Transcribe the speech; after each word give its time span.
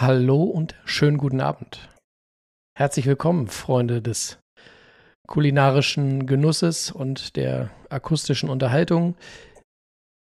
Hallo 0.00 0.44
und 0.44 0.76
schönen 0.84 1.18
guten 1.18 1.40
Abend. 1.40 1.88
Herzlich 2.76 3.06
willkommen, 3.06 3.48
Freunde 3.48 4.00
des 4.00 4.38
kulinarischen 5.26 6.24
Genusses 6.24 6.92
und 6.92 7.34
der 7.34 7.72
akustischen 7.88 8.48
Unterhaltung. 8.48 9.16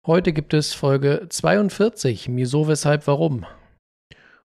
Heute 0.06 0.34
gibt 0.34 0.52
es 0.52 0.74
Folge 0.74 1.28
42, 1.30 2.28
Wieso, 2.28 2.68
Weshalb, 2.68 3.06
Warum. 3.06 3.46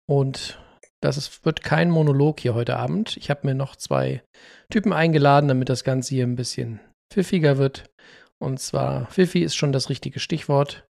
Und 0.08 0.62
das 1.02 1.16
ist, 1.16 1.44
wird 1.44 1.64
kein 1.64 1.90
Monolog 1.90 2.38
hier 2.38 2.54
heute 2.54 2.76
Abend. 2.76 3.16
Ich 3.16 3.30
habe 3.30 3.48
mir 3.48 3.56
noch 3.56 3.74
zwei 3.74 4.22
Typen 4.70 4.92
eingeladen, 4.92 5.48
damit 5.48 5.70
das 5.70 5.82
Ganze 5.82 6.14
hier 6.14 6.24
ein 6.24 6.36
bisschen 6.36 6.78
pfiffiger 7.12 7.58
wird. 7.58 7.90
Und 8.38 8.60
zwar, 8.60 9.06
Pfiffi 9.06 9.42
ist 9.42 9.56
schon 9.56 9.72
das 9.72 9.88
richtige 9.88 10.20
Stichwort. 10.20 10.86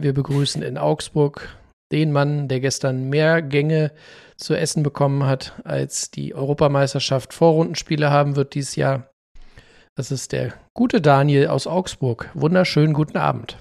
Wir 0.00 0.14
begrüßen 0.14 0.62
in 0.62 0.78
Augsburg 0.78 1.58
den 1.92 2.10
Mann, 2.10 2.48
der 2.48 2.60
gestern 2.60 3.08
mehr 3.08 3.42
Gänge 3.42 3.92
zu 4.36 4.54
essen 4.54 4.82
bekommen 4.82 5.24
hat, 5.24 5.60
als 5.64 6.10
die 6.10 6.34
Europameisterschaft 6.34 7.32
Vorrundenspiele 7.34 8.10
haben 8.10 8.34
wird 8.34 8.54
dieses 8.54 8.76
Jahr. 8.76 9.10
Das 9.94 10.10
ist 10.10 10.32
der 10.32 10.54
gute 10.74 11.00
Daniel 11.00 11.48
aus 11.48 11.66
Augsburg. 11.66 12.30
Wunderschönen 12.34 12.94
guten 12.94 13.18
Abend. 13.18 13.58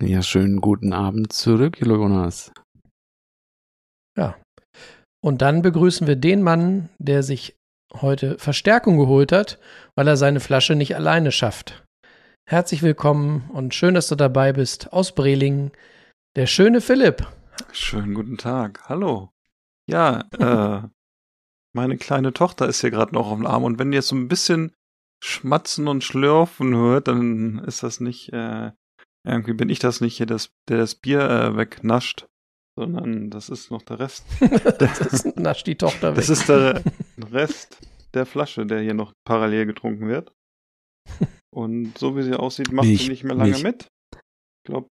Ja, 0.00 0.22
schönen 0.22 0.60
guten 0.60 0.92
Abend 0.92 1.32
zurück, 1.32 1.78
Jonas. 1.80 2.52
Ja. 4.16 4.36
Und 5.22 5.42
dann 5.42 5.62
begrüßen 5.62 6.06
wir 6.06 6.16
den 6.16 6.42
Mann, 6.42 6.88
der 6.98 7.22
sich 7.22 7.56
heute 7.92 8.38
Verstärkung 8.38 8.96
geholt 8.96 9.32
hat, 9.32 9.58
weil 9.96 10.08
er 10.08 10.16
seine 10.16 10.40
Flasche 10.40 10.74
nicht 10.74 10.94
alleine 10.94 11.32
schafft. 11.32 11.84
Herzlich 12.48 12.82
willkommen 12.82 13.50
und 13.52 13.74
schön, 13.74 13.94
dass 13.94 14.08
du 14.08 14.14
dabei 14.14 14.52
bist 14.52 14.92
aus 14.92 15.14
Brelingen, 15.14 15.72
der 16.36 16.46
schöne 16.46 16.80
Philipp. 16.80 17.26
Schönen 17.72 18.14
guten 18.14 18.38
Tag. 18.38 18.88
Hallo. 18.88 19.30
Ja, 19.88 20.24
äh, 20.38 20.88
meine 21.74 21.96
kleine 21.98 22.32
Tochter 22.32 22.68
ist 22.68 22.80
hier 22.80 22.90
gerade 22.90 23.14
noch 23.14 23.30
auf 23.30 23.36
dem 23.36 23.46
Arm 23.46 23.64
und 23.64 23.78
wenn 23.78 23.92
ihr 23.92 24.02
so 24.02 24.14
ein 24.14 24.28
bisschen 24.28 24.72
schmatzen 25.22 25.88
und 25.88 26.04
schlürfen 26.04 26.74
hört, 26.74 27.08
dann 27.08 27.58
ist 27.58 27.82
das 27.82 28.00
nicht, 28.00 28.32
äh, 28.32 28.72
irgendwie 29.26 29.52
bin 29.52 29.68
ich 29.68 29.78
das 29.78 30.00
nicht 30.00 30.16
hier, 30.16 30.26
das, 30.26 30.52
der 30.68 30.78
das 30.78 30.94
Bier 30.94 31.20
äh, 31.20 31.56
wegnascht, 31.56 32.26
sondern 32.76 33.30
das 33.30 33.48
ist 33.48 33.70
noch 33.70 33.82
der 33.82 33.98
Rest. 33.98 34.24
das 34.78 35.00
ist, 35.00 35.36
nascht 35.36 35.66
die 35.66 35.76
Tochter 35.76 36.10
weg. 36.10 36.16
Das 36.16 36.28
ist 36.30 36.48
der 36.48 36.82
Rest 37.32 37.76
der 38.14 38.24
Flasche, 38.24 38.66
der 38.66 38.80
hier 38.80 38.94
noch 38.94 39.12
parallel 39.24 39.66
getrunken 39.66 40.08
wird. 40.08 40.32
Und 41.52 41.98
so 41.98 42.16
wie 42.16 42.22
sie 42.22 42.34
aussieht, 42.34 42.72
macht 42.72 42.86
Milch, 42.86 43.02
sie 43.02 43.08
nicht 43.08 43.24
mehr 43.24 43.34
lange 43.34 43.50
Milch. 43.50 43.62
mit. 43.62 43.88
Ich 44.14 44.64
glaube, 44.64 44.88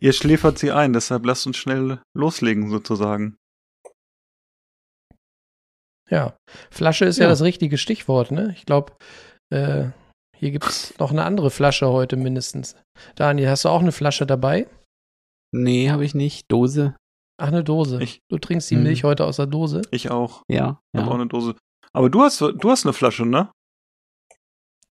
ihr 0.00 0.12
schläfert 0.12 0.58
sie 0.58 0.72
ein, 0.72 0.92
deshalb 0.92 1.24
lasst 1.26 1.46
uns 1.46 1.56
schnell 1.56 2.00
loslegen 2.16 2.70
sozusagen. 2.70 3.36
Ja, 6.10 6.36
Flasche 6.70 7.04
ist 7.04 7.18
ja, 7.18 7.24
Ja. 7.24 7.30
das 7.30 7.42
richtige 7.42 7.76
Stichwort, 7.76 8.30
ne? 8.30 8.54
Ich 8.56 8.64
glaube, 8.64 8.96
äh, 9.52 9.90
hier 10.36 10.50
gibt 10.52 10.64
es 10.66 10.98
noch 10.98 11.10
eine 11.10 11.24
andere 11.24 11.50
Flasche 11.50 11.88
heute 11.88 12.16
mindestens. 12.16 12.76
Daniel, 13.14 13.50
hast 13.50 13.64
du 13.64 13.68
auch 13.68 13.80
eine 13.82 13.92
Flasche 13.92 14.24
dabei? 14.26 14.68
Nee, 15.52 15.90
habe 15.90 16.04
ich 16.04 16.14
nicht. 16.14 16.50
Dose. 16.50 16.96
Ach, 17.40 17.48
eine 17.48 17.62
Dose. 17.64 18.02
Ich- 18.02 18.20
du 18.30 18.38
trinkst 18.38 18.70
die 18.70 18.76
Hm. 18.76 18.84
Milch 18.84 19.04
heute 19.04 19.24
aus 19.24 19.36
der 19.36 19.46
Dose? 19.46 19.82
Ich 19.90 20.10
auch. 20.10 20.42
Ja. 20.50 20.80
Ich 20.92 21.00
habe 21.00 21.10
auch 21.10 21.14
ja. 21.14 21.20
eine 21.20 21.28
Dose. 21.28 21.54
Aber 21.92 22.10
du 22.10 22.22
hast, 22.22 22.40
du 22.40 22.70
hast 22.70 22.84
eine 22.86 22.92
Flasche, 22.92 23.26
ne? 23.26 23.50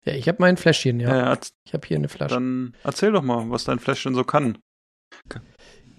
Ja, 0.04 0.12
ich 0.14 0.28
habe 0.28 0.38
mein 0.40 0.56
Fläschchen, 0.56 1.00
ja. 1.00 1.08
ja 1.16 1.32
erz- 1.34 1.50
Ich 1.66 1.74
habe 1.74 1.86
hier 1.86 1.96
eine 1.96 2.08
Flasche. 2.08 2.34
dann 2.34 2.76
erzähl 2.84 3.10
doch 3.12 3.22
mal, 3.22 3.50
was 3.50 3.64
dein 3.64 3.78
Fläschchen 3.80 4.14
so 4.14 4.22
kann. 4.24 4.58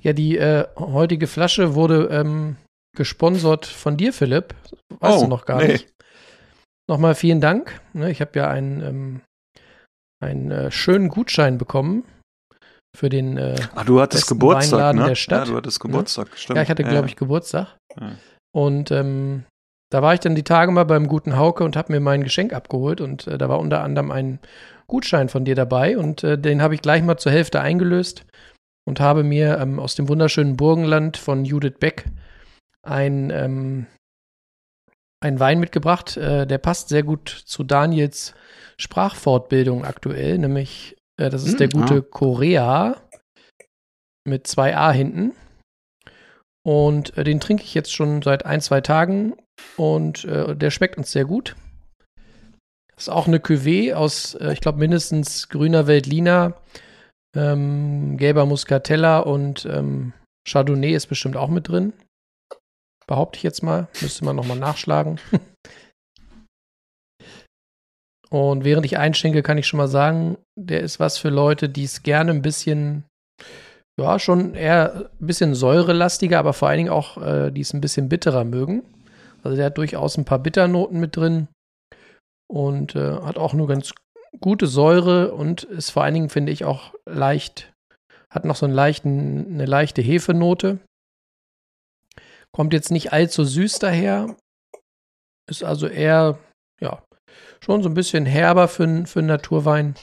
Ja, 0.02 0.14
die 0.14 0.38
äh, 0.38 0.66
heutige 0.78 1.28
Flasche 1.28 1.76
wurde 1.76 2.08
ähm, 2.12 2.56
gesponsert 2.96 3.66
von 3.66 3.98
dir, 3.98 4.14
Philipp. 4.14 4.54
Weißt 5.00 5.18
Oh, 5.20 5.22
du 5.24 5.28
noch 5.28 5.46
gar 5.46 5.58
nee. 5.62 5.74
nicht. 5.74 5.90
Nochmal 6.90 7.16
vielen 7.16 7.42
Dank. 7.42 7.82
Ne, 7.94 8.10
ich 8.12 8.22
habe 8.22 8.32
ja 8.40 8.50
einen, 8.50 8.82
ähm, 8.82 9.22
einen 10.24 10.52
äh, 10.52 10.72
schönen 10.72 11.10
Gutschein 11.10 11.58
bekommen 11.58 12.06
für 12.96 13.10
den. 13.10 13.38
Äh, 13.38 13.56
Ah, 13.76 13.84
du 13.84 14.00
hattest 14.00 14.28
Geburtstag, 14.28 14.80
Weinladen 14.80 15.02
ne? 15.02 15.08
der 15.10 15.16
Stadt. 15.16 15.48
Ja, 15.48 15.52
du 15.52 15.58
hattest 15.58 15.80
Geburtstag, 15.80 16.30
stimmt. 16.38 16.58
ja, 16.58 16.64
ich 16.64 16.70
hatte, 16.70 16.84
glaube 16.84 17.08
ich, 17.08 17.16
Geburtstag. 17.16 17.76
Ja. 18.00 18.12
Und 18.56 18.92
ähm, 18.92 19.44
da 19.92 20.02
war 20.02 20.14
ich 20.14 20.20
dann 20.22 20.36
die 20.36 20.44
Tage 20.44 20.72
mal 20.72 20.86
beim 20.86 21.08
guten 21.08 21.38
Hauke 21.38 21.64
und 21.64 21.76
habe 21.76 21.92
mir 21.92 22.00
mein 22.00 22.24
Geschenk 22.24 22.54
abgeholt. 22.54 23.02
Und 23.02 23.28
äh, 23.28 23.38
da 23.38 23.50
war 23.50 23.60
unter 23.60 23.82
anderem 23.84 24.12
ein 24.12 24.40
Gutschein 24.88 25.28
von 25.28 25.44
dir 25.44 25.56
dabei. 25.56 25.98
Und 25.98 26.24
äh, 26.24 26.38
den 26.40 26.62
habe 26.62 26.76
ich 26.76 26.82
gleich 26.82 27.04
mal 27.04 27.18
zur 27.18 27.32
Hälfte 27.34 27.60
eingelöst 27.60 28.26
und 28.88 29.02
habe 29.02 29.24
mir 29.24 29.60
ähm, 29.60 29.80
aus 29.80 29.96
dem 29.96 30.08
wunderschönen 30.08 30.56
Burgenland 30.56 31.18
von 31.18 31.44
Judith 31.44 31.76
Beck 31.78 32.06
ein, 32.84 33.30
ähm, 33.32 33.86
ein 35.20 35.42
Wein 35.42 35.60
mitgebracht. 35.60 36.16
Äh, 36.16 36.48
der 36.48 36.58
passt 36.58 36.88
sehr 36.88 37.04
gut 37.04 37.28
zu 37.28 37.66
Daniels 37.66 38.34
Sprachfortbildung 38.80 39.84
aktuell, 39.84 40.38
nämlich 40.38 40.96
äh, 41.20 41.30
das 41.30 41.44
ist 41.44 41.54
Hm, 41.54 41.58
der 41.58 41.70
gute 41.70 41.96
ah. 41.96 42.06
Korea 42.10 42.96
mit 44.26 44.48
zwei 44.48 44.78
A 44.78 44.92
hinten. 44.92 45.34
Und 46.66 47.18
äh, 47.18 47.26
den 47.26 47.42
trinke 47.42 47.64
ich 47.64 47.74
jetzt 47.74 47.94
schon 47.94 48.22
seit 48.22 48.46
ein, 48.46 48.62
zwei 48.62 48.80
Tagen 48.80 49.34
und 49.76 50.24
äh, 50.24 50.56
der 50.56 50.72
schmeckt 50.72 50.98
uns 50.98 51.12
sehr 51.12 51.26
gut. 51.26 51.58
Das 52.96 53.04
ist 53.04 53.10
auch 53.10 53.28
eine 53.28 53.40
Cuvée 53.40 53.94
aus, 53.94 54.36
äh, 54.36 54.54
ich 54.54 54.62
glaube, 54.62 54.80
mindestens 54.80 55.50
grüner 55.50 55.88
Veltliner, 55.88 56.56
ähm, 57.38 58.18
gelber 58.18 58.46
Muscatella 58.46 59.20
und 59.20 59.66
ähm, 59.66 60.14
Chardonnay 60.48 60.94
ist 60.94 61.08
bestimmt 61.08 61.38
auch 61.38 61.50
mit 61.50 61.68
drin. 61.68 61.94
Behaupte 63.06 63.38
ich 63.38 63.44
jetzt 63.44 63.64
mal. 63.64 63.88
Müsste 64.02 64.26
man 64.26 64.36
nochmal 64.36 64.58
nachschlagen. 64.58 65.20
und 68.30 68.64
während 68.64 68.86
ich 68.86 68.98
einschenke, 68.98 69.44
kann 69.44 69.58
ich 69.58 69.68
schon 69.68 69.78
mal 69.78 69.88
sagen, 69.88 70.38
der 70.58 70.82
ist 70.82 71.00
was 71.00 71.18
für 71.18 71.30
Leute, 71.30 71.70
die 71.70 71.84
es 71.84 72.04
gerne 72.04 72.32
ein 72.32 72.42
bisschen, 72.42 73.04
ja, 74.00 74.20
schon 74.20 74.56
eher 74.56 75.10
ein 75.22 75.28
bisschen 75.28 75.56
säurelastiger, 75.56 76.40
aber 76.40 76.54
vor 76.54 76.70
allen 76.70 76.78
Dingen 76.78 76.90
auch, 76.90 77.22
äh, 77.22 77.52
die 77.52 77.62
es 77.62 77.74
ein 77.74 77.82
bisschen 77.82 78.10
bitterer 78.10 78.44
mögen. 78.44 78.84
Also 79.44 79.56
der 79.56 79.68
hat 79.68 79.78
durchaus 79.78 80.18
ein 80.18 80.26
paar 80.26 80.40
Bitternoten 80.40 81.00
mit 81.00 81.16
drin 81.16 81.48
und 82.50 82.96
äh, 82.96 83.22
hat 83.22 83.38
auch 83.38 83.54
nur 83.54 83.68
ganz 83.68 83.94
gute 84.40 84.68
Säure 84.68 85.34
und 85.34 85.64
ist 85.64 85.92
vor 85.92 86.04
allen 86.04 86.14
Dingen, 86.14 86.30
finde 86.30 86.52
ich, 86.52 86.66
auch 86.66 86.94
leicht, 87.06 87.74
hat 88.30 88.46
noch 88.46 88.56
so 88.56 88.66
einen 88.66 88.76
leichten, 88.76 89.54
eine 89.54 89.66
leichte 89.66 90.02
Hefenote. 90.02 90.80
Kommt 92.52 92.74
jetzt 92.74 92.92
nicht 92.92 93.14
allzu 93.14 93.44
süß 93.44 93.80
daher. 93.80 94.36
Ist 95.50 95.64
also 95.64 95.88
eher, 95.88 96.40
ja, 96.82 97.04
schon 97.64 97.84
so 97.84 97.90
ein 97.90 97.94
bisschen 97.94 98.26
herber 98.26 98.68
für, 98.68 99.06
für 99.06 99.20
einen 99.20 99.28
Naturwein. 99.28 99.96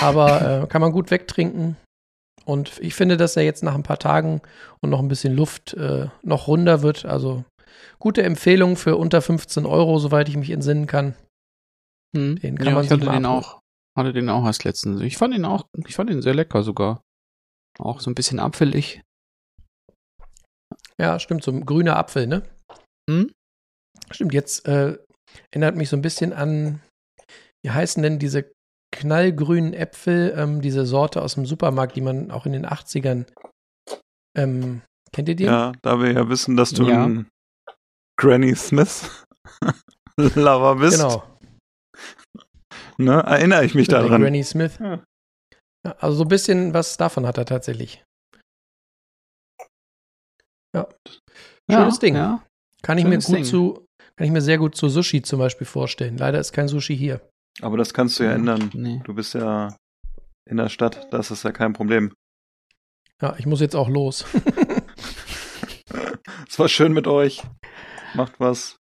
Aber 0.00 0.62
äh, 0.62 0.66
kann 0.66 0.80
man 0.80 0.92
gut 0.92 1.10
wegtrinken. 1.10 1.76
Und 2.44 2.78
ich 2.80 2.94
finde, 2.94 3.16
dass 3.16 3.36
er 3.36 3.44
jetzt 3.44 3.62
nach 3.62 3.74
ein 3.74 3.82
paar 3.82 3.98
Tagen 3.98 4.40
und 4.80 4.90
noch 4.90 5.00
ein 5.00 5.08
bisschen 5.08 5.34
Luft 5.36 5.74
äh, 5.74 6.08
noch 6.22 6.48
runder 6.48 6.82
wird. 6.82 7.04
Also 7.04 7.44
gute 7.98 8.22
Empfehlung 8.22 8.76
für 8.76 8.96
unter 8.96 9.22
15 9.22 9.66
Euro, 9.66 9.98
soweit 9.98 10.28
ich 10.28 10.36
mich 10.36 10.50
entsinnen 10.50 10.86
kann. 10.86 11.14
Hm. 12.16 12.36
Den 12.40 12.58
kann 12.58 12.66
ja, 12.68 12.74
man 12.74 12.84
ich 12.84 12.90
hatte 12.90 13.06
den 13.08 13.26
auch. 13.26 13.60
Hatte 13.96 14.12
den 14.12 14.28
auch 14.28 14.44
erst 14.44 14.64
letztens. 14.64 15.00
Ich 15.00 15.16
fand 15.16 15.34
ihn 15.34 15.44
auch, 15.44 15.66
ich 15.86 15.94
fand 15.94 16.10
ihn 16.10 16.22
sehr 16.22 16.34
lecker 16.34 16.62
sogar. 16.62 17.02
Auch 17.78 18.00
so 18.00 18.10
ein 18.10 18.14
bisschen 18.14 18.38
apfelig. 18.40 19.02
Ja, 21.00 21.18
stimmt, 21.18 21.42
so 21.42 21.50
ein 21.50 21.64
grüner 21.64 21.96
Apfel, 21.96 22.26
ne? 22.26 22.42
Hm? 23.08 23.32
Stimmt, 24.10 24.34
jetzt 24.34 24.66
äh, 24.68 24.98
erinnert 25.50 25.76
mich 25.76 25.88
so 25.88 25.96
ein 25.96 26.02
bisschen 26.02 26.32
an, 26.32 26.80
wie 27.64 27.70
heißen 27.70 28.02
denn 28.02 28.18
diese 28.18 28.50
knallgrünen 28.92 29.72
Äpfel, 29.72 30.34
ähm, 30.36 30.60
diese 30.60 30.84
Sorte 30.84 31.22
aus 31.22 31.34
dem 31.34 31.46
Supermarkt, 31.46 31.96
die 31.96 32.00
man 32.00 32.30
auch 32.30 32.44
in 32.46 32.52
den 32.52 32.66
80ern, 32.66 33.26
ähm, 34.36 34.82
kennt 35.12 35.28
ihr 35.28 35.36
die? 35.36 35.44
Ja, 35.44 35.72
da 35.82 36.00
wir 36.00 36.12
ja 36.12 36.28
wissen, 36.28 36.56
dass 36.56 36.72
du 36.72 36.84
Ja. 36.88 37.04
ein 37.04 37.28
Granny 38.18 38.54
Smith 38.54 39.24
Lover 40.16 40.76
bist, 40.76 40.98
Genau, 40.98 41.22
ne, 43.00 43.22
erinnere 43.22 43.64
ich 43.64 43.74
mich 43.74 43.88
der 43.88 44.02
daran. 44.02 44.22
Granny 44.22 44.42
Smith. 44.44 44.78
Ja. 44.80 45.02
Ja, 45.84 45.92
also 45.98 46.16
so 46.18 46.24
ein 46.24 46.28
bisschen 46.28 46.74
was 46.74 46.96
davon 46.96 47.26
hat 47.26 47.38
er 47.38 47.46
tatsächlich. 47.46 48.04
Schönes 51.70 51.98
Ding. 52.00 52.16
Ja. 52.16 52.42
Kann 52.82 52.98
ich 52.98 53.04
mir 53.04 53.12
Schönes 53.12 53.26
gut 53.26 53.36
Ding. 53.36 53.44
zu, 53.44 53.86
kann 54.16 54.26
ich 54.26 54.32
mir 54.32 54.40
sehr 54.40 54.58
gut 54.58 54.74
zu 54.74 54.88
Sushi 54.88 55.22
zum 55.22 55.38
Beispiel 55.38 55.66
vorstellen. 55.66 56.18
Leider 56.18 56.40
ist 56.40 56.52
kein 56.52 56.68
Sushi 56.68 56.96
hier. 56.96 57.20
Aber 57.62 57.76
das 57.76 57.94
kannst 57.94 58.18
du 58.18 58.24
ja 58.24 58.32
ändern. 58.32 58.70
Nee. 58.74 59.00
Du 59.04 59.14
bist 59.14 59.34
ja 59.34 59.76
in 60.50 60.56
der 60.56 60.68
Stadt, 60.68 61.06
das 61.12 61.30
ist 61.30 61.44
ja 61.44 61.52
kein 61.52 61.72
Problem. 61.72 62.12
Ja, 63.22 63.36
ich 63.38 63.46
muss 63.46 63.60
jetzt 63.60 63.76
auch 63.76 63.88
los. 63.88 64.24
Es 66.48 66.58
war 66.58 66.68
schön 66.68 66.92
mit 66.92 67.06
euch. 67.06 67.42
Macht 68.14 68.40
was. 68.40 68.76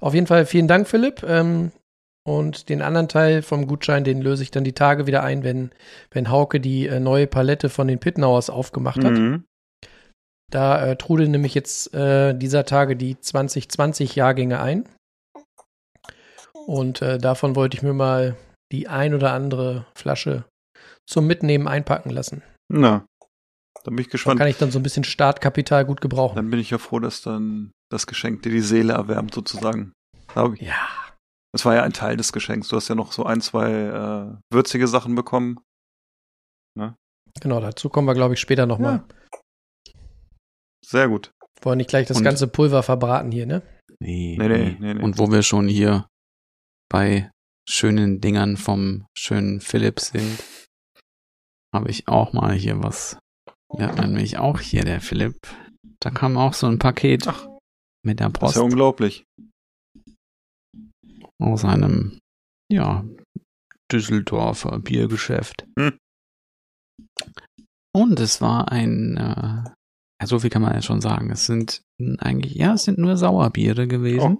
Auf 0.00 0.12
jeden 0.14 0.26
Fall 0.26 0.44
vielen 0.44 0.66
Dank, 0.66 0.88
Philipp. 0.88 1.22
Ähm, 1.22 1.70
und 2.38 2.68
den 2.68 2.80
anderen 2.82 3.08
Teil 3.08 3.42
vom 3.42 3.66
Gutschein, 3.66 4.04
den 4.04 4.20
löse 4.22 4.42
ich 4.42 4.50
dann 4.50 4.64
die 4.64 4.72
Tage 4.72 5.06
wieder 5.06 5.22
ein, 5.22 5.42
wenn, 5.42 5.70
wenn 6.10 6.30
Hauke 6.30 6.60
die 6.60 6.86
äh, 6.86 7.00
neue 7.00 7.26
Palette 7.26 7.68
von 7.68 7.88
den 7.88 7.98
Pittenauers 7.98 8.50
aufgemacht 8.50 9.02
hat. 9.04 9.12
Mhm. 9.12 9.44
Da 10.50 10.84
äh, 10.84 10.96
trudeln 10.96 11.30
nämlich 11.30 11.54
jetzt 11.54 11.92
äh, 11.94 12.34
dieser 12.34 12.64
Tage 12.64 12.96
die 12.96 13.14
2020-Jahrgänge 13.16 14.60
ein. 14.60 14.88
Und 16.66 17.02
äh, 17.02 17.18
davon 17.18 17.56
wollte 17.56 17.76
ich 17.76 17.82
mir 17.82 17.92
mal 17.94 18.36
die 18.72 18.88
ein 18.88 19.14
oder 19.14 19.32
andere 19.32 19.86
Flasche 19.94 20.44
zum 21.08 21.26
Mitnehmen 21.26 21.66
einpacken 21.68 22.10
lassen. 22.10 22.42
Na, 22.68 23.04
da 23.84 23.90
bin 23.90 23.98
ich 23.98 24.06
Da 24.08 24.12
gespannt. 24.12 24.38
kann 24.38 24.48
ich 24.48 24.58
dann 24.58 24.70
so 24.70 24.78
ein 24.78 24.82
bisschen 24.82 25.04
Startkapital 25.04 25.84
gut 25.84 26.00
gebrauchen. 26.00 26.36
Dann 26.36 26.50
bin 26.50 26.60
ich 26.60 26.70
ja 26.70 26.78
froh, 26.78 26.98
dass 27.00 27.22
dann 27.22 27.72
das 27.90 28.06
Geschenk 28.06 28.42
dir 28.42 28.50
die 28.52 28.60
Seele 28.60 28.92
erwärmt, 28.92 29.34
sozusagen. 29.34 29.92
Da 30.34 30.52
ich- 30.52 30.60
Ja. 30.60 30.74
Das 31.52 31.64
war 31.64 31.74
ja 31.74 31.82
ein 31.82 31.92
Teil 31.92 32.16
des 32.16 32.32
Geschenks. 32.32 32.68
Du 32.68 32.76
hast 32.76 32.88
ja 32.88 32.94
noch 32.94 33.12
so 33.12 33.24
ein, 33.24 33.40
zwei 33.40 33.70
äh, 33.70 34.36
würzige 34.52 34.86
Sachen 34.88 35.14
bekommen. 35.14 35.58
Genau, 37.40 37.60
dazu 37.60 37.88
kommen 37.88 38.08
wir, 38.08 38.14
glaube 38.14 38.34
ich, 38.34 38.40
später 38.40 38.66
nochmal. 38.66 39.04
Sehr 40.84 41.08
gut. 41.08 41.30
Wollen 41.62 41.78
nicht 41.78 41.88
gleich 41.90 42.08
das 42.08 42.16
Und- 42.18 42.24
ganze 42.24 42.48
Pulver 42.48 42.82
verbraten 42.82 43.30
hier, 43.30 43.46
ne? 43.46 43.62
Nee, 44.00 44.36
Nee, 44.38 44.48
nee, 44.48 44.76
nee, 44.80 44.94
nee. 44.94 45.02
Und 45.02 45.18
wo 45.18 45.30
wir 45.30 45.42
schon 45.42 45.68
hier 45.68 46.08
bei 46.90 47.30
schönen 47.68 48.20
Dingern 48.20 48.56
vom 48.56 49.06
schönen 49.16 49.60
Philipp 49.60 50.00
sind, 50.00 50.42
habe 51.74 51.88
ich 51.90 52.08
auch 52.08 52.32
mal 52.32 52.52
hier 52.54 52.82
was. 52.82 53.18
Hat 53.78 53.98
nämlich 53.98 54.38
auch 54.38 54.58
hier, 54.58 54.82
der 54.84 55.00
Philipp. 55.00 55.36
Da 56.00 56.10
kam 56.10 56.36
auch 56.36 56.54
so 56.54 56.66
ein 56.66 56.78
Paket 56.80 57.28
Ach. 57.28 57.46
mit 58.04 58.18
der 58.18 58.30
Das 58.30 58.34
ist 58.36 58.40
Post 58.40 58.56
ja 58.56 58.62
unglaublich. 58.62 59.24
Aus 61.40 61.64
einem, 61.64 62.18
ja, 62.70 63.04
Düsseldorfer 63.90 64.78
Biergeschäft. 64.78 65.66
Hm. 65.78 65.98
Und 67.92 68.20
es 68.20 68.40
war 68.40 68.70
ein, 68.70 69.16
äh, 69.16 69.64
ja, 70.20 70.26
so 70.26 70.38
viel 70.38 70.50
kann 70.50 70.62
man 70.62 70.74
ja 70.74 70.82
schon 70.82 71.00
sagen. 71.00 71.30
Es 71.30 71.46
sind 71.46 71.82
eigentlich, 72.18 72.54
ja, 72.54 72.74
es 72.74 72.84
sind 72.84 72.98
nur 72.98 73.16
Sauerbiere 73.16 73.88
gewesen. 73.88 74.38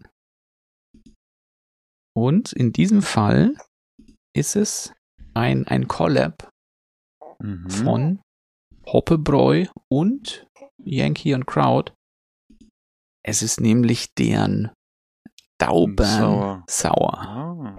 Und 2.17 2.53
in 2.53 2.73
diesem 2.73 3.03
Fall 3.03 3.57
ist 4.37 4.55
es 4.55 4.93
ein, 5.35 5.67
ein 5.67 5.89
Collab 5.89 6.49
Mhm. 7.43 7.71
von 7.71 8.23
Hoppebräu 8.87 9.67
und 9.91 10.47
Yankee 10.85 11.35
und 11.35 11.47
Crowd. 11.47 11.93
Es 13.25 13.43
ist 13.43 13.61
nämlich 13.61 14.13
deren 14.19 14.71
Daubern 15.61 16.07
Sauer. 16.07 16.65
Sauer. 16.69 17.19
Ah. 17.19 17.77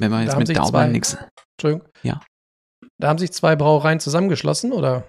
Wenn 0.00 0.10
man 0.10 0.20
Da 0.20 0.24
jetzt 0.24 0.32
haben 0.34 0.38
mit 0.46 0.56
Daubern 0.56 0.92
nichts. 0.92 1.16
Entschuldigung. 1.56 1.88
Ja. 2.02 2.20
Da 3.00 3.08
haben 3.08 3.18
sich 3.18 3.32
zwei 3.32 3.56
Brauereien 3.56 4.00
zusammengeschlossen, 4.00 4.72
oder? 4.72 5.04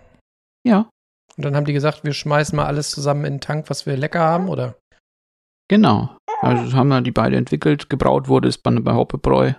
Ja, 0.66 0.90
Und 1.38 1.46
dann 1.46 1.56
haben 1.56 1.66
die 1.66 1.74
gesagt, 1.74 2.04
wir 2.04 2.14
schmeißen 2.14 2.56
mal 2.56 2.66
alles 2.66 2.90
zusammen 2.92 3.26
in 3.26 3.34
den 3.36 3.42
Tank, 3.42 3.70
was 3.70 3.86
wir 3.86 3.96
lecker 3.98 4.20
haben, 4.22 4.50
oder? 4.50 4.76
genau. 5.72 6.16
Also 6.42 6.76
haben 6.76 6.88
wir 6.88 7.02
die 7.02 7.12
beide 7.12 7.36
entwickelt. 7.36 7.90
Gebraut 7.90 8.28
wurde 8.30 8.48
es 8.48 8.58
bei, 8.58 8.72
bei 8.72 8.94
Hoppebräu. 8.94 9.54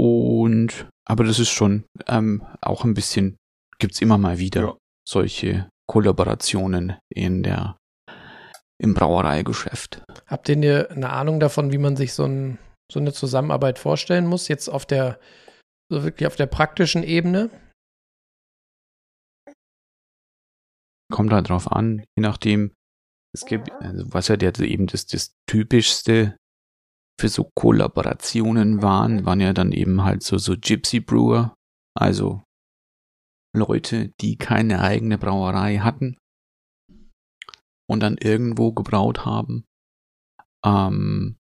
Und, 0.00 0.88
aber 1.06 1.24
das 1.24 1.38
ist 1.40 1.50
schon 1.50 1.84
ähm, 2.06 2.46
auch 2.60 2.84
ein 2.84 2.94
bisschen, 2.94 3.36
gibt's 3.78 4.00
immer 4.00 4.18
mal 4.18 4.38
wieder 4.38 4.62
Ja. 4.62 4.76
solche 5.06 5.68
Kollaborationen 5.90 6.96
in 7.12 7.42
der, 7.42 7.76
im 8.82 8.94
Brauereigeschäft. 8.94 10.02
Habt 10.26 10.48
ihr 10.48 10.90
eine, 10.90 11.10
Ahnung 11.10 11.40
davon, 11.40 11.72
wie 11.72 11.78
man 11.78 11.96
sich 11.96 12.12
so, 12.12 12.24
ein, 12.24 12.58
so 12.90 12.98
eine 12.98 13.12
Zusammenarbeit 13.12 13.78
vorstellen 13.78 14.26
muss? 14.26 14.48
Jetzt 14.48 14.68
auf 14.68 14.84
der, 14.84 15.20
so 15.90 16.02
wirklich 16.02 16.26
auf 16.26 16.36
der 16.36 16.46
praktischen 16.46 17.02
Ebene? 17.02 17.50
kommt 21.12 21.30
halt 21.30 21.50
drauf 21.50 21.70
an, 21.70 22.00
je 22.16 22.22
nachdem, 22.22 22.72
es 23.34 23.44
gibt, 23.44 23.70
also 23.70 24.12
was 24.12 24.28
ja 24.28 24.36
der, 24.36 24.58
eben 24.60 24.86
das, 24.86 25.06
das 25.06 25.34
typischste 25.46 26.36
für 27.20 27.28
so 27.28 27.50
Kollaborationen 27.54 28.82
waren, 28.82 29.26
waren 29.26 29.40
ja 29.40 29.52
dann 29.52 29.72
eben 29.72 30.04
halt 30.04 30.22
so, 30.22 30.38
so 30.38 30.56
Gypsy 30.58 31.00
Brewer, 31.00 31.54
also 31.94 32.42
Leute, 33.54 34.10
die 34.22 34.36
keine 34.36 34.80
eigene 34.80 35.18
Brauerei 35.18 35.78
hatten 35.78 36.16
und 37.92 38.00
dann 38.00 38.16
irgendwo 38.16 38.72
gebraut 38.72 39.24
haben. 39.24 39.64
Ähm, 40.64 41.36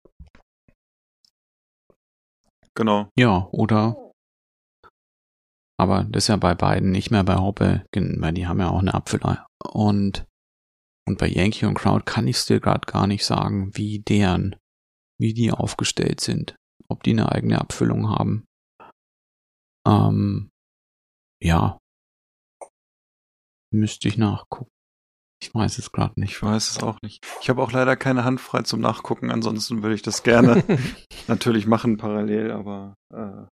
Genau. 2.74 3.10
ja, 3.18 3.48
oder 3.50 4.08
aber 5.80 6.04
das 6.04 6.24
ist 6.24 6.28
ja 6.28 6.36
bei 6.36 6.54
beiden 6.54 6.90
nicht 6.90 7.10
mehr 7.10 7.22
bei 7.22 7.36
Hoppe, 7.36 7.84
weil 7.94 8.32
die 8.32 8.46
haben 8.46 8.58
ja 8.58 8.70
auch 8.70 8.80
eine 8.80 8.94
Apfelei. 8.94 9.38
Und, 9.64 10.26
und 11.06 11.18
bei 11.18 11.28
Yankee 11.28 11.66
und 11.66 11.74
Crowd 11.74 12.04
kann 12.04 12.26
ich 12.26 12.36
es 12.36 12.46
dir 12.46 12.58
gerade 12.60 12.86
gar 12.90 13.06
nicht 13.06 13.24
sagen, 13.24 13.76
wie 13.76 14.00
deren, 14.00 14.56
wie 15.20 15.34
die 15.34 15.52
aufgestellt 15.52 16.20
sind. 16.20 16.56
Ob 16.88 17.04
die 17.04 17.12
eine 17.12 17.30
eigene 17.30 17.60
Abfüllung 17.60 18.10
haben. 18.10 18.44
Ähm, 19.86 20.50
ja. 21.40 21.78
Müsste 23.72 24.08
ich 24.08 24.18
nachgucken. 24.18 24.70
Ich 25.40 25.54
weiß 25.54 25.78
es 25.78 25.92
gerade 25.92 26.18
nicht. 26.20 26.32
Ich 26.32 26.42
weiß 26.42 26.70
es 26.70 26.82
auch 26.82 26.98
nicht. 27.02 27.24
Ich 27.40 27.48
habe 27.48 27.62
auch 27.62 27.70
leider 27.72 27.96
keine 27.96 28.24
Hand 28.24 28.40
frei 28.40 28.62
zum 28.62 28.80
Nachgucken, 28.80 29.30
ansonsten 29.30 29.82
würde 29.82 29.94
ich 29.94 30.02
das 30.02 30.22
gerne 30.24 30.64
natürlich 31.28 31.66
machen 31.66 31.96
parallel, 31.96 32.50
aber 32.50 32.94
äh, 33.14 33.46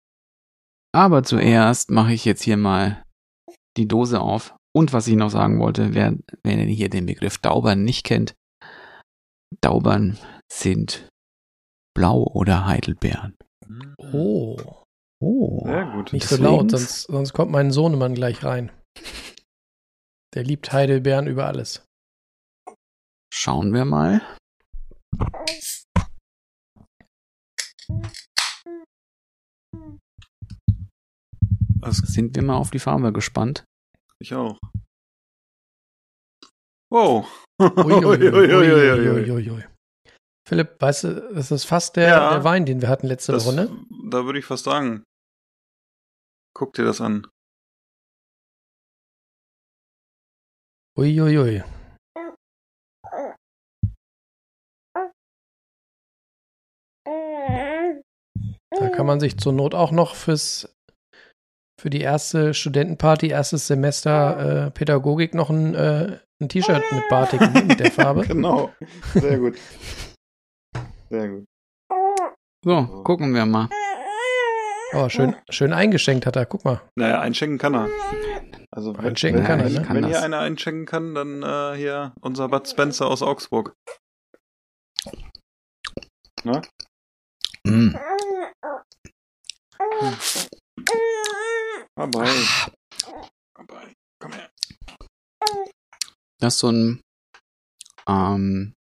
Aber 0.95 1.23
zuerst 1.23 1.91
mache 1.91 2.13
ich 2.15 2.25
jetzt 2.25 2.43
hier 2.43 2.57
mal 2.57 3.03
die 3.77 3.87
Dose 3.89 4.21
auf. 4.21 4.55
Und 4.77 4.93
was 4.93 5.07
ich 5.07 5.15
noch 5.17 5.31
sagen 5.31 5.61
wollte, 5.61 5.95
wer, 5.95 6.17
wer 6.43 6.57
denn 6.57 6.69
hier 6.69 6.89
den 6.89 7.07
Begriff 7.07 7.39
Daubern 7.39 7.85
nicht 7.85 8.05
kennt, 8.05 8.35
Daubern 9.61 10.19
sind 10.53 11.09
Blau- 11.97 12.25
oder 12.35 12.67
Heidelbeeren. 12.67 13.37
Oh, 14.13 14.57
Oh. 15.23 15.63
sehr 15.65 15.85
gut. 15.93 16.13
nicht 16.13 16.27
so 16.27 16.37
Deswegen- 16.37 16.45
laut, 16.57 16.71
sonst, 16.73 17.03
sonst 17.05 17.33
kommt 17.33 17.51
mein 17.53 17.71
Sohnemann 17.71 18.15
gleich 18.15 18.43
rein. 18.45 18.73
Der 20.35 20.43
liebt 20.43 20.73
Heidelbeeren 20.73 21.27
über 21.27 21.47
alles. 21.47 21.87
Schauen 23.33 23.73
wir 23.73 23.85
mal. 23.85 24.21
Das, 31.81 31.99
Sind 31.99 32.35
wir 32.35 32.43
mal 32.43 32.57
auf 32.57 32.71
die 32.71 32.79
Farbe 32.79 33.13
gespannt. 33.13 33.65
ich 34.21 34.35
auch. 34.35 34.59
Wow. 36.91 37.29
Philipp, 40.49 40.81
weißt 40.81 41.05
du, 41.05 41.33
das 41.35 41.51
ist 41.51 41.65
fast 41.65 41.97
der, 41.97 42.09
Ja. 42.09 42.31
der 42.35 42.45
Wein, 42.45 42.65
den 42.67 42.81
wir 42.81 42.89
hatten 42.89 43.07
letzte 43.07 43.33
Das, 43.33 43.45
Woche, 43.47 43.55
ne? 43.57 43.85
da 44.11 44.25
würde 44.25 44.39
ich 44.39 44.45
fast 44.45 44.65
sagen. 44.65 45.05
Guck 46.57 46.73
dir 46.75 46.85
das 46.85 47.01
an. 47.01 47.27
Uiuiui. 50.97 51.63
Da 58.71 58.89
kann 58.91 59.07
man 59.07 59.21
sich 59.21 59.39
zur 59.39 59.53
Not 59.53 59.75
auch 59.75 59.91
noch 59.91 60.15
fürs 60.15 60.69
für 61.81 61.91
die 61.91 62.01
erste 62.01 62.55
Studentenparty, 62.55 63.29
erstes 63.29 63.67
Semester 63.67 64.67
äh, 64.67 64.71
Pädagogik 64.71 65.35
noch 65.35 65.51
ein, 65.51 65.75
äh, 65.75 66.19
ein 66.41 66.49
T-Shirt 66.49 66.83
mit 66.93 67.09
Batik 67.11 67.41
mit 67.67 67.81
der 67.81 67.91
Farbe. 67.91 68.25
Genau. 68.27 68.73
Sehr 69.15 69.39
gut. 69.39 69.59
Sehr 71.11 71.29
gut. 71.29 71.45
So, 72.65 72.87
gucken 73.05 73.35
wir 73.35 73.45
mal. 73.45 73.69
Oh, 74.93 75.09
schön, 75.09 75.35
schön 75.51 75.73
eingeschenkt 75.73 76.25
hat 76.25 76.37
er. 76.37 76.47
Guck 76.47 76.65
mal. 76.65 76.81
Naja, 76.97 77.21
einschenken 77.21 77.59
kann 77.59 77.75
er. 77.75 77.89
Also 78.75 78.97
wenn, 78.99 79.05
Einschenken 79.07 79.43
wenn, 79.43 79.47
kann 79.47 79.65
wenn, 79.65 79.73
ne? 79.73 79.83
Kann 79.83 79.97
wenn 79.97 80.07
hier 80.07 80.21
einer 80.21 80.41
einschenken 80.41 80.85
kann, 80.85 81.15
dann 81.15 81.45
äh, 81.45 81.77
hier 81.77 82.13
unser 82.21 82.49
Bud 82.49 82.67
Spencer 82.67 83.07
aus 83.07 83.23
Augsburg. 83.23 83.77
Ne? 86.43 86.61
Mm. 87.65 87.95
Dabei. 91.97 92.29
Dabei. 93.55 93.95
Komm 94.21 94.33
her. 94.33 94.51
Das 96.41 96.55
ist 96.55 96.59
so 96.59 96.73
ein, 96.73 97.01
ähm, 98.09 98.75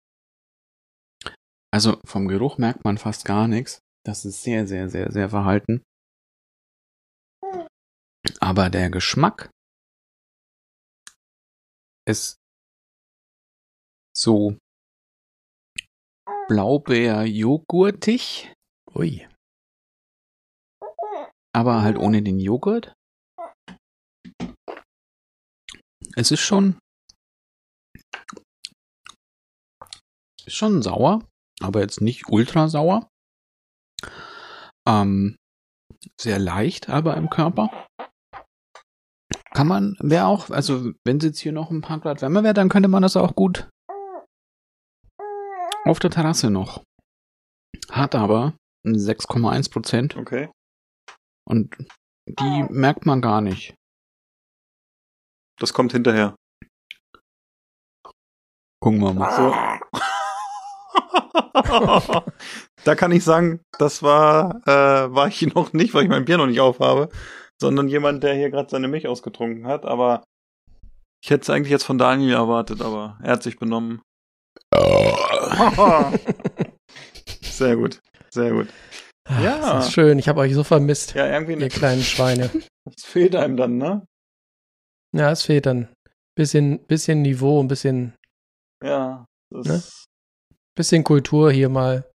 also 1.74 2.00
vom 2.06 2.30
Geruch 2.30 2.58
merkt 2.58 2.86
man 2.86 2.98
fast 2.98 3.26
gar 3.26 3.50
nichts. 3.50 3.82
Das 4.06 4.24
ist 4.24 4.42
sehr, 4.42 4.68
sehr, 4.68 4.88
sehr, 4.88 5.12
sehr 5.12 5.30
verhalten. 5.30 5.84
Aber 8.40 8.70
der 8.70 8.90
Geschmack 8.90 9.52
ist 12.08 12.38
so 14.16 14.58
Blaubeer-Joghurtig, 16.48 18.54
Ui. 18.94 19.28
aber 21.54 21.82
halt 21.82 21.98
ohne 21.98 22.22
den 22.22 22.40
Joghurt. 22.40 22.94
Es 26.16 26.32
ist 26.32 26.42
schon 26.42 26.78
ist 30.46 30.56
schon 30.56 30.82
sauer, 30.82 31.28
aber 31.62 31.82
jetzt 31.82 32.02
nicht 32.02 32.28
ultra 32.28 32.68
sauer. 32.68 33.08
Ähm, 34.88 35.38
sehr 36.20 36.40
leicht, 36.40 36.90
aber 36.90 37.16
im 37.16 37.30
Körper. 37.30 37.88
Kann 39.62 39.68
man, 39.68 39.96
wäre 40.00 40.26
auch, 40.26 40.50
also 40.50 40.92
wenn 41.06 41.18
es 41.18 41.24
jetzt 41.24 41.38
hier 41.38 41.52
noch 41.52 41.70
ein 41.70 41.82
paar 41.82 42.00
Grad 42.00 42.24
wärmer 42.24 42.44
wäre, 42.44 42.56
dann 42.56 42.68
könnte 42.68 42.90
man 42.90 43.04
das 43.04 43.16
auch 43.16 43.36
gut 43.36 43.70
auf 45.86 46.00
der 46.00 46.10
Terrasse 46.10 46.50
noch. 46.50 46.84
Hat 47.92 48.16
aber 48.16 48.56
6,1 48.88 49.72
Prozent 49.72 50.18
Okay. 50.18 50.50
und 51.48 51.78
die 52.28 52.66
merkt 52.72 53.06
man 53.06 53.22
gar 53.22 53.42
nicht. 53.42 53.76
Das 55.60 55.74
kommt 55.74 55.92
hinterher. 55.92 56.36
Gucken 58.82 59.00
wir 59.00 59.14
mal. 59.14 59.32
So. 59.36 59.54
da 62.84 62.96
kann 62.96 63.12
ich 63.12 63.24
sagen, 63.24 63.62
das 63.78 64.02
war, 64.02 64.68
äh, 64.68 65.14
war 65.14 65.28
ich 65.28 65.54
noch 65.54 65.72
nicht, 65.74 65.94
weil 65.94 66.06
ich 66.06 66.10
mein 66.10 66.26
Bier 66.26 66.40
noch 66.40 66.48
nicht 66.48 66.62
aufhabe, 66.62 67.10
sondern 67.62 67.88
jemand, 67.88 68.24
der 68.24 68.34
hier 68.34 68.50
gerade 68.50 68.70
seine 68.70 68.90
Milch 68.90 69.08
ausgetrunken 69.08 69.68
hat. 69.68 69.86
Aber 69.86 70.24
ich 71.24 71.30
hätte 71.30 71.44
es 71.44 71.50
eigentlich 71.50 71.72
jetzt 71.72 71.86
von 71.86 71.98
Daniel 71.98 72.34
erwartet, 72.34 72.82
aber 72.82 73.18
er 73.24 73.34
hat 73.34 73.44
sich 73.44 73.58
benommen. 73.58 74.02
sehr 77.42 77.76
gut, 77.78 78.00
sehr 78.30 78.52
gut. 78.52 78.68
Ach, 79.30 79.44
Ja. 79.44 79.60
Das 79.76 79.88
ist 79.88 79.94
schön. 79.94 80.20
Ich 80.20 80.28
habe 80.28 80.42
euch 80.42 80.54
so 80.54 80.64
vermisst, 80.64 81.14
Ja, 81.14 81.28
irgendwie 81.28 81.54
ihr 81.54 81.60
ne, 81.60 81.70
kleinen 81.70 82.02
Schweine. 82.02 82.50
das 82.86 83.06
fehlt 83.06 83.36
einem 83.36 83.58
dann, 83.58 83.78
ne? 83.78 84.06
Ja, 85.16 85.32
es 85.32 85.44
fehlt 85.44 85.66
dann. 85.66 85.90
Bisschen, 86.36 86.86
bisschen 86.88 87.22
Niveau, 87.22 87.62
ein 87.62 87.68
bisschen, 87.68 88.16
Ja. 88.84 89.26
Das 89.54 89.68
Ne? 89.68 89.84
bisschen 90.76 91.04
Kultur 91.04 91.52
hier 91.52 91.70
mal. 91.70 92.10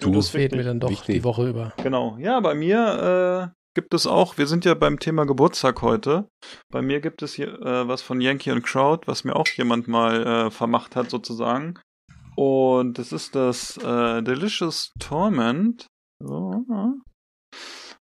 Du, 0.00 0.12
Das 0.12 0.28
fehlt 0.28 0.52
mir 0.52 0.58
wichtig. 0.58 0.66
dann 0.70 0.80
doch 0.80 0.90
Wichtig. 0.90 1.14
die 1.16 1.24
Woche 1.24 1.48
über. 1.48 1.72
Genau. 1.82 2.16
Ja, 2.18 2.38
bei 2.40 2.54
mir 2.54 3.50
äh, 3.50 3.61
gibt 3.74 3.94
es 3.94 4.06
auch, 4.06 4.38
wir 4.38 4.46
sind 4.46 4.64
ja 4.64 4.74
beim 4.74 4.98
Thema 4.98 5.24
Geburtstag 5.24 5.82
heute. 5.82 6.28
Bei 6.70 6.82
mir 6.82 7.00
gibt 7.00 7.22
es 7.22 7.34
hier 7.34 7.60
äh, 7.62 7.88
was 7.88 8.02
von 8.02 8.20
Yankee 8.20 8.52
und 8.52 8.62
Crowd, 8.62 9.06
was 9.06 9.24
mir 9.24 9.36
auch 9.36 9.48
jemand 9.48 9.88
mal 9.88 10.26
äh, 10.26 10.50
vermacht 10.50 10.96
hat, 10.96 11.10
sozusagen. 11.10 11.78
Und 12.36 12.98
das 12.98 13.12
ist 13.12 13.34
das 13.34 13.76
äh, 13.78 14.22
Delicious 14.22 14.92
Torment. 14.98 15.86
So. 16.18 16.64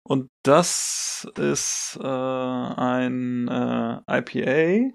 Und 0.03 0.29
das 0.43 1.31
ist 1.37 1.99
äh, 2.03 2.07
ein 2.07 3.49
äh, 3.49 4.01
IPA, 4.09 4.95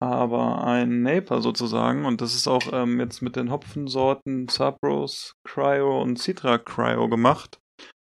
aber 0.00 0.64
ein 0.64 1.02
Naper 1.02 1.42
sozusagen. 1.42 2.04
Und 2.04 2.20
das 2.20 2.34
ist 2.34 2.48
auch 2.48 2.72
ähm, 2.72 2.98
jetzt 3.00 3.20
mit 3.20 3.36
den 3.36 3.50
Hopfensorten 3.50 4.48
Sabros 4.48 5.32
Cryo 5.44 6.02
und 6.02 6.18
Citra 6.18 6.58
Cryo 6.58 7.08
gemacht. 7.08 7.58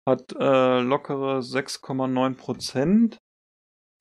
Hat 0.09 0.33
äh, 0.39 0.79
lockere 0.79 1.39
6,9 1.39 2.33
Prozent. 2.33 3.19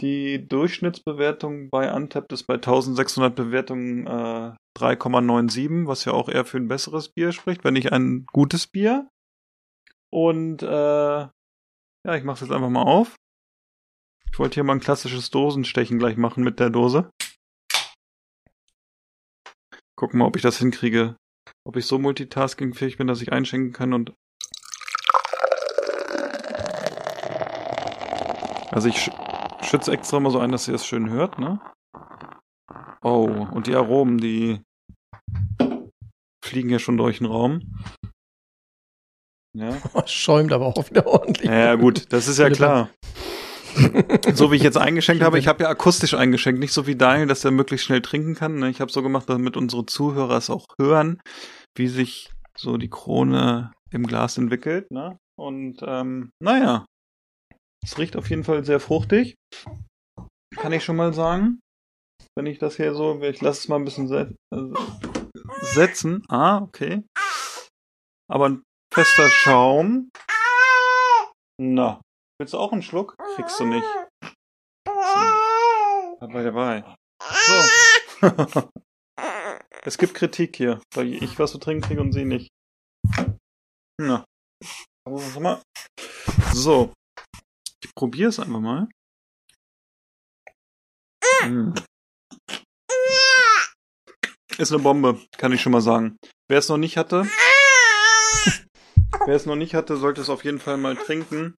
Die 0.00 0.48
Durchschnittsbewertung 0.48 1.68
bei 1.68 1.92
Untapped 1.92 2.32
ist 2.32 2.44
bei 2.44 2.54
1600 2.54 3.34
Bewertungen 3.34 4.06
äh, 4.06 4.54
3,97, 4.78 5.86
was 5.86 6.06
ja 6.06 6.12
auch 6.12 6.30
eher 6.30 6.46
für 6.46 6.56
ein 6.56 6.68
besseres 6.68 7.10
Bier 7.10 7.32
spricht, 7.32 7.62
wenn 7.62 7.74
nicht 7.74 7.92
ein 7.92 8.24
gutes 8.32 8.68
Bier. 8.68 9.06
Und 10.10 10.62
äh, 10.62 10.66
ja, 10.66 11.30
ich 12.14 12.24
mache 12.24 12.42
jetzt 12.42 12.54
einfach 12.54 12.70
mal 12.70 12.84
auf. 12.84 13.14
Ich 14.32 14.38
wollte 14.38 14.54
hier 14.54 14.64
mal 14.64 14.74
ein 14.74 14.80
klassisches 14.80 15.30
Dosenstechen 15.30 15.98
gleich 15.98 16.16
machen 16.16 16.42
mit 16.42 16.58
der 16.58 16.70
Dose. 16.70 17.10
Gucken 19.94 20.20
mal, 20.20 20.26
ob 20.26 20.36
ich 20.36 20.42
das 20.42 20.56
hinkriege. 20.56 21.16
Ob 21.66 21.76
ich 21.76 21.84
so 21.84 21.98
multitaskingfähig 21.98 22.96
bin, 22.96 23.08
dass 23.08 23.20
ich 23.20 23.30
einschenken 23.30 23.72
kann 23.72 23.92
und. 23.92 24.14
Also 28.70 28.88
ich 28.88 28.98
sch 28.98 29.10
schütze 29.62 29.92
extra 29.92 30.20
mal 30.20 30.30
so 30.30 30.38
ein, 30.38 30.52
dass 30.52 30.68
ihr 30.68 30.74
es 30.74 30.86
schön 30.86 31.10
hört, 31.10 31.38
ne? 31.38 31.60
Oh, 33.02 33.46
und 33.52 33.66
die 33.66 33.74
Aromen, 33.74 34.18
die 34.18 34.60
fliegen 36.44 36.70
ja 36.70 36.78
schon 36.78 36.96
durch 36.96 37.18
den 37.18 37.26
Raum. 37.26 37.60
Ja. 39.56 39.76
Oh, 39.94 40.02
schäumt 40.06 40.52
aber 40.52 40.66
auch 40.66 40.90
wieder 40.90 41.06
ordentlich. 41.06 41.50
Ja, 41.50 41.74
gut, 41.74 42.12
das 42.12 42.28
ist 42.28 42.38
ja 42.38 42.50
klar. 42.50 42.90
so 44.34 44.50
wie 44.50 44.56
ich 44.56 44.62
jetzt 44.62 44.76
eingeschenkt 44.76 45.22
habe, 45.22 45.38
ich 45.38 45.48
habe 45.48 45.64
ja 45.64 45.68
akustisch 45.68 46.14
eingeschenkt, 46.14 46.60
nicht 46.60 46.72
so 46.72 46.86
wie 46.86 46.96
Daniel, 46.96 47.26
dass 47.26 47.44
er 47.44 47.50
möglichst 47.50 47.86
schnell 47.86 48.02
trinken 48.02 48.34
kann. 48.34 48.58
ne? 48.58 48.70
Ich 48.70 48.80
habe 48.80 48.90
so 48.90 49.02
gemacht, 49.02 49.28
damit 49.28 49.56
unsere 49.56 49.86
Zuhörer 49.86 50.36
es 50.36 50.50
auch 50.50 50.66
hören, 50.80 51.20
wie 51.76 51.88
sich 51.88 52.30
so 52.56 52.76
die 52.76 52.90
Krone 52.90 53.72
im 53.90 54.06
Glas 54.06 54.38
entwickelt. 54.38 54.90
Ne? 54.90 55.18
Und 55.38 55.78
ähm, 55.82 56.30
naja, 56.40 56.86
es 57.84 57.98
riecht 57.98 58.16
auf 58.16 58.30
jeden 58.30 58.44
Fall 58.44 58.64
sehr 58.64 58.80
fruchtig. 58.80 59.34
Kann 60.56 60.72
ich 60.72 60.84
schon 60.84 60.96
mal 60.96 61.12
sagen. 61.12 61.60
Wenn 62.36 62.46
ich 62.46 62.58
das 62.58 62.76
hier 62.76 62.94
so, 62.94 63.20
ich 63.22 63.40
lasse 63.40 63.60
es 63.60 63.68
mal 63.68 63.76
ein 63.76 63.84
bisschen 63.84 64.08
se 64.08 64.34
äh, 64.54 64.74
setzen. 65.74 66.24
Ah, 66.28 66.58
okay. 66.58 67.04
Aber 68.30 68.48
ein 68.48 68.62
fester 68.92 69.28
Schaum. 69.30 70.10
Na, 71.60 72.00
willst 72.40 72.54
du 72.54 72.58
auch 72.58 72.72
einen 72.72 72.82
Schluck? 72.82 73.16
Kriegst 73.34 73.58
du 73.58 73.66
nicht. 73.66 73.86
So. 74.86 76.16
Dabei, 76.20 76.42
dabei. 76.42 76.94
So. 77.22 78.20
es 79.84 79.98
gibt 79.98 80.14
Kritik 80.14 80.56
hier, 80.56 80.80
weil 80.94 81.12
ich 81.14 81.38
was 81.38 81.52
zu 81.52 81.58
trinken 81.58 81.82
kriege 81.82 82.00
und 82.00 82.12
sie 82.12 82.24
nicht. 82.24 82.48
Na. 84.00 84.24
Aber 85.06 85.16
was 85.16 85.38
mal. 85.40 85.62
So. 86.52 86.92
Ich 87.84 87.94
probiere 87.94 88.28
es 88.28 88.40
einfach 88.40 88.60
mal. 88.60 88.88
Mm. 91.44 91.72
Ist 94.58 94.72
eine 94.72 94.82
Bombe, 94.82 95.20
kann 95.36 95.52
ich 95.52 95.60
schon 95.60 95.72
mal 95.72 95.80
sagen. 95.80 96.16
Wer 96.48 96.58
es 96.58 96.68
noch 96.68 96.78
nicht 96.78 96.96
hatte, 96.96 97.28
wer 99.26 99.36
es 99.36 99.46
noch 99.46 99.56
nicht 99.56 99.74
hatte, 99.74 99.96
sollte 99.96 100.20
es 100.20 100.30
auf 100.30 100.44
jeden 100.44 100.58
Fall 100.58 100.78
mal 100.78 100.96
trinken. 100.96 101.54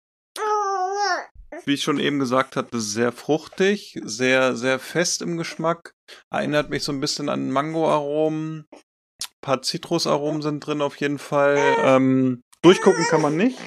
Wie 1.65 1.75
ich 1.75 1.83
schon 1.83 1.99
eben 1.99 2.19
gesagt 2.19 2.57
hatte, 2.57 2.81
sehr 2.81 3.13
fruchtig, 3.13 3.99
sehr, 4.03 4.57
sehr 4.57 4.79
fest 4.79 5.23
im 5.23 5.37
Geschmack. 5.37 5.93
Erinnert 6.33 6.71
mich 6.71 6.83
so 6.83 6.93
ein 6.93 7.01
bisschen 7.01 7.29
an 7.29 7.51
Mangoaromen. 7.51 8.67
Ein 8.73 9.41
paar 9.41 9.63
Zitrusaromen 9.63 10.43
sind 10.43 10.61
drin 10.61 10.83
auf 10.83 10.97
jeden 10.97 11.19
Fall. 11.19 11.59
Ähm, 11.79 12.43
durchgucken 12.63 13.05
kann 13.09 13.23
man 13.23 13.37
nicht. 13.37 13.59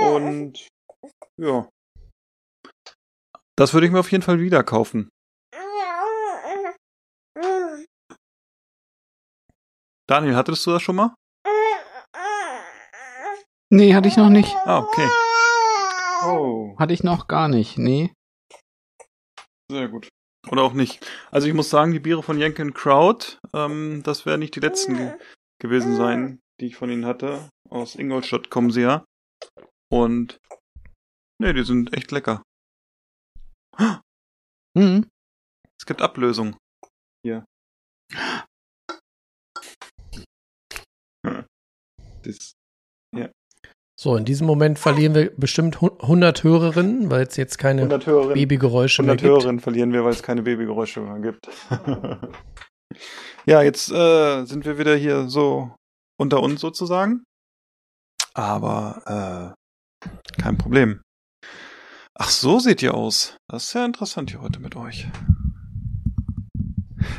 Und 0.00 0.68
ja. 1.40 1.68
Das 3.56 3.74
würde 3.74 3.86
ich 3.86 3.92
mir 3.92 4.00
auf 4.00 4.10
jeden 4.10 4.22
Fall 4.22 4.40
wieder 4.40 4.62
kaufen. 4.64 5.10
Daniel, 10.08 10.34
hattest 10.34 10.66
du 10.66 10.70
das 10.72 10.82
schon 10.82 10.96
mal? 10.96 11.14
Nee, 13.72 13.94
hatte 13.94 14.08
ich 14.08 14.16
noch 14.16 14.30
nicht. 14.30 14.54
Ah, 14.64 14.78
okay. 14.80 15.08
Oh, 16.24 16.76
Hatte 16.78 16.92
ich 16.92 17.04
noch 17.04 17.28
gar 17.28 17.48
nicht. 17.48 17.78
Nee. 17.78 18.12
sehr 19.70 19.88
gut. 19.88 20.08
Oder 20.50 20.62
auch 20.62 20.72
nicht. 20.72 21.06
Also 21.30 21.46
ich 21.46 21.54
muss 21.54 21.70
sagen, 21.70 21.92
die 21.92 22.00
Biere 22.00 22.22
von 22.22 22.38
Jenkin 22.38 22.74
Crowd, 22.74 23.38
ähm, 23.54 24.02
das 24.04 24.26
werden 24.26 24.40
nicht 24.40 24.56
die 24.56 24.60
letzten 24.60 24.96
ge 24.96 25.12
gewesen 25.60 25.94
sein, 25.96 26.40
die 26.60 26.66
ich 26.66 26.76
von 26.76 26.90
ihnen 26.90 27.04
hatte. 27.06 27.48
Aus 27.68 27.94
Ingolstadt 27.94 28.50
kommen 28.50 28.70
sie 28.70 28.80
ja. 28.80 29.04
Und 29.92 30.38
nee, 31.40 31.52
die 31.52 31.64
sind 31.64 31.92
echt 31.96 32.10
lecker. 32.12 32.42
Mhm. 34.76 35.06
Es 35.78 35.86
gibt 35.86 36.02
Ablösung. 36.02 36.56
Hier. 37.24 37.44
Das, 42.22 42.52
ja. 43.16 43.30
So, 43.98 44.16
in 44.16 44.24
diesem 44.24 44.46
Moment 44.46 44.78
verlieren 44.78 45.14
wir 45.14 45.34
bestimmt 45.36 45.80
hu- 45.80 45.98
100 46.00 46.42
Hörerinnen, 46.44 47.10
weil 47.10 47.26
es 47.26 47.36
jetzt 47.36 47.58
keine 47.58 47.82
100 47.82 48.06
Hörerinnen, 48.06 48.34
Babygeräusche 48.34 49.02
mehr 49.02 49.12
100 49.12 49.20
gibt. 49.22 49.30
Hörerinnen 49.32 49.60
verlieren 49.60 49.92
wir, 49.92 50.04
weil 50.04 50.12
es 50.12 50.22
keine 50.22 50.42
Babygeräusche 50.42 51.00
mehr 51.00 51.18
gibt. 51.20 51.48
ja, 53.46 53.62
jetzt 53.62 53.90
äh, 53.90 54.44
sind 54.44 54.64
wir 54.64 54.78
wieder 54.78 54.96
hier 54.96 55.28
so 55.28 55.74
unter 56.18 56.42
uns 56.42 56.60
sozusagen. 56.60 57.24
Aber 58.34 59.54
äh, 60.06 60.08
kein 60.40 60.56
Problem. 60.56 61.02
Ach, 62.22 62.28
so 62.28 62.58
seht 62.58 62.82
ihr 62.82 62.92
aus. 62.92 63.38
Das 63.48 63.64
ist 63.64 63.72
ja 63.72 63.86
interessant 63.86 64.30
hier 64.30 64.42
heute 64.42 64.60
mit 64.60 64.76
euch. 64.76 65.08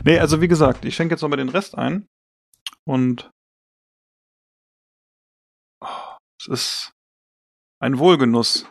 Nee, 0.06 0.20
also 0.20 0.42
wie 0.42 0.48
gesagt, 0.48 0.86
ich 0.86 0.96
schenke 0.96 1.16
jetzt 1.16 1.24
noch 1.24 1.30
mal 1.30 1.38
den 1.38 1.50
Rest 1.50 1.76
ein. 1.76 2.08
Und 2.88 3.32
oh, 5.84 6.18
es 6.40 6.48
ist 6.48 6.92
ein 7.82 7.98
Wohlgenuss. 7.98 8.70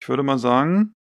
Ich 0.00 0.08
würde 0.08 0.22
mal 0.22 0.38
sagen, 0.38 0.92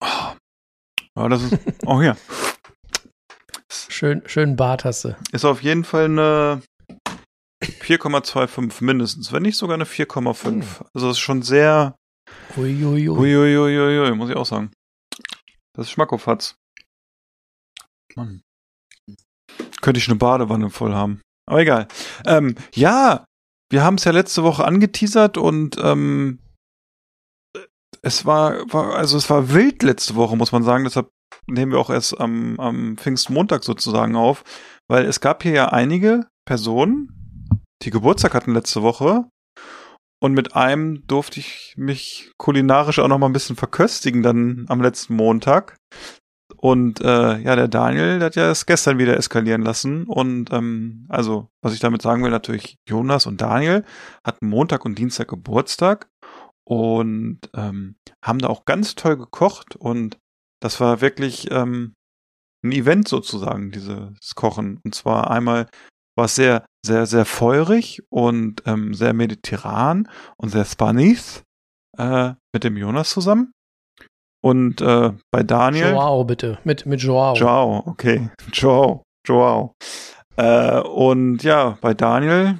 oh, 0.00 0.34
ja, 1.16 1.28
das 1.28 1.42
ist, 1.44 1.86
oh 1.86 2.02
ja, 2.02 2.16
Schön, 3.70 4.28
schön 4.28 4.56
Bart 4.56 4.84
hast 4.84 5.04
du. 5.04 5.16
ist 5.30 5.44
auf 5.44 5.62
jeden 5.62 5.84
Fall 5.84 6.06
eine 6.06 6.62
4,25 7.84 8.82
mindestens, 8.82 9.32
wenn 9.32 9.42
nicht 9.42 9.56
sogar 9.56 9.74
eine 9.74 9.84
4,5. 9.84 10.86
Also 10.94 11.08
das 11.08 11.16
ist 11.16 11.20
schon 11.20 11.42
sehr, 11.42 11.94
Uiuiui. 13.18 14.14
Muss 14.14 14.30
ich 14.30 14.36
auch 14.36 14.46
sagen. 14.46 14.70
Das 15.74 15.86
ist 15.86 15.92
Schmackofatz. 15.92 16.56
Mann. 18.14 18.42
Könnte 19.80 19.98
ich 19.98 20.08
eine 20.08 20.16
Badewanne 20.16 20.70
voll 20.70 20.94
haben. 20.94 21.20
Aber 21.46 21.60
egal. 21.60 21.88
Ähm, 22.26 22.54
ja, 22.74 23.24
wir 23.70 23.82
haben 23.82 23.96
es 23.96 24.04
ja 24.04 24.12
letzte 24.12 24.44
Woche 24.44 24.64
angeteasert 24.64 25.36
und 25.36 25.76
ähm, 25.82 26.38
es 28.02 28.24
war, 28.24 28.72
war, 28.72 28.94
also 28.94 29.16
es 29.16 29.28
war 29.30 29.52
wild 29.52 29.82
letzte 29.82 30.14
Woche, 30.14 30.36
muss 30.36 30.52
man 30.52 30.62
sagen. 30.62 30.84
Deshalb 30.84 31.10
nehmen 31.46 31.72
wir 31.72 31.78
auch 31.78 31.90
erst 31.90 32.18
am, 32.18 32.58
am 32.60 32.96
Pfingstmontag 32.96 33.64
sozusagen 33.64 34.16
auf, 34.16 34.44
weil 34.88 35.04
es 35.04 35.20
gab 35.20 35.42
hier 35.42 35.52
ja 35.52 35.68
einige 35.70 36.28
Personen, 36.46 37.23
die 37.84 37.90
Geburtstag 37.90 38.34
hatten 38.34 38.54
letzte 38.54 38.82
Woche 38.82 39.26
und 40.24 40.32
mit 40.32 40.56
einem 40.56 41.06
durfte 41.06 41.40
ich 41.40 41.74
mich 41.76 42.32
kulinarisch 42.38 42.98
auch 42.98 43.08
noch 43.08 43.18
mal 43.18 43.26
ein 43.26 43.34
bisschen 43.34 43.56
verköstigen 43.56 44.22
dann 44.22 44.64
am 44.68 44.80
letzten 44.80 45.16
Montag. 45.16 45.76
Und 46.56 47.02
äh, 47.02 47.38
ja, 47.40 47.56
der 47.56 47.68
Daniel, 47.68 48.18
der 48.18 48.26
hat 48.26 48.36
ja 48.36 48.50
es 48.50 48.64
gestern 48.64 48.96
wieder 48.96 49.18
eskalieren 49.18 49.60
lassen. 49.60 50.04
Und 50.04 50.50
ähm, 50.50 51.04
also, 51.10 51.48
was 51.62 51.74
ich 51.74 51.80
damit 51.80 52.00
sagen 52.00 52.24
will, 52.24 52.30
natürlich, 52.30 52.76
Jonas 52.88 53.26
und 53.26 53.42
Daniel 53.42 53.84
hatten 54.26 54.48
Montag 54.48 54.86
und 54.86 54.98
Dienstag 54.98 55.28
Geburtstag 55.28 56.08
und 56.66 57.40
ähm, 57.52 57.96
haben 58.24 58.38
da 58.38 58.48
auch 58.48 58.64
ganz 58.64 58.94
toll 58.94 59.18
gekocht. 59.18 59.76
Und 59.76 60.16
das 60.62 60.80
war 60.80 61.02
wirklich 61.02 61.50
ähm, 61.50 61.92
ein 62.64 62.72
Event 62.72 63.08
sozusagen, 63.08 63.72
dieses 63.72 64.34
Kochen. 64.34 64.80
Und 64.84 64.94
zwar 64.94 65.30
einmal 65.30 65.68
war 66.16 66.24
es 66.24 66.34
sehr, 66.34 66.64
sehr, 66.84 67.06
sehr 67.06 67.24
feurig 67.24 68.02
und 68.10 68.62
ähm, 68.66 68.94
sehr 68.94 69.12
mediterran 69.12 70.08
und 70.36 70.50
sehr 70.50 70.64
Spanish 70.64 71.42
äh, 71.96 72.32
mit 72.52 72.64
dem 72.64 72.76
Jonas 72.76 73.10
zusammen. 73.10 73.52
Und 74.42 74.82
äh, 74.82 75.12
bei 75.30 75.42
Daniel. 75.42 75.92
Joao, 75.92 76.24
bitte. 76.24 76.58
Mit, 76.64 76.84
mit 76.84 77.00
Joao. 77.00 77.34
Joao, 77.34 77.82
okay. 77.86 78.28
Joao, 78.52 79.02
Joao. 79.26 79.74
Äh, 80.36 80.80
und 80.80 81.42
ja, 81.42 81.78
bei 81.80 81.94
Daniel, 81.94 82.58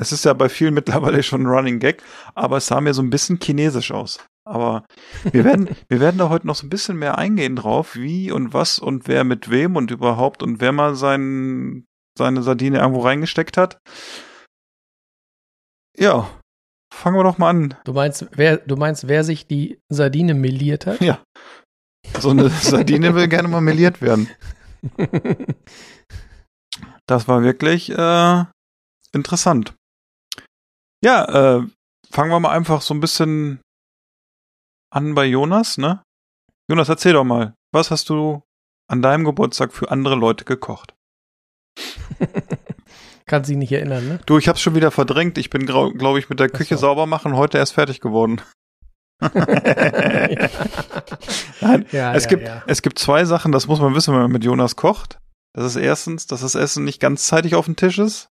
es 0.00 0.12
ist 0.12 0.24
ja 0.24 0.32
bei 0.34 0.48
vielen 0.48 0.74
mittlerweile 0.74 1.22
schon 1.22 1.42
ein 1.42 1.46
Running 1.46 1.80
Gag, 1.80 2.02
aber 2.34 2.58
es 2.58 2.66
sah 2.66 2.80
mir 2.80 2.94
so 2.94 3.02
ein 3.02 3.10
bisschen 3.10 3.40
chinesisch 3.40 3.90
aus. 3.90 4.24
Aber 4.46 4.84
wir 5.32 5.44
werden, 5.44 5.68
wir 5.88 6.00
werden 6.00 6.18
da 6.18 6.28
heute 6.28 6.46
noch 6.46 6.54
so 6.54 6.64
ein 6.66 6.70
bisschen 6.70 6.96
mehr 6.96 7.18
eingehen 7.18 7.56
drauf, 7.56 7.96
wie 7.96 8.30
und 8.30 8.54
was 8.54 8.78
und 8.78 9.08
wer 9.08 9.24
mit 9.24 9.50
wem 9.50 9.74
und 9.76 9.90
überhaupt 9.90 10.42
und 10.42 10.60
wer 10.60 10.72
mal 10.72 10.94
sein, 10.94 11.86
seine 12.18 12.42
Sardine 12.42 12.78
irgendwo 12.80 13.00
reingesteckt 13.00 13.56
hat. 13.56 13.78
Ja, 15.96 16.28
fangen 16.92 17.16
wir 17.16 17.24
doch 17.24 17.38
mal 17.38 17.50
an. 17.50 17.74
Du 17.84 17.92
meinst, 17.92 18.26
wer, 18.32 18.58
du 18.58 18.76
meinst, 18.76 19.08
wer 19.08 19.24
sich 19.24 19.46
die 19.46 19.80
Sardine 19.88 20.34
meliert 20.34 20.86
hat? 20.86 21.00
Ja. 21.00 21.22
So 22.20 22.30
eine 22.30 22.48
Sardine 22.50 23.14
will 23.14 23.28
gerne 23.28 23.48
mal 23.48 23.60
meliert 23.60 24.02
werden. 24.02 24.28
Das 27.06 27.26
war 27.26 27.42
wirklich 27.42 27.90
äh, 27.90 28.44
interessant. 29.12 29.74
Ja, 31.02 31.24
äh, 31.58 31.66
fangen 32.10 32.30
wir 32.30 32.40
mal 32.40 32.54
einfach 32.54 32.82
so 32.82 32.92
ein 32.94 33.00
bisschen 33.00 33.60
an 34.90 35.14
bei 35.14 35.24
Jonas, 35.24 35.78
ne? 35.78 36.02
Jonas, 36.70 36.88
erzähl 36.88 37.14
doch 37.14 37.24
mal, 37.24 37.54
was 37.72 37.90
hast 37.90 38.08
du 38.10 38.42
an 38.90 39.02
deinem 39.02 39.24
Geburtstag 39.24 39.72
für 39.72 39.90
andere 39.90 40.16
Leute 40.16 40.44
gekocht? 40.44 40.94
Kann 43.26 43.44
sich 43.44 43.56
nicht 43.56 43.72
erinnern, 43.72 44.08
ne? 44.08 44.20
Du, 44.26 44.38
ich 44.38 44.48
hab's 44.48 44.60
schon 44.60 44.74
wieder 44.74 44.90
verdrängt. 44.90 45.36
Ich 45.36 45.50
bin, 45.50 45.66
glaube 45.66 46.18
ich, 46.18 46.30
mit 46.30 46.40
der 46.40 46.48
Küche 46.48 46.76
so. 46.76 46.82
sauber 46.82 47.06
machen 47.06 47.36
heute 47.36 47.58
erst 47.58 47.74
fertig 47.74 48.00
geworden. 48.00 48.40
Nein, 51.60 51.84
Ja, 51.92 52.14
es 52.14 52.24
ja, 52.24 52.28
gibt 52.30 52.46
ja. 52.46 52.62
es 52.66 52.82
gibt 52.82 52.98
zwei 52.98 53.24
Sachen, 53.24 53.52
das 53.52 53.66
muss 53.66 53.80
man 53.80 53.94
wissen, 53.94 54.14
wenn 54.14 54.22
man 54.22 54.30
mit 54.30 54.44
Jonas 54.44 54.76
kocht. 54.76 55.18
Das 55.54 55.64
ist 55.66 55.76
erstens, 55.76 56.26
dass 56.26 56.40
das 56.42 56.54
Essen 56.54 56.84
nicht 56.84 57.00
ganzzeitig 57.00 57.54
auf 57.56 57.64
dem 57.64 57.74
Tisch 57.76 57.98
ist, 57.98 58.28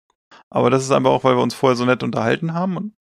aber 0.49 0.71
das 0.71 0.85
ist 0.85 0.93
einfach 0.93 1.11
auch, 1.11 1.25
weil 1.25 1.35
wir 1.37 1.43
uns 1.43 1.55
vorher 1.55 1.77
so 1.77 1.85
nett 1.85 2.03
unterhalten 2.05 2.55
haben 2.55 2.77
und 2.77 2.93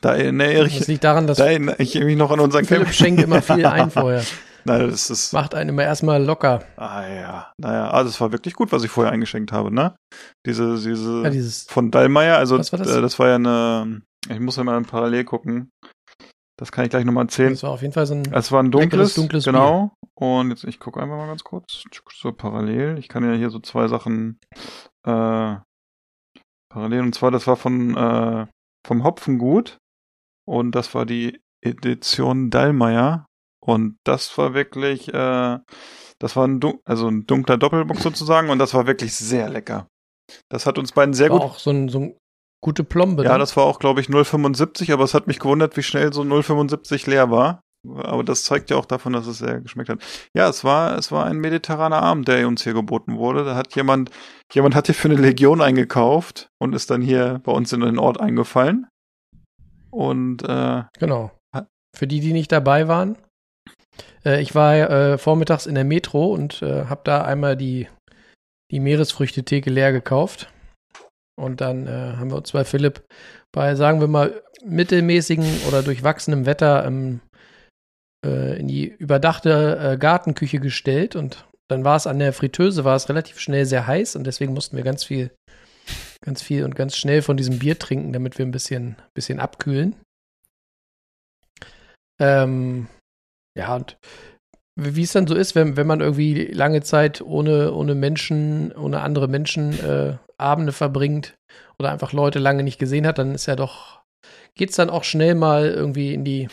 da 0.00 0.14
erinnere 0.14 0.64
Das 0.64 0.72
ich, 0.72 0.86
liegt 0.86 1.04
daran, 1.04 1.26
dass 1.26 1.36
da 1.38 1.46
erinnere 1.46 1.76
ich 1.78 1.94
mich 1.94 2.16
noch 2.16 2.30
an 2.30 2.40
unseren 2.40 2.64
Philipp 2.64 2.84
Camp. 2.84 2.94
schenkt 2.94 3.22
immer 3.22 3.42
viel 3.42 3.66
ein 3.66 3.90
vorher. 3.92 4.24
Nein, 4.64 4.90
das 4.90 5.10
ist 5.10 5.32
Macht 5.32 5.54
einen 5.54 5.70
immer 5.70 5.82
erstmal 5.82 6.22
locker. 6.22 6.64
ah 6.76 7.06
ja, 7.06 7.52
naja, 7.58 7.90
also 7.90 8.08
es 8.08 8.20
war 8.20 8.32
wirklich 8.32 8.54
gut, 8.54 8.72
was 8.72 8.84
ich 8.84 8.90
vorher 8.90 9.12
eingeschenkt 9.12 9.52
habe, 9.52 9.72
ne? 9.72 9.94
Diese 10.46 10.80
diese 10.80 11.22
Ja, 11.22 11.30
dieses, 11.30 11.64
von 11.64 11.90
Dallmayr, 11.90 12.38
also 12.38 12.58
war 12.58 12.78
das? 12.78 12.88
Äh, 12.88 13.00
das 13.02 13.18
war 13.18 13.28
ja 13.28 13.34
eine 13.36 14.02
ich 14.28 14.40
muss 14.40 14.56
ja 14.56 14.64
mal 14.64 14.80
parallel 14.82 15.24
gucken. 15.24 15.70
Das 16.56 16.70
kann 16.70 16.84
ich 16.84 16.90
gleich 16.90 17.04
nochmal 17.04 17.24
erzählen. 17.24 17.50
das 17.50 17.64
war 17.64 17.70
auf 17.70 17.82
jeden 17.82 17.92
Fall 17.92 18.06
so 18.06 18.14
ein. 18.14 18.32
Es 18.32 18.52
war 18.52 18.62
ein 18.62 18.70
dunkles, 18.70 19.14
dunkles 19.14 19.44
genau. 19.44 19.92
Und 20.14 20.50
jetzt, 20.50 20.64
ich 20.64 20.78
gucke 20.78 21.00
einfach 21.00 21.16
mal 21.16 21.26
ganz 21.26 21.42
kurz. 21.42 21.82
So 22.12 22.32
parallel. 22.32 22.98
Ich 22.98 23.08
kann 23.08 23.24
ja 23.24 23.36
hier 23.36 23.50
so 23.50 23.58
zwei 23.58 23.88
Sachen 23.88 24.38
äh, 25.04 25.56
parallel. 26.68 27.00
Und 27.00 27.14
zwar, 27.14 27.32
das 27.32 27.46
war 27.46 27.56
von 27.56 27.96
äh, 27.96 28.46
vom 28.86 29.02
Hopfengut. 29.02 29.78
Und 30.46 30.72
das 30.72 30.94
war 30.94 31.06
die 31.06 31.40
Edition 31.60 32.50
Dallmayr. 32.50 33.26
Und 33.64 33.96
das 34.04 34.36
war 34.36 34.52
wirklich, 34.52 35.08
äh, 35.08 35.58
das 36.18 36.36
war 36.36 36.46
ein, 36.46 36.60
also 36.84 37.08
ein 37.08 37.26
dunkler 37.26 37.56
Doppelbock 37.56 37.98
sozusagen. 37.98 38.50
Und 38.50 38.58
das 38.58 38.74
war 38.74 38.86
wirklich 38.86 39.14
sehr 39.14 39.48
lecker. 39.48 39.88
Das 40.50 40.66
hat 40.66 40.78
uns 40.78 40.92
beiden 40.92 41.14
sehr 41.14 41.30
war 41.30 41.38
gut 41.38 41.48
auch 41.48 41.58
so 41.58 41.70
ein, 41.70 41.88
so 41.88 42.00
ein 42.00 42.16
gute 42.62 42.84
Plombe. 42.84 43.24
ja, 43.24 43.32
ne? 43.32 43.38
das 43.38 43.56
war 43.56 43.64
auch, 43.64 43.78
glaube 43.78 44.00
ich, 44.00 44.08
0,75, 44.08 44.92
aber 44.92 45.04
es 45.04 45.14
hat 45.14 45.26
mich 45.26 45.38
gewundert, 45.38 45.76
wie 45.76 45.82
schnell 45.82 46.12
so 46.12 46.22
0,75 46.22 47.08
leer 47.08 47.30
war. 47.30 47.60
Aber 48.02 48.24
das 48.24 48.44
zeigt 48.44 48.70
ja 48.70 48.76
auch 48.76 48.86
davon, 48.86 49.12
dass 49.12 49.26
es 49.26 49.38
sehr 49.38 49.60
geschmeckt 49.60 49.90
hat. 49.90 50.00
Ja, 50.34 50.48
es 50.48 50.64
war, 50.64 50.96
es 50.96 51.12
war 51.12 51.26
ein 51.26 51.38
mediterraner 51.38 52.02
Abend, 52.02 52.28
der 52.28 52.46
uns 52.48 52.64
hier 52.64 52.72
geboten 52.72 53.16
wurde. 53.16 53.44
Da 53.44 53.54
hat 53.54 53.74
jemand, 53.76 54.10
jemand 54.52 54.74
hat 54.74 54.86
hier 54.86 54.94
für 54.94 55.08
eine 55.08 55.20
Legion 55.20 55.60
eingekauft 55.60 56.48
und 56.58 56.74
ist 56.74 56.90
dann 56.90 57.02
hier 57.02 57.40
bei 57.44 57.52
uns 57.52 57.72
in 57.74 57.80
den 57.80 57.98
Ort 57.98 58.20
eingefallen. 58.20 58.86
Und 59.90 60.42
äh, 60.48 60.82
Genau. 60.98 61.32
Für 61.94 62.08
die, 62.08 62.20
die 62.20 62.32
nicht 62.32 62.50
dabei 62.50 62.88
waren. 62.88 63.16
Äh, 64.24 64.40
ich 64.40 64.54
war 64.54 64.74
äh, 64.74 65.18
vormittags 65.18 65.66
in 65.66 65.74
der 65.74 65.84
Metro 65.84 66.32
und 66.32 66.62
äh, 66.62 66.86
habe 66.86 67.02
da 67.04 67.22
einmal 67.22 67.56
die, 67.56 67.88
die 68.70 68.80
Meeresfrüchtetheke 68.80 69.70
leer 69.70 69.92
gekauft. 69.92 70.50
Und 71.36 71.60
dann 71.60 71.86
äh, 71.86 72.16
haben 72.16 72.30
wir 72.30 72.36
uns 72.36 72.52
bei 72.52 72.64
Philipp 72.64 73.04
bei, 73.52 73.74
sagen 73.74 74.00
wir 74.00 74.08
mal, 74.08 74.42
mittelmäßigen 74.64 75.44
oder 75.68 75.82
durchwachsenem 75.82 76.46
Wetter 76.46 76.84
ähm, 76.86 77.20
äh, 78.24 78.58
in 78.58 78.68
die 78.68 78.86
überdachte 78.86 79.78
äh, 79.78 79.98
Gartenküche 79.98 80.60
gestellt. 80.60 81.16
Und 81.16 81.46
dann 81.68 81.84
war 81.84 81.96
es 81.96 82.06
an 82.06 82.18
der 82.18 82.32
Fritteuse, 82.32 82.84
war 82.84 82.96
es 82.96 83.08
relativ 83.08 83.40
schnell 83.40 83.66
sehr 83.66 83.86
heiß 83.86 84.16
und 84.16 84.24
deswegen 84.24 84.54
mussten 84.54 84.76
wir 84.76 84.84
ganz 84.84 85.04
viel, 85.04 85.30
ganz 86.24 86.42
viel 86.42 86.64
und 86.64 86.74
ganz 86.74 86.96
schnell 86.96 87.22
von 87.22 87.36
diesem 87.36 87.58
Bier 87.58 87.78
trinken, 87.78 88.12
damit 88.12 88.38
wir 88.38 88.46
ein 88.46 88.52
bisschen, 88.52 88.96
bisschen 89.14 89.40
abkühlen. 89.40 89.96
Ähm, 92.20 92.86
ja, 93.56 93.74
und 93.74 93.96
wie 94.76 95.02
es 95.02 95.12
dann 95.12 95.26
so 95.28 95.34
ist, 95.34 95.54
wenn, 95.54 95.76
wenn 95.76 95.86
man 95.86 96.00
irgendwie 96.00 96.46
lange 96.46 96.82
Zeit 96.82 97.20
ohne, 97.20 97.72
ohne 97.72 97.94
Menschen, 97.94 98.72
ohne 98.72 99.00
andere 99.02 99.28
Menschen 99.28 99.72
äh, 99.84 100.16
Abende 100.36 100.72
verbringt 100.72 101.36
oder 101.78 101.92
einfach 101.92 102.12
Leute 102.12 102.40
lange 102.40 102.64
nicht 102.64 102.78
gesehen 102.80 103.06
hat, 103.06 103.18
dann 103.18 103.34
ist 103.34 103.46
ja 103.46 103.54
doch, 103.54 104.00
geht 104.56 104.70
es 104.70 104.76
dann 104.76 104.90
auch 104.90 105.04
schnell 105.04 105.36
mal 105.36 105.66
irgendwie 105.68 106.12
in 106.12 106.24
die, 106.24 106.48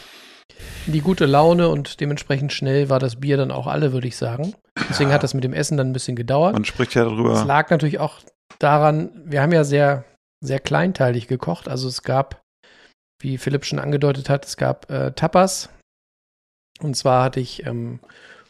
in 0.86 0.94
die 0.94 1.02
gute 1.02 1.26
Laune 1.26 1.70
und 1.70 2.00
dementsprechend 2.00 2.54
schnell 2.54 2.90
war 2.92 3.00
das 3.00 3.16
Bier 3.20 3.38
dann 3.38 3.50
auch 3.52 3.66
alle, 3.66 3.92
würde 3.92 4.08
ich 4.08 4.18
sagen. 4.18 4.54
Deswegen 4.88 5.10
Ja. 5.10 5.16
hat 5.16 5.24
das 5.24 5.34
mit 5.34 5.44
dem 5.44 5.54
Essen 5.54 5.78
dann 5.78 5.90
ein 5.90 5.94
bisschen 5.94 6.16
gedauert. 6.16 6.54
man 6.54 6.66
spricht 6.66 6.94
ja 6.94 7.04
Es 7.04 7.10
darüber. 7.10 7.44
lag 7.46 7.72
natürlich 7.72 7.98
auch 8.00 8.20
daran, 8.60 9.10
wir 9.26 9.42
haben 9.42 9.52
ja 9.52 9.64
sehr, 9.64 10.04
sehr 10.44 10.60
kleinteilig 10.60 11.28
gekocht. 11.28 11.68
Also 11.68 11.88
es 11.88 12.04
gab, 12.04 12.44
wie 13.20 13.40
Philipp 13.40 13.66
schon 13.66 13.80
angedeutet 13.80 14.30
hat, 14.30 14.46
es 14.46 14.58
gab 14.58 14.92
äh, 14.92 15.12
Tapas. 15.14 15.70
Und 16.84 16.96
zwar 16.96 17.24
hatte 17.24 17.40
ich 17.40 17.66
ähm, 17.66 18.00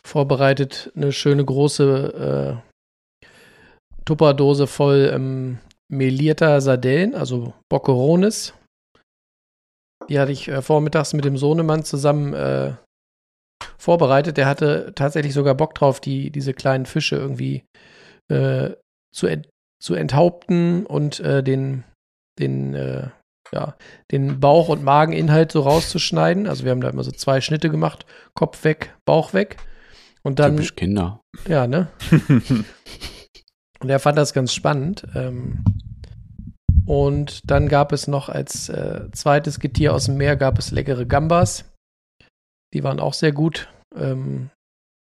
vorbereitet 0.05 0.91
eine 0.95 1.11
schöne 1.11 1.43
große 1.45 2.61
äh, 2.61 2.71
Tupperdose 4.05 4.67
voll 4.67 5.11
ähm, 5.13 5.59
melierter 5.91 6.61
Sardellen, 6.61 7.13
also 7.13 7.53
Boccherones. 7.69 8.53
Die 10.09 10.19
hatte 10.19 10.31
ich 10.31 10.47
äh, 10.47 10.61
vormittags 10.61 11.13
mit 11.13 11.25
dem 11.25 11.37
Sohnemann 11.37 11.83
zusammen 11.83 12.33
äh, 12.33 12.73
vorbereitet. 13.77 14.37
Der 14.37 14.47
hatte 14.47 14.93
tatsächlich 14.95 15.33
sogar 15.33 15.55
Bock 15.55 15.75
drauf, 15.75 15.99
die, 15.99 16.31
diese 16.31 16.53
kleinen 16.53 16.85
Fische 16.85 17.15
irgendwie 17.15 17.63
äh, 18.31 18.71
zu, 19.13 19.27
ent, 19.27 19.49
zu 19.81 19.93
enthaupten 19.93 20.85
und 20.85 21.19
äh, 21.19 21.43
den, 21.43 21.83
den, 22.39 22.73
äh, 22.73 23.09
ja, 23.53 23.75
den 24.11 24.39
Bauch- 24.39 24.69
und 24.69 24.83
Mageninhalt 24.83 25.51
so 25.51 25.61
rauszuschneiden. 25.61 26.47
Also 26.47 26.63
wir 26.63 26.71
haben 26.71 26.81
da 26.81 26.89
immer 26.89 27.03
so 27.03 27.11
zwei 27.11 27.41
Schnitte 27.41 27.69
gemacht. 27.69 28.05
Kopf 28.33 28.63
weg, 28.63 28.95
Bauch 29.05 29.33
weg. 29.33 29.57
Und 30.23 30.39
dann. 30.39 30.55
Typisch 30.55 30.75
Kinder. 30.75 31.21
Ja, 31.47 31.67
ne? 31.67 31.87
und 33.79 33.89
er 33.89 33.99
fand 33.99 34.17
das 34.17 34.33
ganz 34.33 34.53
spannend. 34.53 35.05
Ähm, 35.15 35.63
und 36.85 37.49
dann 37.49 37.67
gab 37.67 37.91
es 37.91 38.07
noch 38.07 38.29
als 38.29 38.69
äh, 38.69 39.09
zweites 39.11 39.59
Getier 39.59 39.93
aus 39.93 40.05
dem 40.05 40.17
Meer 40.17 40.35
gab 40.35 40.57
es 40.57 40.71
leckere 40.71 41.05
Gambas. 41.05 41.65
Die 42.73 42.83
waren 42.83 42.99
auch 42.99 43.13
sehr 43.13 43.31
gut. 43.31 43.69
Ähm, 43.95 44.49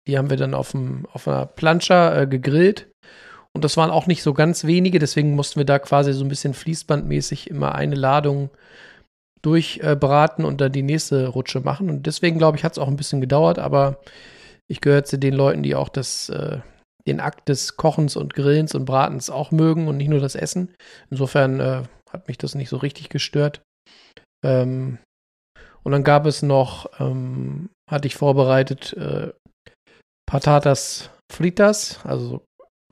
die 0.08 0.18
haben 0.18 0.30
wir 0.30 0.38
dann 0.38 0.54
auf, 0.54 0.72
dem, 0.72 1.06
auf 1.12 1.28
einer 1.28 1.46
Plancha 1.46 2.22
äh, 2.22 2.28
gegrillt. 2.28 2.90
Und 3.58 3.64
das 3.64 3.76
waren 3.76 3.90
auch 3.90 4.06
nicht 4.06 4.22
so 4.22 4.36
ganz 4.36 4.66
wenige, 4.66 5.00
deswegen 5.00 5.34
mussten 5.34 5.60
wir 5.60 5.66
da 5.66 5.80
quasi 5.80 6.14
so 6.14 6.24
ein 6.24 6.28
bisschen 6.30 6.54
fließbandmäßig 6.54 7.50
immer 7.50 7.74
eine 7.74 7.96
Ladung 7.96 8.52
durchbraten 9.42 10.46
äh, 10.46 10.48
und 10.48 10.62
dann 10.62 10.72
die 10.72 10.84
nächste 10.84 11.30
Rutsche 11.30 11.62
machen. 11.62 11.90
Und 11.90 12.06
deswegen, 12.06 12.38
glaube 12.38 12.56
ich, 12.56 12.64
hat 12.64 12.74
es 12.74 12.78
auch 12.78 12.88
ein 12.88 12.98
bisschen 12.98 13.20
gedauert, 13.20 13.58
aber 13.58 14.00
ich 14.68 14.80
gehöre 14.80 15.06
zu 15.06 15.18
den 15.18 15.34
Leuten, 15.34 15.64
die 15.64 15.74
auch 15.74 15.90
das, 15.90 16.30
äh, 16.30 16.60
den 17.08 17.20
Akt 17.20 17.50
des 17.50 17.78
Kochens 17.78 18.16
und 18.16 18.36
Grillens 18.36 18.76
und 18.76 18.86
Bratens 18.86 19.32
auch 19.32 19.50
mögen 19.50 19.88
und 19.88 19.98
nicht 19.98 20.10
nur 20.10 20.20
das 20.20 20.36
Essen. 20.36 20.76
Insofern 21.10 21.60
äh, 21.60 21.82
hat 22.12 22.28
mich 22.28 22.38
das 22.38 22.54
nicht 22.54 22.70
so 22.70 22.78
richtig 22.78 23.10
gestört. 23.10 23.64
Ähm, 24.46 25.00
und 25.82 25.94
dann 25.94 26.04
gab 26.04 26.28
es 26.28 26.44
noch, 26.44 26.92
ähm, 27.00 27.72
hatte 27.90 28.06
ich 28.06 28.18
vorbereitet, 28.18 28.94
äh, 28.94 29.32
Patatas 30.28 31.10
fritas, 31.32 32.06
also 32.06 32.44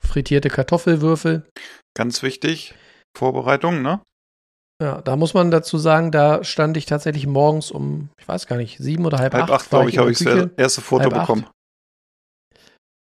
frittierte 0.06 0.48
Kartoffelwürfel. 0.48 1.46
Ganz 1.94 2.22
wichtig, 2.22 2.74
Vorbereitung, 3.16 3.82
ne? 3.82 4.00
Ja, 4.82 5.00
da 5.00 5.16
muss 5.16 5.32
man 5.32 5.50
dazu 5.50 5.78
sagen, 5.78 6.12
da 6.12 6.44
stand 6.44 6.76
ich 6.76 6.84
tatsächlich 6.84 7.26
morgens 7.26 7.70
um, 7.70 8.10
ich 8.20 8.28
weiß 8.28 8.46
gar 8.46 8.56
nicht, 8.56 8.78
sieben 8.78 9.06
oder 9.06 9.18
halb, 9.18 9.32
halb 9.32 9.44
acht. 9.44 9.52
acht, 9.52 9.70
glaube 9.70 9.88
ich, 9.88 9.96
habe 9.98 10.10
ich 10.10 10.18
das 10.18 10.50
erste 10.56 10.82
Foto 10.82 11.04
halb 11.04 11.14
bekommen. 11.14 11.44
Acht. 11.44 11.52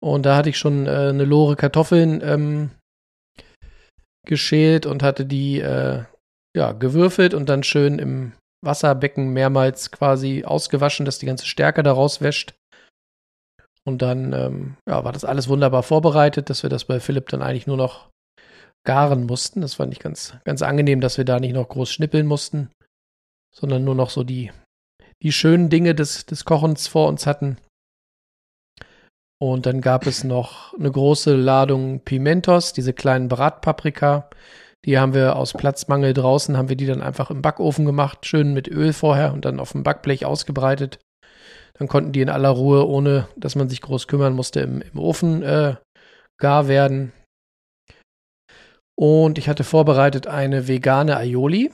Und 0.03 0.25
da 0.25 0.35
hatte 0.35 0.49
ich 0.49 0.57
schon 0.57 0.85
äh, 0.85 1.09
eine 1.09 1.25
Lore 1.25 1.55
Kartoffeln 1.55 2.21
ähm, 2.23 2.71
geschält 4.27 4.85
und 4.85 5.01
hatte 5.01 5.25
die 5.25 5.59
äh, 5.59 6.03
ja, 6.55 6.73
gewürfelt 6.73 7.33
und 7.33 7.49
dann 7.49 7.63
schön 7.63 7.99
im 7.99 8.33
Wasserbecken 8.63 9.33
mehrmals 9.33 9.91
quasi 9.91 10.43
ausgewaschen, 10.45 11.05
dass 11.05 11.19
die 11.19 11.25
ganze 11.25 11.45
Stärke 11.45 11.83
daraus 11.83 12.21
wäscht. 12.21 12.53
Und 13.85 14.01
dann 14.01 14.31
ähm, 14.33 14.77
ja, 14.87 15.03
war 15.03 15.11
das 15.11 15.25
alles 15.25 15.49
wunderbar 15.49 15.83
vorbereitet, 15.83 16.49
dass 16.49 16.63
wir 16.63 16.69
das 16.69 16.85
bei 16.85 16.99
Philipp 16.99 17.29
dann 17.29 17.41
eigentlich 17.41 17.67
nur 17.67 17.77
noch 17.77 18.09
garen 18.85 19.25
mussten. 19.25 19.61
Das 19.61 19.75
fand 19.75 19.93
ich 19.93 19.99
ganz, 19.99 20.35
ganz 20.45 20.61
angenehm, 20.61 21.01
dass 21.01 21.17
wir 21.17 21.25
da 21.25 21.39
nicht 21.39 21.53
noch 21.53 21.67
groß 21.67 21.91
schnippeln 21.91 22.25
mussten, 22.25 22.69
sondern 23.53 23.83
nur 23.83 23.95
noch 23.95 24.09
so 24.09 24.23
die, 24.23 24.51
die 25.21 25.31
schönen 25.31 25.69
Dinge 25.69 25.95
des, 25.95 26.25
des 26.25 26.45
Kochens 26.45 26.87
vor 26.87 27.07
uns 27.07 27.25
hatten. 27.25 27.57
Und 29.41 29.65
dann 29.65 29.81
gab 29.81 30.07
es 30.07 30.23
noch 30.23 30.73
eine 30.73 30.89
große 30.89 31.35
Ladung 31.35 31.99
Pimentos, 31.99 32.71
diese 32.71 32.93
kleinen 32.93 33.27
Bratpaprika. 33.27 34.29
Die 34.85 34.97
haben 34.97 35.13
wir 35.13 35.35
aus 35.35 35.51
Platzmangel 35.51 36.13
draußen, 36.13 36.55
haben 36.55 36.69
wir 36.69 36.77
die 36.77 36.85
dann 36.85 37.01
einfach 37.01 37.29
im 37.29 37.41
Backofen 37.41 37.85
gemacht, 37.85 38.25
schön 38.25 38.53
mit 38.53 38.69
Öl 38.69 38.93
vorher 38.93 39.33
und 39.33 39.43
dann 39.43 39.59
auf 39.59 39.73
dem 39.73 39.83
Backblech 39.83 40.25
ausgebreitet. 40.25 40.99
Dann 41.79 41.87
konnten 41.87 42.11
die 42.11 42.21
in 42.21 42.29
aller 42.29 42.49
Ruhe, 42.49 42.87
ohne 42.87 43.27
dass 43.35 43.55
man 43.55 43.69
sich 43.69 43.81
groß 43.81 44.07
kümmern 44.07 44.33
musste, 44.33 44.59
im, 44.61 44.81
im 44.81 44.99
Ofen 44.99 45.41
äh, 45.41 45.75
gar 46.39 46.67
werden. 46.67 47.13
Und 48.95 49.37
ich 49.39 49.49
hatte 49.49 49.63
vorbereitet 49.63 50.27
eine 50.27 50.67
vegane 50.67 51.17
Aioli. 51.17 51.71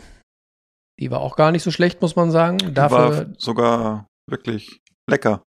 Die 1.00 1.12
war 1.12 1.20
auch 1.20 1.36
gar 1.36 1.52
nicht 1.52 1.64
so 1.64 1.72
schlecht, 1.72 2.02
muss 2.02 2.16
man 2.16 2.32
sagen. 2.32 2.58
Die 2.58 2.74
Dafür, 2.74 3.28
war 3.28 3.36
sogar 3.38 4.08
wirklich 4.30 4.80
lecker. 5.10 5.44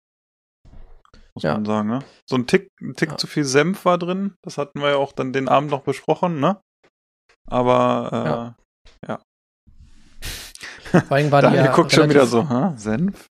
Muss 1.35 1.43
Ja. 1.43 1.55
man 1.55 1.65
sagen, 1.67 1.89
ne? 1.89 1.99
So 2.29 2.37
ein 2.37 2.47
Tick, 2.47 2.71
ein 2.81 2.95
Tick 2.95 3.11
Ja. 3.11 3.17
zu 3.17 3.27
viel 3.27 3.45
Senf 3.45 3.85
war 3.85 3.99
drin. 3.99 4.35
Das 4.43 4.59
hatten 4.59 4.81
wir 4.81 4.91
ja 4.91 4.97
auch 4.97 5.13
dann 5.13 5.33
den 5.33 5.49
Abend 5.49 5.71
noch 5.71 5.83
besprochen, 5.83 6.41
ne? 6.41 6.61
Aber 7.49 8.55
äh, 9.03 9.09
Ja. 9.09 9.23
vor 11.03 11.17
allem 11.17 11.31
war 11.31 11.43
die 11.51 11.57
ja 11.57 11.73
guckt 11.73 11.93
schon 11.93 12.09
wieder 12.09 12.27
so, 12.27 12.49
hä? 12.49 12.73
Senf? 12.77 13.27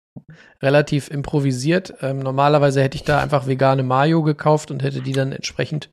Relativ 0.62 1.10
improvisiert. 1.10 1.94
Ähm, 2.00 2.20
normalerweise 2.20 2.82
hätte 2.82 2.96
ich 2.96 3.04
da 3.04 3.20
einfach 3.20 3.46
vegane 3.46 3.82
Mayo 3.82 4.22
gekauft 4.22 4.70
und 4.70 4.82
hätte 4.82 5.02
die 5.02 5.12
dann 5.12 5.32
entsprechend 5.32 5.90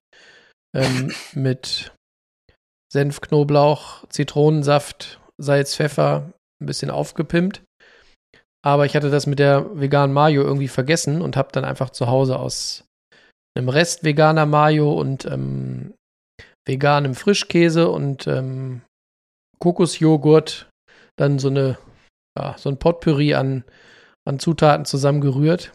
ähm, 0.75 1.11
mit 1.33 1.91
Senf, 2.91 3.21
Knoblauch, 3.21 4.07
Zitronensaft, 4.09 5.19
Salz, 5.37 5.75
Pfeffer 5.75 6.31
ein 6.61 6.65
bisschen 6.65 6.91
aufgepimpt. 6.91 7.63
Aber 8.63 8.85
ich 8.85 8.95
hatte 8.95 9.09
das 9.09 9.25
mit 9.25 9.39
der 9.39 9.79
veganen 9.79 10.13
Mayo 10.13 10.43
irgendwie 10.43 10.67
vergessen 10.67 11.21
und 11.21 11.35
habe 11.35 11.49
dann 11.51 11.65
einfach 11.65 11.89
zu 11.89 12.07
Hause 12.07 12.37
aus 12.37 12.85
einem 13.57 13.69
Rest 13.69 14.03
veganer 14.03 14.45
Mayo 14.45 14.93
und 14.93 15.25
ähm, 15.25 15.93
veganem 16.67 17.15
Frischkäse 17.15 17.89
und 17.89 18.27
ähm, 18.27 18.81
Kokosjoghurt 19.59 20.69
dann 21.17 21.39
so 21.39 21.49
eine 21.49 21.77
ja, 22.37 22.55
so 22.57 22.69
ein 22.69 22.77
Potpourri 22.77 23.33
an 23.33 23.63
an 24.27 24.39
Zutaten 24.39 24.85
zusammengerührt. 24.85 25.71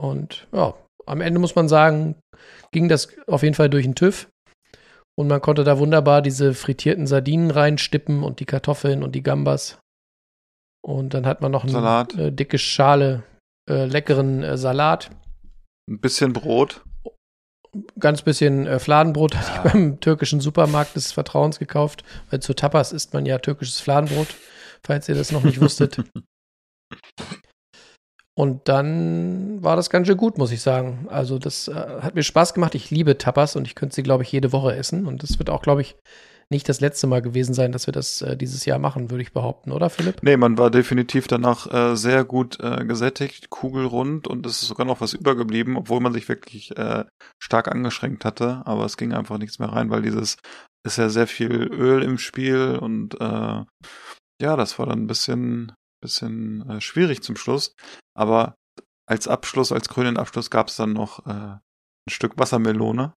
Und 0.00 0.46
ja, 0.52 0.74
am 1.06 1.20
Ende 1.20 1.40
muss 1.40 1.54
man 1.54 1.68
sagen, 1.68 2.16
ging 2.72 2.88
das 2.88 3.08
auf 3.26 3.42
jeden 3.42 3.54
Fall 3.54 3.70
durch 3.70 3.84
den 3.84 3.94
TÜV. 3.94 4.28
Und 5.18 5.28
man 5.28 5.40
konnte 5.40 5.64
da 5.64 5.78
wunderbar 5.78 6.20
diese 6.20 6.52
frittierten 6.52 7.06
Sardinen 7.06 7.50
reinstippen 7.50 8.22
und 8.22 8.40
die 8.40 8.44
Kartoffeln 8.44 9.02
und 9.02 9.14
die 9.14 9.22
Gambas. 9.22 9.78
Und 10.84 11.14
dann 11.14 11.26
hat 11.26 11.40
man 11.40 11.50
noch 11.52 11.64
eine 11.64 12.06
äh, 12.18 12.30
dicke 12.32 12.58
Schale 12.58 13.22
äh, 13.68 13.86
leckeren 13.86 14.42
äh, 14.42 14.58
Salat. 14.58 15.10
Ein 15.90 16.00
bisschen 16.00 16.32
Brot. 16.32 16.84
Ganz 17.98 18.22
bisschen 18.22 18.66
äh, 18.66 18.78
Fladenbrot 18.78 19.36
hatte 19.36 19.50
Ja. 19.52 19.64
ich 19.66 19.72
beim 19.72 20.00
türkischen 20.00 20.40
Supermarkt 20.40 20.96
des 20.96 21.12
Vertrauens 21.12 21.58
gekauft. 21.58 22.04
Weil 22.30 22.40
zu 22.40 22.54
Tapas 22.54 22.92
isst 22.92 23.14
man 23.14 23.24
ja 23.26 23.38
türkisches 23.38 23.80
Fladenbrot, 23.80 24.28
falls 24.84 25.08
ihr 25.08 25.14
das 25.14 25.32
noch 25.32 25.42
nicht 25.42 25.60
wusstet. 25.60 26.04
Und 28.38 28.68
dann 28.68 29.62
war 29.62 29.76
das 29.76 29.88
ganz 29.88 30.06
schön 30.06 30.16
gut, 30.16 30.36
muss 30.36 30.52
ich 30.52 30.60
sagen. 30.60 31.06
Also 31.08 31.38
das 31.38 31.68
äh, 31.68 31.72
hat 31.74 32.14
mir 32.14 32.22
Spaß 32.22 32.52
gemacht. 32.52 32.74
Ich 32.74 32.90
liebe 32.90 33.16
Tapas 33.16 33.56
und 33.56 33.66
ich 33.66 33.74
könnte 33.74 33.94
sie, 33.94 34.02
glaube 34.02 34.24
ich, 34.24 34.32
jede 34.32 34.52
Woche 34.52 34.76
essen. 34.76 35.06
Und 35.06 35.22
das 35.22 35.38
wird 35.38 35.48
auch, 35.48 35.62
glaube 35.62 35.80
ich, 35.80 35.96
nicht 36.50 36.68
das 36.68 36.80
letzte 36.80 37.06
Mal 37.06 37.22
gewesen 37.22 37.54
sein, 37.54 37.72
dass 37.72 37.86
wir 37.86 37.92
das 37.92 38.22
äh, 38.22 38.36
dieses 38.36 38.64
Jahr 38.66 38.78
machen, 38.78 39.10
würde 39.10 39.22
ich 39.22 39.32
behaupten, 39.32 39.72
oder 39.72 39.90
Philipp? 39.90 40.22
Nee, 40.22 40.36
man 40.36 40.58
war 40.58 40.70
definitiv 40.70 41.26
danach 41.26 41.72
äh, 41.72 41.96
sehr 41.96 42.24
gut 42.24 42.60
äh, 42.60 42.84
gesättigt, 42.84 43.50
kugelrund 43.50 44.28
und 44.28 44.46
es 44.46 44.62
ist 44.62 44.68
sogar 44.68 44.86
noch 44.86 45.00
was 45.00 45.12
übergeblieben, 45.12 45.76
obwohl 45.76 46.00
man 46.00 46.12
sich 46.12 46.28
wirklich 46.28 46.76
äh, 46.76 47.04
stark 47.42 47.68
angeschränkt 47.68 48.24
hatte. 48.24 48.62
Aber 48.64 48.84
es 48.84 48.96
ging 48.96 49.12
einfach 49.12 49.38
nichts 49.38 49.58
mehr 49.58 49.70
rein, 49.70 49.90
weil 49.90 50.02
dieses 50.02 50.36
ist 50.86 50.98
ja 50.98 51.08
sehr 51.08 51.26
viel 51.26 51.50
Öl 51.50 52.02
im 52.02 52.18
Spiel 52.18 52.78
und 52.80 53.20
äh, 53.20 53.64
ja, 54.40 54.56
das 54.56 54.78
war 54.78 54.86
dann 54.86 55.00
ein 55.00 55.06
bisschen, 55.08 55.72
bisschen 56.06 56.68
äh, 56.68 56.80
schwierig 56.80 57.22
zum 57.22 57.36
Schluss. 57.36 57.74
Aber 58.16 58.54
als 59.08 59.28
Abschluss, 59.28 59.72
als 59.72 59.88
grünen 59.88 60.16
Abschluss 60.16 60.50
gab 60.50 60.68
es 60.68 60.76
dann 60.76 60.92
noch 60.92 61.26
äh, 61.26 61.30
ein 61.30 61.60
Stück 62.10 62.38
Wassermelone 62.38 63.14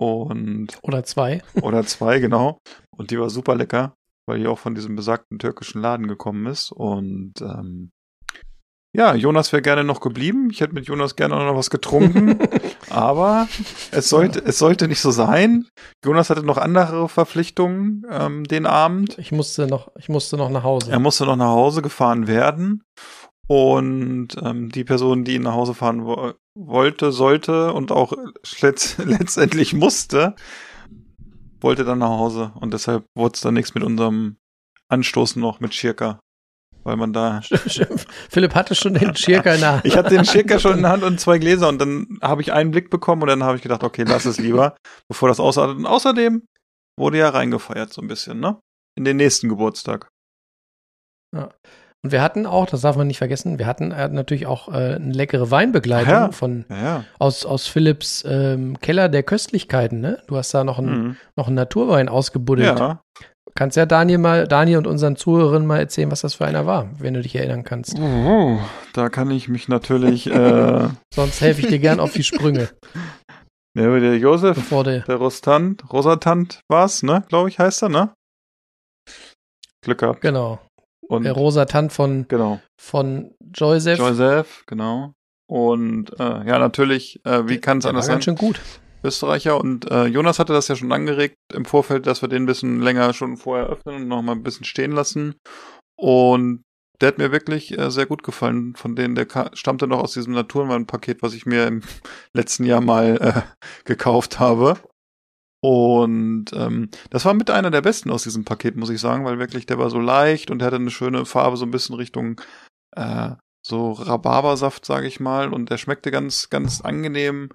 und 0.00 0.78
Oder 0.82 1.04
zwei. 1.04 1.42
oder 1.62 1.84
zwei, 1.84 2.18
genau. 2.18 2.58
Und 2.90 3.10
die 3.10 3.18
war 3.18 3.30
super 3.30 3.54
lecker, 3.54 3.94
weil 4.28 4.40
die 4.40 4.46
auch 4.46 4.58
von 4.58 4.74
diesem 4.74 4.96
besagten 4.96 5.38
türkischen 5.38 5.80
Laden 5.80 6.08
gekommen 6.08 6.46
ist. 6.46 6.72
Und 6.72 7.40
ähm, 7.40 7.90
ja, 8.96 9.14
Jonas 9.14 9.52
wäre 9.52 9.60
gerne 9.60 9.82
noch 9.82 10.00
geblieben. 10.00 10.48
Ich 10.52 10.60
hätte 10.60 10.72
mit 10.72 10.86
Jonas 10.86 11.16
gerne 11.16 11.34
noch 11.34 11.56
was 11.56 11.68
getrunken. 11.68 12.38
aber 12.90 13.48
es 13.90 14.08
sollte, 14.08 14.38
es 14.44 14.58
sollte 14.58 14.86
nicht 14.86 15.00
so 15.00 15.10
sein. 15.10 15.66
Jonas 16.04 16.30
hatte 16.30 16.44
noch 16.44 16.58
andere 16.58 17.08
Verpflichtungen 17.08 18.06
ähm, 18.08 18.44
den 18.44 18.66
Abend. 18.66 19.18
Ich 19.18 19.32
musste 19.32 19.66
noch, 19.66 19.90
ich 19.98 20.08
musste 20.08 20.36
noch 20.36 20.48
nach 20.48 20.62
Hause. 20.62 20.92
Er 20.92 21.00
musste 21.00 21.26
noch 21.26 21.34
nach 21.36 21.48
Hause 21.48 21.82
gefahren 21.82 22.28
werden. 22.28 22.84
Und 23.48 24.28
ähm, 24.40 24.70
die 24.70 24.84
Person, 24.84 25.24
die 25.24 25.34
ihn 25.34 25.42
nach 25.42 25.54
Hause 25.54 25.74
fahren 25.74 26.04
wo 26.04 26.32
wollte, 26.56 27.10
sollte 27.10 27.72
und 27.72 27.90
auch 27.90 28.12
letzt 28.60 28.98
letztendlich 29.04 29.74
musste, 29.74 30.36
wollte 31.60 31.84
dann 31.84 31.98
nach 31.98 32.10
Hause 32.10 32.52
und 32.54 32.72
deshalb 32.72 33.04
wurde 33.16 33.34
es 33.34 33.40
dann 33.40 33.54
nichts 33.54 33.74
mit 33.74 33.82
unserem 33.82 34.36
Anstoßen 34.88 35.42
noch 35.42 35.60
mit 35.60 35.74
Schirka. 35.74 36.20
Weil 36.84 36.96
man 36.96 37.12
da. 37.12 37.40
Philipp 38.30 38.54
hatte 38.54 38.74
schon 38.74 38.94
den 38.94 39.16
Schirka 39.16 39.54
in 39.54 39.60
der 39.60 39.72
Hand. 39.72 39.84
Ich 39.86 39.96
hatte 39.96 40.10
den 40.10 40.24
Schirka 40.24 40.58
schon 40.58 40.76
in 40.76 40.82
der 40.82 40.90
Hand 40.92 41.02
und 41.02 41.18
zwei 41.18 41.38
Gläser 41.38 41.68
und 41.68 41.78
dann 41.80 42.06
habe 42.22 42.42
ich 42.42 42.52
einen 42.52 42.70
Blick 42.70 42.90
bekommen 42.90 43.22
und 43.22 43.28
dann 43.28 43.42
habe 43.42 43.56
ich 43.56 43.62
gedacht, 43.62 43.82
okay, 43.82 44.04
lass 44.06 44.24
es 44.26 44.38
lieber, 44.38 44.76
bevor 45.08 45.28
das 45.28 45.40
ausartet. 45.40 45.76
Und 45.78 45.86
außerdem 45.86 46.42
wurde 46.98 47.18
ja 47.18 47.30
reingefeiert 47.30 47.92
so 47.92 48.00
ein 48.02 48.08
bisschen, 48.08 48.38
ne? 48.38 48.58
In 48.96 49.04
den 49.04 49.16
nächsten 49.16 49.48
Geburtstag. 49.48 50.08
Und 51.34 52.12
wir 52.12 52.20
hatten 52.22 52.44
auch, 52.46 52.66
das 52.66 52.82
darf 52.82 52.96
man 52.96 53.06
nicht 53.06 53.16
vergessen, 53.18 53.58
wir 53.58 53.66
hatten 53.66 53.90
äh, 53.90 54.08
natürlich 54.08 54.46
auch 54.46 54.68
äh, 54.68 54.96
eine 54.96 55.12
leckere 55.12 55.50
Weinbegleitung 55.50 56.12
Ja. 56.12 56.32
von 56.32 56.64
Ja, 56.68 56.76
ja. 56.76 57.04
aus, 57.18 57.46
aus 57.46 57.66
Philipps 57.66 58.22
ähm, 58.28 58.78
Keller 58.80 59.08
der 59.08 59.22
Köstlichkeiten, 59.22 60.00
ne? 60.00 60.22
Du 60.26 60.36
hast 60.36 60.52
da 60.52 60.64
noch 60.64 60.78
einen, 60.78 61.02
Mhm. 61.02 61.16
noch 61.36 61.46
einen 61.46 61.56
Naturwein 61.56 62.08
ausgebuddelt. 62.10 62.78
Ja. 62.78 63.00
Kannst 63.56 63.76
ja 63.76 63.86
Daniel 63.86 64.18
mal, 64.18 64.48
Daniel 64.48 64.78
und 64.78 64.88
unseren 64.88 65.14
Zuhörerinnen 65.14 65.66
mal 65.66 65.78
erzählen, 65.78 66.10
was 66.10 66.22
das 66.22 66.34
für 66.34 66.44
einer 66.44 66.66
war, 66.66 66.90
wenn 66.98 67.14
du 67.14 67.22
dich 67.22 67.36
erinnern 67.36 67.62
kannst. 67.62 67.96
Oh, 67.96 68.58
da 68.94 69.08
kann 69.08 69.30
ich 69.30 69.48
mich 69.48 69.68
natürlich, 69.68 70.26
äh, 70.26 70.88
Sonst 71.14 71.40
helfe 71.40 71.60
ich 71.60 71.68
dir 71.68 71.78
gern 71.78 72.00
auf 72.00 72.12
die 72.12 72.24
Sprünge, 72.24 72.70
der, 73.76 74.00
der 74.00 74.18
Josef, 74.18 74.56
bevor 74.56 74.82
du. 74.82 75.00
der 75.02 75.16
Rostant, 75.16 75.84
Rosatant 75.92 76.62
war's, 76.68 77.04
ne? 77.04 77.22
Glaube 77.28 77.48
ich, 77.48 77.60
heißt 77.60 77.84
er, 77.84 77.90
ne? 77.90 78.12
Glück 79.82 79.98
gehabt. 79.98 80.20
Genau. 80.20 80.58
Und, 81.06 81.24
Der 81.24 81.32
rosa 81.32 81.66
Tant 81.66 81.92
von, 81.92 82.26
genau. 82.28 82.60
von 82.80 83.34
Joseph. 83.54 83.98
Joseph, 83.98 84.64
genau. 84.66 85.12
Und 85.46 86.18
äh, 86.18 86.46
ja, 86.46 86.58
natürlich, 86.58 87.20
äh, 87.24 87.46
wie 87.46 87.58
kann 87.58 87.78
es 87.78 87.82
der 87.82 87.90
anders 87.90 88.06
sein? 88.06 88.14
ganz 88.14 88.24
schön 88.24 88.36
gut. 88.36 88.60
Österreicher. 89.04 89.60
Und 89.60 89.90
äh, 89.90 90.06
Jonas 90.06 90.38
hatte 90.38 90.52
das 90.52 90.68
ja 90.68 90.76
schon 90.76 90.92
angeregt 90.92 91.36
im 91.52 91.64
Vorfeld, 91.64 92.06
dass 92.06 92.22
wir 92.22 92.28
den 92.28 92.44
ein 92.44 92.46
bisschen 92.46 92.80
länger 92.80 93.12
schon 93.12 93.36
vorher 93.36 93.66
öffnen 93.66 93.96
und 93.96 94.08
noch 94.08 94.22
mal 94.22 94.32
ein 94.32 94.42
bisschen 94.42 94.64
stehen 94.64 94.92
lassen. 94.92 95.36
Und 95.96 96.62
der 97.00 97.08
hat 97.08 97.18
mir 97.18 97.32
wirklich 97.32 97.76
äh, 97.78 97.90
sehr 97.90 98.06
gut 98.06 98.22
gefallen. 98.22 98.74
Von 98.76 98.96
denen, 98.96 99.14
der 99.14 99.26
stammte 99.54 99.86
noch 99.86 100.00
aus 100.00 100.12
diesem 100.12 100.32
Naturwein-Paket, 100.32 101.22
was 101.22 101.34
ich 101.34 101.46
mir 101.46 101.66
im 101.66 101.82
letzten 102.32 102.64
Jahr 102.64 102.80
mal 102.80 103.16
äh, 103.20 103.42
gekauft 103.84 104.38
habe. 104.38 104.78
Und 105.60 106.46
ähm, 106.52 106.90
das 107.08 107.24
war 107.24 107.32
mit 107.32 107.50
einer 107.50 107.70
der 107.70 107.80
besten 107.80 108.10
aus 108.10 108.24
diesem 108.24 108.44
Paket, 108.44 108.76
muss 108.76 108.90
ich 108.90 109.00
sagen, 109.00 109.24
weil 109.24 109.38
wirklich 109.38 109.64
der 109.64 109.78
war 109.78 109.88
so 109.88 109.98
leicht 109.98 110.50
und 110.50 110.58
der 110.58 110.66
hatte 110.66 110.76
eine 110.76 110.90
schöne 110.90 111.24
Farbe, 111.24 111.56
so 111.56 111.64
ein 111.64 111.70
bisschen 111.70 111.94
Richtung 111.94 112.38
äh, 112.92 113.30
so 113.66 113.92
Rhabarbersaft, 113.92 114.84
sage 114.84 115.06
ich 115.06 115.20
mal. 115.20 115.52
Und 115.52 115.70
der 115.70 115.78
schmeckte 115.78 116.10
ganz, 116.10 116.50
ganz 116.50 116.80
angenehm. 116.82 117.48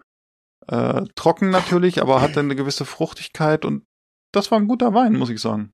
Äh, 0.72 1.04
trocken 1.16 1.50
natürlich, 1.50 2.02
aber 2.02 2.22
hatte 2.22 2.40
eine 2.40 2.56
gewisse 2.56 2.86
Fruchtigkeit 2.86 3.66
und 3.66 3.84
das 4.34 4.52
war 4.52 4.60
ein 4.60 4.68
guter 4.68 4.94
Wein, 4.94 5.14
muss 5.14 5.30
ich 5.30 5.42
sagen. 5.42 5.72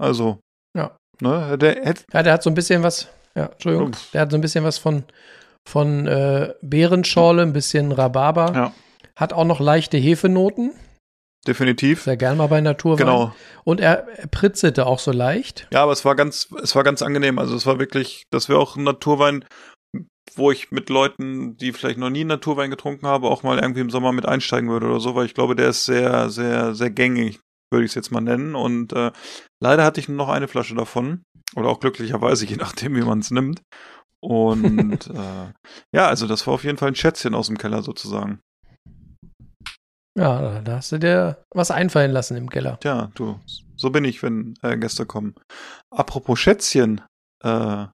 Also, 0.00 0.38
Ja. 0.76 0.96
ne, 1.20 1.58
der 1.58 1.84
hätte, 1.84 2.04
Ja, 2.12 2.22
der 2.22 2.32
hat 2.34 2.42
so 2.42 2.50
ein 2.50 2.54
bisschen 2.54 2.82
was, 2.82 3.08
ja, 3.34 3.46
Entschuldigung, 3.46 3.88
Ups. 3.88 4.10
der 4.12 4.20
hat 4.20 4.30
so 4.30 4.36
ein 4.36 4.40
bisschen 4.40 4.62
was 4.64 4.78
von, 4.78 5.04
von 5.68 6.06
äh, 6.06 6.54
Beerenschorle, 6.62 7.42
ein 7.42 7.52
bisschen 7.52 7.90
Rhabarber. 7.90 8.52
Ja. 8.54 8.72
Hat 9.16 9.32
auch 9.32 9.44
noch 9.44 9.58
leichte 9.60 9.96
Hefenoten, 9.96 10.72
definitiv. 11.46 12.02
sehr 12.02 12.16
gern 12.16 12.36
mal 12.36 12.46
bei 12.48 12.60
Naturwein. 12.60 12.98
Genau. 13.06 13.34
Und 13.64 13.80
er, 13.80 14.06
er 14.18 14.26
pritzelte 14.28 14.86
auch 14.86 14.98
so 14.98 15.10
leicht. 15.12 15.66
Ja, 15.72 15.82
aber 15.82 15.92
es 15.92 16.04
war 16.04 16.14
ganz, 16.14 16.48
es 16.62 16.74
war 16.76 16.84
ganz 16.84 17.02
angenehm. 17.02 17.38
Also 17.38 17.56
es 17.56 17.66
war 17.66 17.78
wirklich, 17.78 18.24
das 18.30 18.48
wäre 18.48 18.58
auch 18.60 18.76
ein 18.76 18.84
Naturwein, 18.84 19.44
wo 20.34 20.50
ich 20.50 20.70
mit 20.70 20.88
Leuten, 20.90 21.56
die 21.56 21.72
vielleicht 21.72 21.98
noch 21.98 22.10
nie 22.10 22.24
Naturwein 22.24 22.70
getrunken 22.70 23.06
haben, 23.06 23.24
auch 23.24 23.42
mal 23.42 23.58
irgendwie 23.58 23.80
im 23.80 23.90
Sommer 23.90 24.12
mit 24.12 24.26
einsteigen 24.26 24.68
würde 24.68 24.86
oder 24.86 25.00
so, 25.00 25.14
weil 25.14 25.26
ich 25.26 25.34
glaube, 25.34 25.54
der 25.54 25.68
ist 25.68 25.84
sehr, 25.84 26.28
sehr, 26.30 26.74
sehr 26.74 26.90
gängig, 26.90 27.40
würde 27.70 27.84
ich 27.84 27.92
es 27.92 27.94
jetzt 27.94 28.10
mal 28.10 28.20
nennen. 28.20 28.54
Und 28.54 28.92
äh, 28.92 29.12
leider 29.62 29.84
hatte 29.84 30.00
ich 30.00 30.08
nur 30.08 30.16
noch 30.16 30.28
eine 30.28 30.48
Flasche 30.48 30.74
davon. 30.74 31.22
Oder 31.54 31.68
auch 31.68 31.80
glücklicherweise, 31.80 32.44
je 32.46 32.56
nachdem, 32.56 32.96
wie 32.96 33.02
man 33.02 33.20
es 33.20 33.30
nimmt. 33.30 33.62
Und 34.20 35.06
äh, 35.14 35.52
ja, 35.94 36.08
also 36.08 36.26
das 36.26 36.46
war 36.46 36.54
auf 36.54 36.64
jeden 36.64 36.78
Fall 36.78 36.88
ein 36.88 36.96
Schätzchen 36.96 37.34
aus 37.34 37.46
dem 37.46 37.58
Keller 37.58 37.82
sozusagen. 37.82 38.40
Ja, 40.18 40.62
da 40.62 40.76
hast 40.76 40.92
du 40.92 40.98
dir 40.98 41.44
was 41.54 41.70
einfallen 41.70 42.10
lassen 42.10 42.38
im 42.38 42.48
Keller. 42.48 42.80
Tja, 42.80 43.10
du, 43.14 43.38
so 43.76 43.90
bin 43.90 44.04
ich, 44.04 44.22
wenn 44.22 44.54
äh, 44.62 44.78
Gäste 44.78 45.04
kommen. 45.04 45.34
Apropos 45.90 46.38
Schätzchen, 46.38 47.02
äh, 47.44 47.86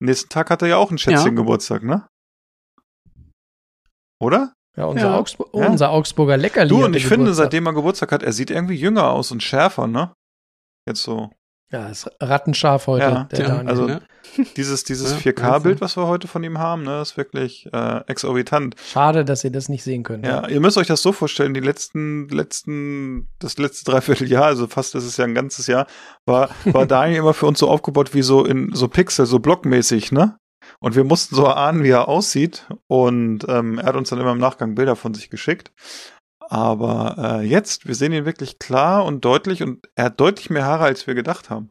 nächsten 0.00 0.28
Tag 0.28 0.50
hat 0.50 0.62
er 0.62 0.68
ja 0.68 0.76
auch 0.76 0.90
ein 0.90 0.98
Schätzchen 0.98 1.34
Ja. 1.36 1.42
Geburtstag, 1.42 1.82
ne? 1.82 2.06
Oder? 4.20 4.52
Ja, 4.76 4.84
unser, 4.86 5.06
Ja. 5.08 5.18
Augsburg, 5.18 5.48
Ja. 5.54 5.66
unser 5.68 5.90
Augsburger 5.90 6.36
Leckerli. 6.36 6.68
Du, 6.68 6.84
und 6.84 6.94
ich 6.96 7.04
finde, 7.04 7.24
Geburtstag. 7.26 7.44
seitdem 7.46 7.66
er 7.66 7.72
Geburtstag 7.72 8.12
hat, 8.12 8.22
er 8.22 8.32
sieht 8.32 8.50
irgendwie 8.50 8.74
jünger 8.76 9.10
aus 9.10 9.30
und 9.32 9.42
schärfer, 9.42 9.86
ne? 9.86 10.12
Jetzt 10.86 11.02
so. 11.02 11.30
Ja, 11.76 11.88
ist 11.88 12.10
rattenscharf 12.20 12.86
heute, 12.86 13.04
Ja, 13.04 13.24
der 13.30 13.38
ja, 13.40 13.46
Daniel. 13.48 13.68
also- 13.68 13.88
Ja. 13.88 14.00
Dieses, 14.56 14.84
dieses 14.84 15.12
Ja, 15.12 15.16
4K-Bild, 15.18 15.80
was 15.80 15.96
wir 15.96 16.06
heute 16.08 16.28
von 16.28 16.42
ihm 16.44 16.58
haben, 16.58 16.82
ne, 16.82 17.00
ist 17.00 17.16
wirklich 17.16 17.70
äh, 17.72 18.00
exorbitant. 18.06 18.74
Schade, 18.84 19.24
dass 19.24 19.44
ihr 19.44 19.50
das 19.52 19.68
nicht 19.70 19.82
sehen 19.82 20.02
könnt. 20.02 20.26
Ja, 20.26 20.46
ihr 20.48 20.60
müsst 20.60 20.76
euch 20.76 20.88
das 20.88 21.00
so 21.00 21.12
vorstellen, 21.12 21.54
die 21.54 21.60
letzten, 21.60 22.28
letzten, 22.28 23.28
das 23.38 23.56
letzte 23.56 23.90
Dreivierteljahr, 23.90 24.44
also 24.44 24.66
fast 24.66 24.94
ist 24.94 25.04
es 25.04 25.16
ja 25.16 25.24
ein 25.24 25.34
ganzes 25.34 25.68
Jahr, 25.68 25.86
war, 26.26 26.50
war 26.64 26.84
Daniel 26.86 27.20
immer 27.20 27.34
für 27.34 27.46
uns 27.46 27.60
so 27.60 27.68
aufgebaut 27.70 28.12
wie 28.14 28.22
so 28.22 28.44
in 28.44 28.74
so 28.74 28.88
Pixel, 28.88 29.24
so 29.26 29.38
blockmäßig, 29.38 30.12
ne? 30.12 30.36
Und 30.80 30.96
wir 30.96 31.04
mussten 31.04 31.36
so 31.36 31.44
erahnen, 31.44 31.84
wie 31.84 31.90
er 31.90 32.08
aussieht. 32.08 32.66
Und 32.88 33.46
ähm, 33.48 33.78
er 33.78 33.86
hat 33.86 33.96
uns 33.96 34.10
dann 34.10 34.18
immer 34.20 34.32
im 34.32 34.38
Nachgang 34.38 34.74
Bilder 34.74 34.96
von 34.96 35.14
sich 35.14 35.30
geschickt. 35.30 35.70
Aber 36.48 37.40
äh, 37.40 37.46
jetzt, 37.46 37.86
wir 37.88 37.94
sehen 37.94 38.12
ihn 38.12 38.24
wirklich 38.24 38.58
klar 38.58 39.04
und 39.04 39.24
deutlich 39.24 39.62
und 39.62 39.86
er 39.96 40.06
hat 40.06 40.20
deutlich 40.20 40.48
mehr 40.50 40.64
Haare, 40.64 40.84
als 40.84 41.06
wir 41.06 41.14
gedacht 41.14 41.50
haben. 41.50 41.70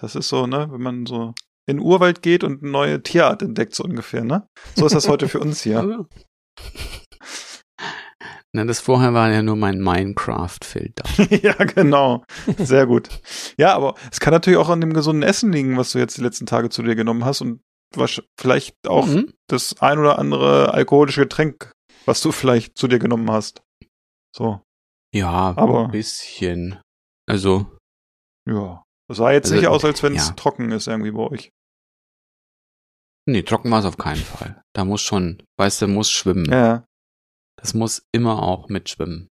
Das 0.00 0.14
ist 0.14 0.28
so, 0.28 0.46
ne, 0.46 0.68
wenn 0.70 0.80
man 0.82 1.06
so 1.06 1.34
in 1.66 1.76
den 1.78 1.80
Urwald 1.80 2.22
geht 2.22 2.42
und 2.44 2.62
eine 2.62 2.70
neue 2.72 3.02
Tierart 3.02 3.42
entdeckt, 3.42 3.74
so 3.74 3.84
ungefähr, 3.84 4.24
ne? 4.24 4.46
So 4.74 4.86
ist 4.86 4.94
das 4.94 5.08
heute 5.08 5.28
für 5.28 5.40
uns 5.40 5.62
hier. 5.62 6.06
Na, 8.54 8.64
das 8.66 8.80
vorher 8.80 9.14
war 9.14 9.30
ja 9.30 9.42
nur 9.42 9.56
mein 9.56 9.80
Minecraft-Filter. 9.80 11.04
ja, 11.42 11.54
genau. 11.54 12.24
Sehr 12.58 12.86
gut. 12.86 13.08
Ja, 13.56 13.74
aber 13.74 13.94
es 14.10 14.20
kann 14.20 14.32
natürlich 14.32 14.58
auch 14.58 14.68
an 14.68 14.80
dem 14.82 14.92
gesunden 14.92 15.22
Essen 15.22 15.50
liegen, 15.52 15.78
was 15.78 15.92
du 15.92 15.98
jetzt 15.98 16.18
die 16.18 16.22
letzten 16.22 16.44
Tage 16.46 16.68
zu 16.68 16.82
dir 16.82 16.94
genommen 16.94 17.24
hast 17.24 17.40
und 17.40 17.62
wasch- 17.96 18.22
vielleicht 18.38 18.76
auch 18.86 19.06
Mhm. 19.06 19.32
das 19.48 19.80
ein 19.80 19.98
oder 19.98 20.18
andere 20.18 20.74
alkoholische 20.74 21.22
Getränk, 21.22 21.72
was 22.04 22.20
du 22.20 22.30
vielleicht 22.30 22.76
zu 22.76 22.88
dir 22.88 22.98
genommen 22.98 23.30
hast. 23.30 23.62
So, 24.34 24.62
Ja, 25.14 25.54
Aber- 25.56 25.84
ein 25.84 25.90
bisschen. 25.90 26.80
Also, 27.28 27.76
ja. 28.48 28.82
Das 29.08 29.18
sah 29.18 29.30
jetzt 29.30 29.46
Also, 29.46 29.56
nicht 29.56 29.66
aus, 29.68 29.84
als 29.84 30.02
wenn 30.02 30.14
es 30.16 30.28
ja. 30.28 30.34
trocken 30.34 30.70
ist 30.72 30.86
irgendwie 30.86 31.10
bei 31.10 31.22
euch. 31.30 31.50
nee, 33.28 33.42
trocken 33.42 33.70
war 33.70 33.80
es 33.80 33.84
auf 33.84 33.98
keinen 33.98 34.22
Fall. 34.22 34.62
Da 34.74 34.84
muss 34.84 35.00
schon, 35.02 35.42
weißt 35.58 35.82
du, 35.82 35.88
muss 35.88 36.10
schwimmen. 36.10 36.50
Ja. 36.50 36.84
Das 37.58 37.74
muss 37.74 38.02
immer 38.12 38.42
auch 38.42 38.68
mitschwimmen. 38.68 39.28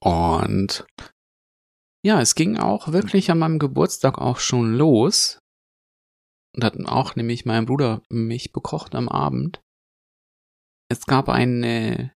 Und 0.00 0.86
ja, 2.04 2.20
es 2.20 2.34
ging 2.34 2.56
auch 2.58 2.88
wirklich 2.92 3.30
an 3.30 3.38
meinem 3.38 3.58
Geburtstag 3.58 4.18
auch 4.18 4.38
schon 4.38 4.74
los. 4.76 5.38
Und 6.54 6.64
hat 6.64 6.74
auch 6.86 7.16
nämlich 7.16 7.44
mein 7.44 7.66
Bruder 7.66 8.02
mich 8.10 8.52
bekocht 8.52 8.94
am 8.94 9.08
Abend. 9.08 9.60
Es 10.90 11.04
gab 11.06 11.28
eine, 11.28 12.14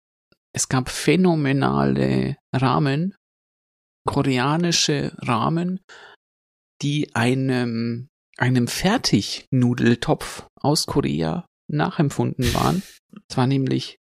es 0.53 0.69
gab 0.69 0.89
phänomenale 0.89 2.37
Ramen, 2.55 3.15
koreanische 4.07 5.13
Ramen, 5.19 5.81
die 6.83 7.15
einem, 7.15 8.09
einem 8.39 8.67
Fertignudeltopf 8.67 10.47
aus 10.61 10.87
Korea 10.87 11.47
nachempfunden 11.71 12.53
waren. 12.55 12.83
Es 13.29 13.37
war 13.37 13.47
nämlich 13.47 13.99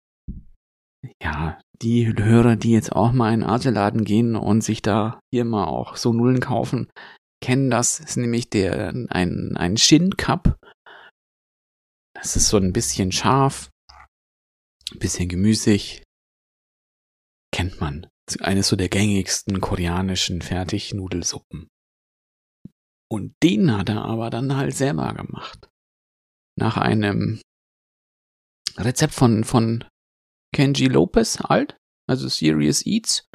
ja, 1.22 1.60
die 1.82 2.16
Hörer, 2.18 2.56
die 2.56 2.72
jetzt 2.72 2.92
auch 2.92 3.12
mal 3.12 3.34
in 3.34 3.44
einen 3.44 4.04
gehen 4.06 4.36
und 4.36 4.62
sich 4.62 4.82
da 4.82 5.20
hier 5.32 5.46
mal 5.46 5.66
auch 5.66 5.98
so 5.98 6.14
Nullen 6.14 6.40
kaufen, 6.40 6.90
kennen 7.42 7.70
das. 7.70 7.98
Das 7.98 8.12
ist 8.12 8.18
nämlich 8.18 8.50
der, 8.50 8.94
ein, 9.10 9.56
ein 9.56 9.78
Shin 9.78 10.16
Cup. 10.18 10.58
Das 12.16 12.36
ist 12.36 12.48
so 12.48 12.58
ein 12.58 12.74
bisschen 12.74 13.12
scharf, 13.12 13.70
ein 14.92 15.00
bisschen 15.00 15.28
gemüsig. 15.28 16.05
Kennt 17.66 17.82
man. 17.82 18.08
Das 18.28 18.38
eines 18.42 18.68
so 18.68 18.76
der 18.76 18.90
gängigsten 18.90 19.60
koreanischen 19.60 20.44
Fertignudelsuppen. 20.44 21.68
Und 23.12 23.34
den 23.42 23.76
hat 23.76 23.90
er 23.90 24.06
aber 24.06 24.30
dann 24.30 24.56
halt 24.56 24.76
selber 24.76 25.12
gemacht. 25.14 25.68
Nach 26.60 26.78
einem 26.78 27.42
Rezept 28.78 29.16
von, 29.16 29.44
von 29.44 29.84
Kenji 30.54 30.88
Lopez 30.88 31.40
alt, 31.42 31.76
also 32.08 32.28
Serious 32.28 32.86
Eats. 32.86 33.28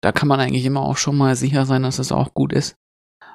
Da 0.00 0.12
kann 0.12 0.28
man 0.28 0.38
eigentlich 0.38 0.64
immer 0.64 0.82
auch 0.82 0.96
schon 0.96 1.16
mal 1.16 1.34
sicher 1.34 1.66
sein, 1.66 1.82
dass 1.82 1.98
es 1.98 2.12
auch 2.12 2.34
gut 2.34 2.52
ist. 2.52 2.76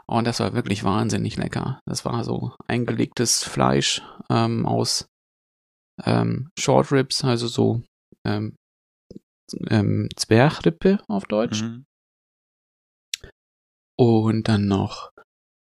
Und 0.08 0.26
das 0.26 0.40
war 0.40 0.54
wirklich 0.54 0.86
wahnsinnig 0.86 1.36
lecker. 1.36 1.82
Das 1.86 2.06
war 2.06 2.24
so 2.24 2.56
eingelegtes 2.68 3.44
Fleisch 3.44 4.02
ähm, 4.30 4.66
aus 4.66 5.10
ähm, 6.06 6.52
Short 6.58 6.90
Ribs, 6.94 7.26
also 7.26 7.48
so 7.48 7.82
ähm, 8.26 8.56
ähm, 9.70 10.10
Zwerchrippe 10.16 11.04
auf 11.08 11.26
Deutsch. 11.26 11.62
Mhm. 11.62 11.86
Und 13.98 14.48
dann 14.48 14.68
noch 14.68 15.12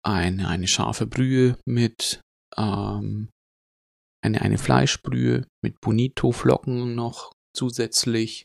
eine, 0.05 0.49
eine 0.49 0.67
scharfe 0.67 1.07
Brühe 1.07 1.59
mit 1.67 2.21
ähm, 2.57 3.31
eine, 4.23 4.43
eine 4.43 4.59
Fleischbrühe 4.59 5.47
mit 5.63 5.81
Bonito-Flocken 5.81 6.95
noch 6.95 7.33
zusätzlich. 7.57 8.45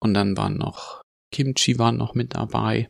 Und 0.00 0.14
dann 0.14 0.36
waren 0.36 0.56
noch 0.56 1.02
Kimchi 1.32 1.78
waren 1.78 1.96
noch 1.96 2.14
mit 2.14 2.34
dabei. 2.34 2.88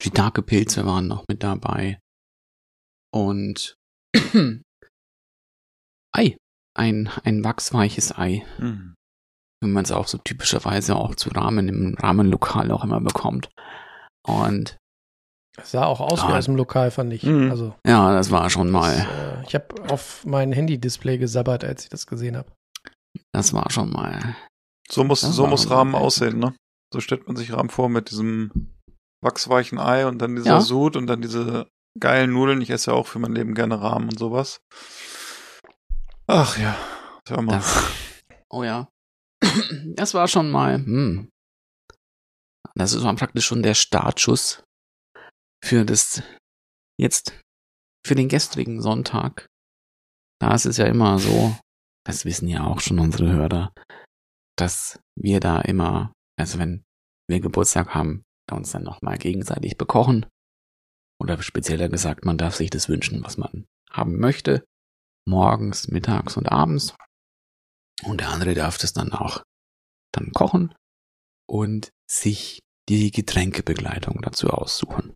Shiitake-Pilze 0.00 0.84
waren 0.86 1.06
noch 1.06 1.24
mit 1.28 1.42
dabei. 1.42 2.00
Und 3.12 3.76
Ei. 6.14 6.36
Ein, 6.74 7.08
ein 7.24 7.44
wachsweiches 7.44 8.16
Ei. 8.16 8.46
Mhm. 8.58 8.94
Wenn 9.62 9.72
man 9.72 9.84
es 9.84 9.92
auch 9.92 10.08
so 10.08 10.18
typischerweise 10.18 10.96
auch 10.96 11.14
zu 11.14 11.30
Rahmen 11.30 11.68
im 11.68 11.94
Rahmenlokal 11.98 12.70
auch 12.72 12.84
immer 12.84 13.00
bekommt. 13.00 13.48
Und 14.26 14.76
Das 15.56 15.70
sah 15.70 15.84
auch 15.86 16.00
aus 16.00 16.22
wie 16.26 16.32
Ah. 16.32 16.38
aus 16.38 16.46
dem 16.46 16.56
Lokal, 16.56 16.90
fand 16.90 17.12
ich. 17.12 17.22
Mhm. 17.24 17.50
Also, 17.50 17.74
ja, 17.86 18.12
das 18.12 18.30
war 18.30 18.48
schon 18.50 18.66
das, 18.68 18.72
mal, 18.72 18.92
äh, 19.42 19.46
ich 19.46 19.54
habe 19.54 19.66
auf 19.90 20.24
mein 20.24 20.50
Handy-Display 20.52 21.18
gesabbert, 21.18 21.62
als 21.64 21.84
ich 21.84 21.88
das 21.90 22.06
gesehen 22.06 22.36
habe. 22.36 22.50
das 23.32 23.52
war 23.52 23.70
schon 23.70 23.90
mal. 23.90 24.34
So 24.90 25.04
muss, 25.04 25.20
Das 25.20 25.34
so 25.36 25.46
muss 25.46 25.70
Rahmen 25.70 25.94
aussehen, 25.94 26.38
ne? 26.38 26.54
So 26.92 27.00
stellt 27.00 27.26
man 27.26 27.36
sich 27.36 27.52
Rahmen 27.52 27.70
vor 27.70 27.88
mit 27.88 28.10
diesem 28.10 28.72
wachsweichen 29.22 29.78
Ei 29.78 30.06
und 30.06 30.18
dann 30.18 30.36
dieser 30.36 30.50
Ja. 30.50 30.60
Sud 30.60 30.96
und 30.96 31.06
dann 31.06 31.20
diese 31.22 31.66
geilen 32.00 32.32
Nudeln. 32.32 32.60
Ich 32.62 32.70
esse 32.70 32.90
ja 32.90 32.96
auch 32.96 33.06
für 33.06 33.18
mein 33.18 33.32
Leben 33.34 33.54
gerne 33.54 33.80
Rahmen 33.80 34.08
und 34.08 34.18
sowas. 34.18 34.60
Ach 36.26 36.58
ja, 36.58 36.74
sag 37.28 37.42
mal. 37.42 37.56
Das, 37.56 37.84
oh 38.50 38.64
ja. 38.64 38.88
Das 39.94 40.14
war 40.14 40.26
schon 40.26 40.50
mal. 40.50 40.76
Hm. 40.76 41.28
Das 42.74 42.94
ist 42.94 43.02
praktisch 43.02 43.44
schon 43.44 43.62
der 43.62 43.74
Startschuss 43.74 44.64
für 45.62 45.84
das 45.84 46.22
jetzt 46.98 47.38
für 48.06 48.14
den 48.14 48.28
gestrigen 48.28 48.80
Sonntag. 48.80 49.46
Da 50.40 50.54
ist 50.54 50.64
es 50.64 50.78
ja 50.78 50.86
immer 50.86 51.18
so, 51.18 51.54
das 52.06 52.24
wissen 52.24 52.48
ja 52.48 52.64
auch 52.64 52.80
schon 52.80 52.98
unsere 52.98 53.30
Hörer, 53.30 53.72
dass 54.58 54.98
wir 55.16 55.40
da 55.40 55.60
immer, 55.60 56.12
also 56.38 56.58
wenn 56.58 56.82
wir 57.28 57.40
Geburtstag 57.40 57.94
haben, 57.94 58.24
uns 58.50 58.72
dann 58.72 58.82
nochmal 58.82 59.18
gegenseitig 59.18 59.76
bekochen. 59.76 60.26
Oder 61.20 61.40
spezieller 61.42 61.88
gesagt, 61.88 62.24
man 62.24 62.38
darf 62.38 62.56
sich 62.56 62.70
das 62.70 62.88
wünschen, 62.88 63.22
was 63.24 63.36
man 63.36 63.66
haben 63.90 64.18
möchte. 64.18 64.64
Morgens, 65.26 65.88
mittags 65.88 66.36
und 66.36 66.50
abends. 66.50 66.96
Und 68.04 68.20
der 68.20 68.30
andere 68.30 68.54
darf 68.54 68.78
das 68.78 68.92
dann 68.92 69.12
auch 69.12 69.42
dann 70.12 70.32
kochen 70.32 70.74
und 71.48 71.90
sich 72.10 72.60
die 72.88 73.10
Getränkebegleitung 73.10 74.20
dazu 74.22 74.48
aussuchen. 74.50 75.14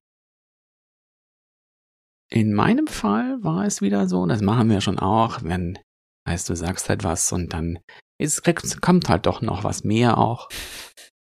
In 2.30 2.54
meinem 2.54 2.86
Fall 2.86 3.42
war 3.42 3.64
es 3.64 3.80
wieder 3.80 4.08
so, 4.08 4.26
das 4.26 4.40
machen 4.42 4.68
wir 4.68 4.80
schon 4.80 4.98
auch, 4.98 5.42
wenn, 5.42 5.78
heißt 6.28 6.48
du 6.48 6.56
sagst 6.56 6.88
halt 6.88 7.04
was 7.04 7.30
und 7.32 7.52
dann 7.52 7.78
kriegt- 8.18 8.80
kommt 8.82 9.08
halt 9.08 9.26
doch 9.26 9.42
noch 9.42 9.64
was 9.64 9.84
mehr 9.84 10.18
auch. 10.18 10.48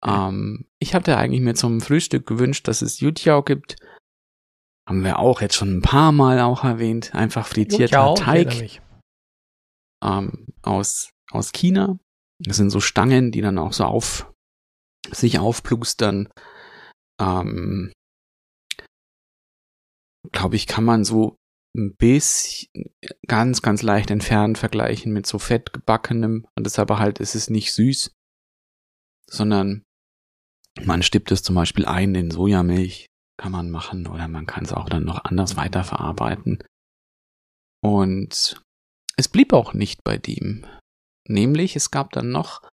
Ähm, 0.05 0.67
ich 0.79 0.93
hatte 0.95 1.17
eigentlich 1.17 1.41
mir 1.41 1.55
zum 1.55 1.81
Frühstück 1.81 2.25
gewünscht, 2.25 2.67
dass 2.67 2.81
es 2.81 2.99
Yutiao 2.99 3.43
gibt. 3.43 3.75
Haben 4.87 5.03
wir 5.03 5.19
auch 5.19 5.41
jetzt 5.41 5.55
schon 5.55 5.77
ein 5.77 5.81
paar 5.81 6.11
Mal 6.11 6.39
auch 6.39 6.63
erwähnt. 6.63 7.13
Einfach 7.13 7.45
frittierter 7.45 7.97
Teig 8.15 8.81
ähm, 10.03 10.47
aus, 10.61 11.09
aus 11.31 11.51
China. 11.51 11.99
Das 12.39 12.57
sind 12.57 12.69
so 12.69 12.79
Stangen, 12.79 13.31
die 13.31 13.41
dann 13.41 13.57
auch 13.57 13.73
so 13.73 13.85
auf 13.85 14.31
sich 15.11 15.39
aufplustern. 15.39 16.29
Ähm, 17.19 17.91
Glaube 20.31 20.55
ich, 20.55 20.67
kann 20.67 20.83
man 20.83 21.05
so 21.05 21.37
ein 21.75 21.95
bisschen 21.95 22.69
ganz, 23.27 23.61
ganz 23.61 23.81
leicht 23.81 24.11
entfernt 24.11 24.57
vergleichen 24.57 25.13
mit 25.13 25.25
so 25.25 25.39
fettgebackenem. 25.39 26.45
Und 26.55 26.65
deshalb 26.65 26.89
halt 26.89 27.19
ist 27.19 27.35
es 27.35 27.49
nicht 27.49 27.73
süß, 27.73 28.11
sondern 29.29 29.83
man 30.83 31.01
stippt 31.01 31.31
es 31.31 31.43
zum 31.43 31.55
Beispiel 31.55 31.85
ein 31.85 32.13
in 32.15 32.31
Sojamilch, 32.31 33.07
kann 33.39 33.51
man 33.51 33.69
machen, 33.69 34.07
oder 34.07 34.27
man 34.27 34.45
kann 34.45 34.65
es 34.65 34.73
auch 34.73 34.89
dann 34.89 35.05
noch 35.05 35.23
anders 35.23 35.55
weiterverarbeiten. 35.55 36.63
Und 37.83 38.61
es 39.15 39.27
blieb 39.27 39.53
auch 39.53 39.73
nicht 39.73 40.03
bei 40.03 40.17
dem. 40.17 40.65
Nämlich, 41.27 41.75
es 41.75 41.91
gab 41.91 42.11
dann 42.11 42.31
noch 42.31 42.67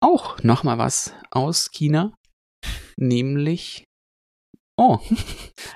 auch 0.00 0.42
noch 0.42 0.62
mal 0.62 0.78
was 0.78 1.14
aus 1.30 1.70
China, 1.70 2.14
nämlich 2.96 3.84
oh 4.76 4.98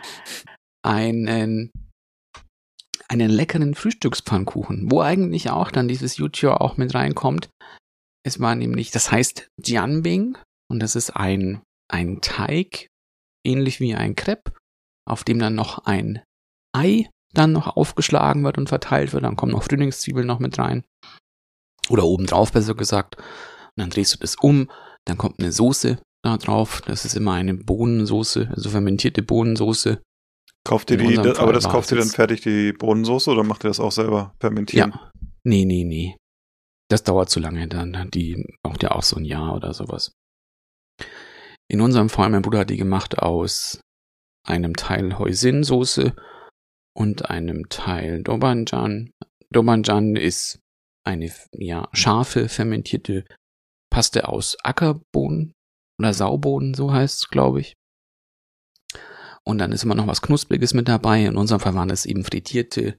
einen 0.85 1.71
einen 3.09 3.31
leckeren 3.31 3.75
Frühstückspfannkuchen, 3.75 4.91
wo 4.91 5.03
eigentlich 5.03 5.51
auch 5.51 5.71
dann 5.71 5.87
dieses 5.87 6.17
Yuchio 6.17 6.55
auch 6.55 6.79
mit 6.79 6.95
reinkommt. 6.95 7.51
Es 8.25 8.41
war 8.41 8.55
nämlich, 8.55 8.91
das 8.91 9.11
heißt 9.13 9.49
Jianbing 9.63 10.39
und 10.71 10.81
das 10.81 10.97
ist 10.97 11.11
ein 11.11 11.63
ein 11.93 12.21
Teig 12.23 12.87
ähnlich 13.45 13.81
wie 13.81 13.95
ein 13.95 14.17
Crepe, 14.17 14.53
auf 15.07 15.25
dem 15.25 15.39
dann 15.39 15.55
noch 15.55 15.85
ein 15.85 16.23
Ei 16.75 17.11
dann 17.35 17.53
noch 17.53 17.77
aufgeschlagen 17.77 18.45
wird 18.45 18.59
und 18.59 18.69
verteilt 18.69 19.13
wird, 19.13 19.25
dann 19.25 19.37
kommen 19.37 19.53
noch 19.53 19.65
Frühlingszwiebeln 19.65 20.27
noch 20.27 20.39
mit 20.39 20.59
rein. 20.59 20.85
Oder 21.93 22.05
obendrauf 22.05 22.53
besser 22.53 22.75
gesagt. 22.75 23.17
Und 23.17 23.25
dann 23.77 23.91
drehst 23.91 24.15
du 24.15 24.19
das 24.19 24.37
um, 24.37 24.71
dann 25.05 25.19
kommt 25.19 25.39
eine 25.41 25.53
Soße 25.53 25.99
da 26.25 26.39
drauf. 26.39 26.81
Das 26.87 27.05
ist 27.05 27.15
immer 27.15 27.33
eine 27.33 27.55
Bohnensoße, 27.55 28.49
also 28.51 28.71
fermentierte 28.71 29.23
Bohnensoße. 29.23 30.01
Kauft 30.65 30.91
ihr 30.91 30.97
die, 30.97 31.19
unserem 31.19 31.37
aber 31.37 31.53
das 31.53 31.69
kauft 31.69 31.91
ihr 31.91 31.99
dann 31.99 32.09
fertig, 32.09 32.41
die 32.41 32.73
Bohnensoße, 32.73 33.31
oder 33.31 33.43
macht 33.43 33.65
ihr 33.65 33.69
das 33.69 33.81
auch 33.81 33.93
selber 33.93 34.35
fermentieren? 34.41 34.93
Ja. 34.93 35.11
Nee, 35.45 35.65
nee, 35.65 35.85
nee. 35.85 36.17
Das 36.89 37.03
dauert 37.03 37.31
zu 37.31 37.41
lange 37.41 37.69
dann. 37.69 38.09
Die 38.15 38.43
braucht 38.63 38.83
ja 38.83 38.93
auch 38.93 39.03
so 39.03 39.17
ein 39.17 39.25
Jahr 39.25 39.55
oder 39.55 39.75
sowas. 39.75 40.13
In 41.69 41.81
unserem 41.81 42.09
Fall, 42.09 42.31
mein 42.31 42.43
Bruder 42.43 42.61
hat 42.61 42.71
die 42.71 42.77
gemacht 42.77 43.19
aus 43.19 43.81
einem 44.47 44.77
Teil 44.77 45.19
Hoisin-Soße 45.19 46.15
und 46.95 47.29
einem 47.29 47.69
Teil 47.69 48.23
Dobanjan. 48.23 49.11
Dobanjan 49.51 50.17
ist 50.17 50.61
eine 51.05 51.33
ja, 51.53 51.89
scharfe, 51.93 52.49
fermentierte 52.49 53.25
Paste 53.91 54.29
aus 54.29 54.57
Ackerbohnen 54.63 55.53
oder 55.99 56.15
Saubohnen, 56.15 56.75
so 56.75 56.93
heißt 56.93 57.23
es, 57.23 57.29
glaube 57.29 57.61
ich. 57.61 57.75
Und 59.45 59.59
dann 59.59 59.73
ist 59.73 59.83
immer 59.83 59.95
noch 59.95 60.07
was 60.07 60.23
Knuspriges 60.23 60.73
mit 60.73 60.89
dabei. 60.89 61.25
In 61.25 61.37
unserem 61.37 61.61
Fall 61.61 61.75
waren 61.75 61.91
es 61.91 62.07
eben 62.07 62.25
frittierte 62.25 62.97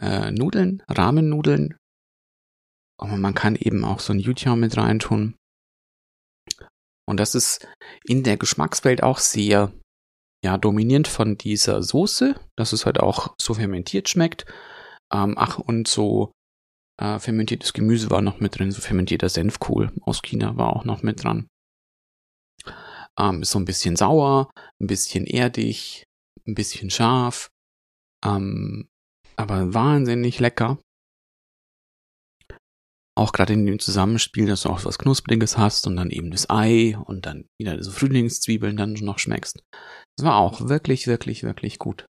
äh, 0.00 0.30
Nudeln, 0.30 0.82
Rahmennudeln. 0.88 1.76
Aber 3.00 3.16
man 3.16 3.34
kann 3.34 3.56
eben 3.56 3.84
auch 3.84 3.98
so 3.98 4.12
ein 4.12 4.20
Yutia 4.20 4.54
mit 4.54 4.76
reintun. 4.76 5.34
Und 7.06 7.18
das 7.18 7.34
ist 7.34 7.66
in 8.04 8.22
der 8.22 8.36
Geschmackswelt 8.36 9.02
auch 9.02 9.18
sehr 9.18 9.72
ja, 10.44 10.58
dominierend 10.58 11.08
von 11.08 11.36
dieser 11.36 11.82
Soße, 11.82 12.38
dass 12.56 12.72
es 12.72 12.86
halt 12.86 13.00
auch 13.00 13.34
so 13.40 13.54
fermentiert 13.54 14.08
schmeckt. 14.08 14.46
Ähm, 15.12 15.34
ach, 15.36 15.58
und 15.58 15.88
so 15.88 16.32
äh, 17.00 17.18
fermentiertes 17.18 17.72
Gemüse 17.72 18.10
war 18.10 18.22
noch 18.22 18.40
mit 18.40 18.58
drin, 18.58 18.70
so 18.70 18.80
fermentierter 18.80 19.28
Senfkohl 19.28 19.92
aus 20.02 20.22
China 20.22 20.56
war 20.56 20.74
auch 20.74 20.84
noch 20.84 21.02
mit 21.02 21.24
dran. 21.24 21.48
Ähm, 23.18 23.42
ist 23.42 23.50
so 23.50 23.58
ein 23.58 23.64
bisschen 23.64 23.96
sauer, 23.96 24.50
ein 24.80 24.86
bisschen 24.86 25.26
erdig, 25.26 26.04
ein 26.46 26.54
bisschen 26.54 26.90
scharf, 26.90 27.50
ähm, 28.24 28.88
aber 29.36 29.74
wahnsinnig 29.74 30.40
lecker. 30.40 30.78
Auch 33.16 33.32
gerade 33.32 33.52
in 33.52 33.64
dem 33.64 33.78
Zusammenspiel, 33.78 34.46
dass 34.46 34.62
du 34.62 34.70
auch 34.70 34.84
was 34.84 34.98
Knuspriges 34.98 35.56
hast 35.56 35.86
und 35.86 35.94
dann 35.94 36.10
eben 36.10 36.32
das 36.32 36.50
Ei 36.50 36.98
und 36.98 37.26
dann 37.26 37.46
wieder 37.60 37.80
so 37.82 37.92
Frühlingszwiebeln 37.92 38.76
dann 38.76 38.94
noch 38.94 39.20
schmeckst. 39.20 39.62
Das 40.16 40.26
war 40.26 40.36
auch 40.36 40.68
wirklich, 40.68 41.06
wirklich, 41.06 41.44
wirklich 41.44 41.78
gut. 41.78 42.06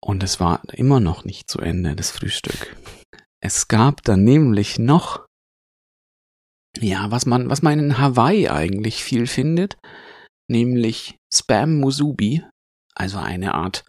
Und 0.00 0.22
es 0.22 0.40
war 0.40 0.62
immer 0.72 1.00
noch 1.00 1.24
nicht 1.24 1.50
zu 1.50 1.60
Ende, 1.60 1.96
das 1.96 2.10
Frühstück. 2.10 2.76
Es 3.40 3.68
gab 3.68 4.02
dann 4.02 4.24
nämlich 4.24 4.78
noch, 4.78 5.26
ja, 6.78 7.10
was 7.10 7.26
man, 7.26 7.48
was 7.50 7.62
man 7.62 7.78
in 7.78 7.98
Hawaii 7.98 8.48
eigentlich 8.48 9.02
viel 9.02 9.26
findet, 9.26 9.76
nämlich 10.48 11.18
Spam 11.32 11.80
Musubi, 11.80 12.42
also 12.94 13.18
eine 13.18 13.54
Art 13.54 13.84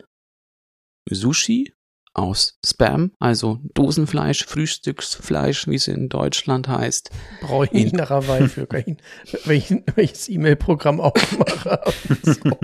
Sushi 1.10 1.74
aus 2.18 2.58
Spam, 2.66 3.12
also 3.20 3.60
Dosenfleisch, 3.76 4.46
Frühstücksfleisch, 4.46 5.68
wie 5.68 5.76
es 5.76 5.88
in 5.88 6.10
Deutschland 6.10 6.68
heißt. 6.68 7.12
Brauche 7.42 7.66
ich 7.66 7.72
nicht 7.72 7.94
nach 7.94 8.10
Hawaii 8.10 8.48
für, 8.50 8.66
kein, 8.66 8.98
welchen, 9.46 9.84
welches 9.96 10.28
E-Mail-Programm 10.28 11.00
aufmache. 11.00 11.80
So. 12.24 12.58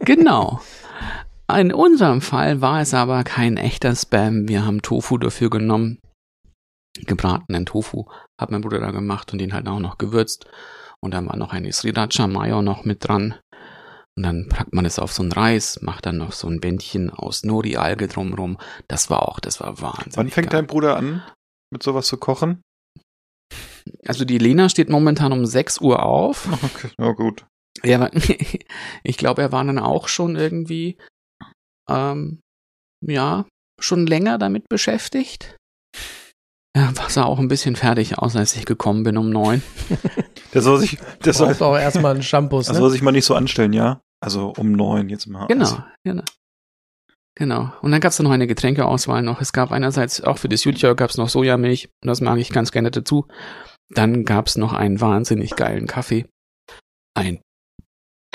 Genau. 0.00 0.60
In 1.58 1.72
unserem 1.72 2.20
Fall 2.20 2.60
war 2.60 2.80
es 2.80 2.94
aber 2.94 3.24
kein 3.24 3.56
echter 3.56 3.94
Spam. 3.94 4.48
Wir 4.48 4.64
haben 4.64 4.82
Tofu 4.82 5.18
dafür 5.18 5.50
genommen. 5.50 5.98
gebratenen 7.06 7.66
Tofu 7.66 8.06
hat 8.38 8.50
mein 8.50 8.60
Bruder 8.60 8.80
da 8.80 8.90
gemacht 8.90 9.32
und 9.32 9.38
den 9.38 9.52
halt 9.54 9.66
auch 9.68 9.78
noch 9.78 9.98
gewürzt. 9.98 10.46
Und 11.00 11.14
dann 11.14 11.26
war 11.26 11.36
noch 11.36 11.52
eine 11.52 11.72
Sriracha 11.72 12.26
Mayo 12.26 12.62
noch 12.62 12.84
mit 12.84 13.06
dran. 13.06 13.36
Und 14.16 14.24
dann 14.24 14.48
packt 14.48 14.74
man 14.74 14.84
es 14.84 14.98
auf 14.98 15.12
so 15.12 15.22
einen 15.22 15.32
Reis, 15.32 15.80
macht 15.82 16.04
dann 16.04 16.18
noch 16.18 16.32
so 16.32 16.48
ein 16.48 16.60
Bändchen 16.60 17.10
aus 17.10 17.44
Nori-Alge 17.44 18.08
drumrum. 18.08 18.58
Das 18.88 19.08
war 19.08 19.28
auch, 19.28 19.40
das 19.40 19.60
war 19.60 19.80
wahnsinnig. 19.80 20.16
Wann 20.16 20.28
fängt 20.30 20.50
geil. 20.50 20.60
dein 20.60 20.66
Bruder 20.66 20.96
an, 20.96 21.22
mit 21.72 21.82
sowas 21.82 22.06
zu 22.06 22.18
kochen? 22.18 22.60
Also 24.06 24.24
die 24.24 24.38
Lena 24.38 24.68
steht 24.68 24.90
momentan 24.90 25.32
um 25.32 25.46
6 25.46 25.80
Uhr 25.80 26.02
auf. 26.02 26.48
Okay, 26.64 26.90
na 26.98 27.12
gut. 27.12 27.46
Ja, 27.82 28.10
ich 29.02 29.16
glaube, 29.16 29.42
er 29.42 29.52
war 29.52 29.64
dann 29.64 29.78
auch 29.78 30.08
schon 30.08 30.36
irgendwie, 30.36 30.98
ähm, 31.90 32.40
ja, 33.06 33.46
schon 33.80 34.06
länger 34.06 34.38
damit 34.38 34.68
beschäftigt. 34.68 35.56
Ja, 36.76 36.96
war 36.96 37.10
sah 37.10 37.24
auch 37.24 37.38
ein 37.38 37.48
bisschen 37.48 37.74
fertig 37.74 38.18
aus, 38.18 38.36
als 38.36 38.54
ich 38.54 38.64
gekommen 38.64 39.02
bin 39.02 39.16
um 39.16 39.30
neun. 39.30 39.62
Der 40.52 40.62
soll 40.62 40.80
sich, 40.80 40.98
der 41.24 41.32
soll, 41.32 41.54
auch 41.60 41.78
erstmal 41.78 42.12
einen 42.12 42.24
Shampoo, 42.24 42.60
der 42.60 42.72
ne? 42.72 42.78
soll 42.80 42.90
sich 42.90 43.02
mal 43.02 43.12
nicht 43.12 43.24
so 43.24 43.36
anstellen, 43.36 43.72
ja? 43.72 44.00
Also 44.20 44.52
um 44.56 44.72
neun 44.72 45.08
jetzt 45.08 45.28
mal. 45.28 45.46
Genau, 45.46 45.64
Also, 45.64 45.82
genau. 46.04 46.24
Genau. 47.36 47.72
Und 47.80 47.92
dann 47.92 48.00
gab 48.00 48.10
es 48.10 48.18
noch 48.18 48.30
eine 48.30 48.46
Getränkeauswahl 48.46 49.22
noch. 49.22 49.40
Es 49.40 49.52
gab 49.52 49.70
einerseits 49.70 50.20
auch 50.20 50.38
für 50.38 50.48
das 50.48 50.64
Jutja 50.64 50.92
gab 50.94 51.10
es 51.10 51.16
noch 51.16 51.28
Sojamilch. 51.28 51.88
Und 52.02 52.08
das 52.08 52.20
mag 52.20 52.38
ich 52.38 52.50
ganz 52.50 52.72
gerne 52.72 52.90
dazu. 52.90 53.28
Dann 53.88 54.24
gab 54.24 54.46
es 54.46 54.56
noch 54.56 54.72
einen 54.72 55.00
wahnsinnig 55.00 55.56
geilen 55.56 55.86
Kaffee. 55.86 56.26
Ein, 57.14 57.40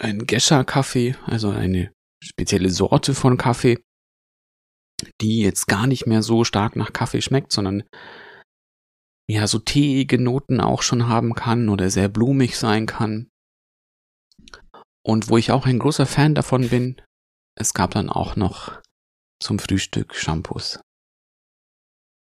ein 0.01 0.25
Gescher-Kaffee, 0.25 1.15
also 1.25 1.49
eine 1.49 1.91
spezielle 2.25 2.69
Sorte 2.69 3.13
von 3.13 3.37
Kaffee, 3.37 3.77
die 5.21 5.41
jetzt 5.41 5.67
gar 5.67 5.87
nicht 5.87 6.05
mehr 6.07 6.23
so 6.23 6.43
stark 6.43 6.75
nach 6.75 6.93
Kaffee 6.93 7.21
schmeckt, 7.21 7.51
sondern 7.51 7.83
ja, 9.29 9.47
so 9.47 9.59
teeige 9.59 10.19
Noten 10.19 10.61
auch 10.61 10.81
schon 10.81 11.07
haben 11.07 11.33
kann 11.33 11.69
oder 11.69 11.89
sehr 11.89 12.09
blumig 12.09 12.57
sein 12.57 12.85
kann. 12.85 13.29
Und 15.05 15.29
wo 15.29 15.37
ich 15.37 15.51
auch 15.51 15.65
ein 15.65 15.79
großer 15.79 16.05
Fan 16.05 16.35
davon 16.35 16.69
bin, 16.69 17.01
es 17.57 17.73
gab 17.73 17.91
dann 17.91 18.09
auch 18.09 18.35
noch 18.35 18.81
zum 19.41 19.59
Frühstück 19.59 20.15
Shampoos. 20.15 20.79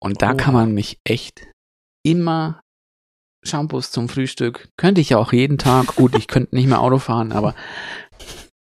Und 0.01 0.21
da 0.21 0.33
Oh. 0.33 0.37
kann 0.37 0.53
man 0.53 0.73
mich 0.73 0.99
echt 1.03 1.47
immer 2.03 2.61
Shampoos 3.43 3.91
zum 3.91 4.09
Frühstück. 4.09 4.69
Könnte 4.77 5.01
ich 5.01 5.09
ja 5.09 5.17
auch 5.17 5.33
jeden 5.33 5.57
Tag. 5.57 5.95
Gut, 5.95 6.15
ich 6.15 6.27
könnte 6.27 6.55
nicht 6.55 6.67
mehr 6.67 6.81
Auto 6.81 6.99
fahren, 6.99 7.31
aber 7.31 7.55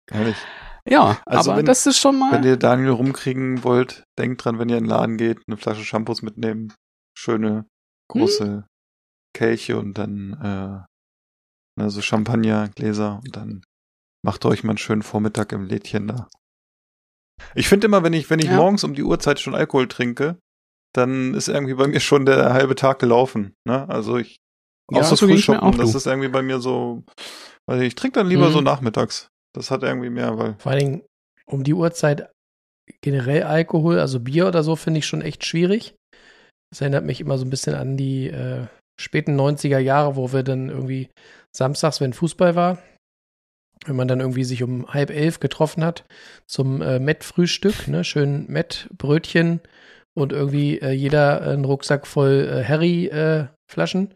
Herrlich. 0.09 0.38
Ja, 0.89 1.21
Also 1.25 1.51
aber 1.51 1.59
wenn- 1.59 1.65
das 1.65 1.85
ist 1.85 1.97
schon 1.97 2.17
mal. 2.19 2.31
Wenn 2.31 2.43
ihr 2.43 2.57
Daniel 2.57 2.89
rumkriegen 2.91 3.63
wollt, 3.63 4.03
denkt 4.17 4.43
dran, 4.43 4.59
wenn 4.59 4.69
ihr 4.69 4.77
in 4.77 4.83
den 4.85 4.89
Laden 4.89 5.17
geht, 5.17 5.39
eine 5.47 5.57
Flasche 5.57 5.83
Shampoos 5.85 6.21
mitnehmen. 6.21 6.73
Schöne, 7.17 7.65
große 8.09 8.65
Kelche 9.35 9.77
und 9.77 9.97
dann 9.97 10.33
äh, 10.41 11.81
ne, 11.81 11.89
so 11.89 12.01
Champagnergläser 12.01 13.19
und 13.23 13.35
dann 13.35 13.61
macht 14.25 14.45
euch 14.45 14.63
mal 14.63 14.71
einen 14.71 14.77
schönen 14.77 15.03
Vormittag 15.03 15.51
im 15.51 15.63
Lädchen 15.65 16.07
da. 16.07 16.27
Ich 17.55 17.67
finde 17.69 17.87
immer, 17.87 18.03
wenn 18.03 18.13
ich, 18.13 18.29
wenn 18.29 18.39
ich 18.39 18.45
Ja. 18.47 18.55
morgens 18.57 18.83
um 18.83 18.93
die 18.93 19.03
Uhrzeit 19.03 19.39
schon 19.39 19.55
Alkohol 19.55 19.87
trinke, 19.87 20.37
dann 20.93 21.33
ist 21.33 21.47
irgendwie 21.47 21.75
bei 21.75 21.87
mir 21.87 21.99
schon 21.99 22.25
der 22.25 22.53
halbe 22.53 22.75
Tag 22.75 22.99
gelaufen. 22.99 23.53
Ne? 23.65 23.87
Also 23.87 24.17
ich 24.17 24.37
Ja, 24.91 24.99
außer 25.01 25.15
so 25.15 25.27
Frühschoppen, 25.27 25.61
auch, 25.61 25.75
das 25.75 25.93
ist 25.95 26.07
irgendwie 26.07 26.29
bei 26.29 26.41
mir 26.41 26.59
so, 26.59 27.03
also 27.67 27.83
ich 27.83 27.95
trinke 27.95 28.19
dann 28.19 28.27
lieber 28.27 28.49
Mhm. 28.49 28.53
so 28.53 28.61
nachmittags. 28.61 29.27
Das 29.56 29.72
hat 29.72 29.84
irgendwie 29.84 30.10
mehr, 30.10 30.38
weil 30.38 30.56
Vor 30.60 30.72
allen 30.72 30.80
Dingen 30.80 31.02
um 31.45 31.64
die 31.64 31.74
Uhrzeit 31.74 32.30
generell 33.02 33.43
Alkohol, 33.43 34.00
also 34.00 34.20
Bier 34.20 34.47
oder 34.47 34.64
so, 34.64 34.76
finde 34.76 35.00
ich 35.00 35.06
schon 35.06 35.22
echt 35.22 35.45
schwierig. 35.45 35.95
Das 36.72 36.82
erinnert 36.82 37.06
mich 37.06 37.22
immer 37.22 37.38
so 37.38 37.45
ein 37.45 37.50
bisschen 37.50 37.76
an 37.76 37.97
die 37.97 38.28
äh, 38.28 38.68
späten 39.00 39.39
90er 39.39 39.80
Jahre, 39.80 40.16
wo 40.16 40.34
wir 40.34 40.43
dann 40.43 40.70
irgendwie 40.70 41.10
samstags, 41.56 42.02
wenn 42.02 42.14
Fußball 42.14 42.56
war, 42.56 42.80
wenn 43.86 43.95
man 43.95 44.08
dann 44.08 44.20
irgendwie 44.20 44.43
sich 44.43 44.62
um 44.62 44.88
halb 44.88 45.10
elf 45.10 45.39
getroffen 45.39 45.84
hat 45.84 46.06
zum 46.45 46.82
äh, 46.82 47.00
Met-Frühstück, 47.00 47.88
ne, 47.88 48.04
schön 48.04 48.45
Met-Brötchen 48.47 49.62
und 50.16 50.32
irgendwie 50.34 50.80
äh, 50.80 50.91
jeder 50.91 51.41
einen 51.41 51.66
Rucksack 51.66 52.06
voll 52.06 52.47
äh, 52.52 52.64
Harry-Flaschen. 52.64 54.14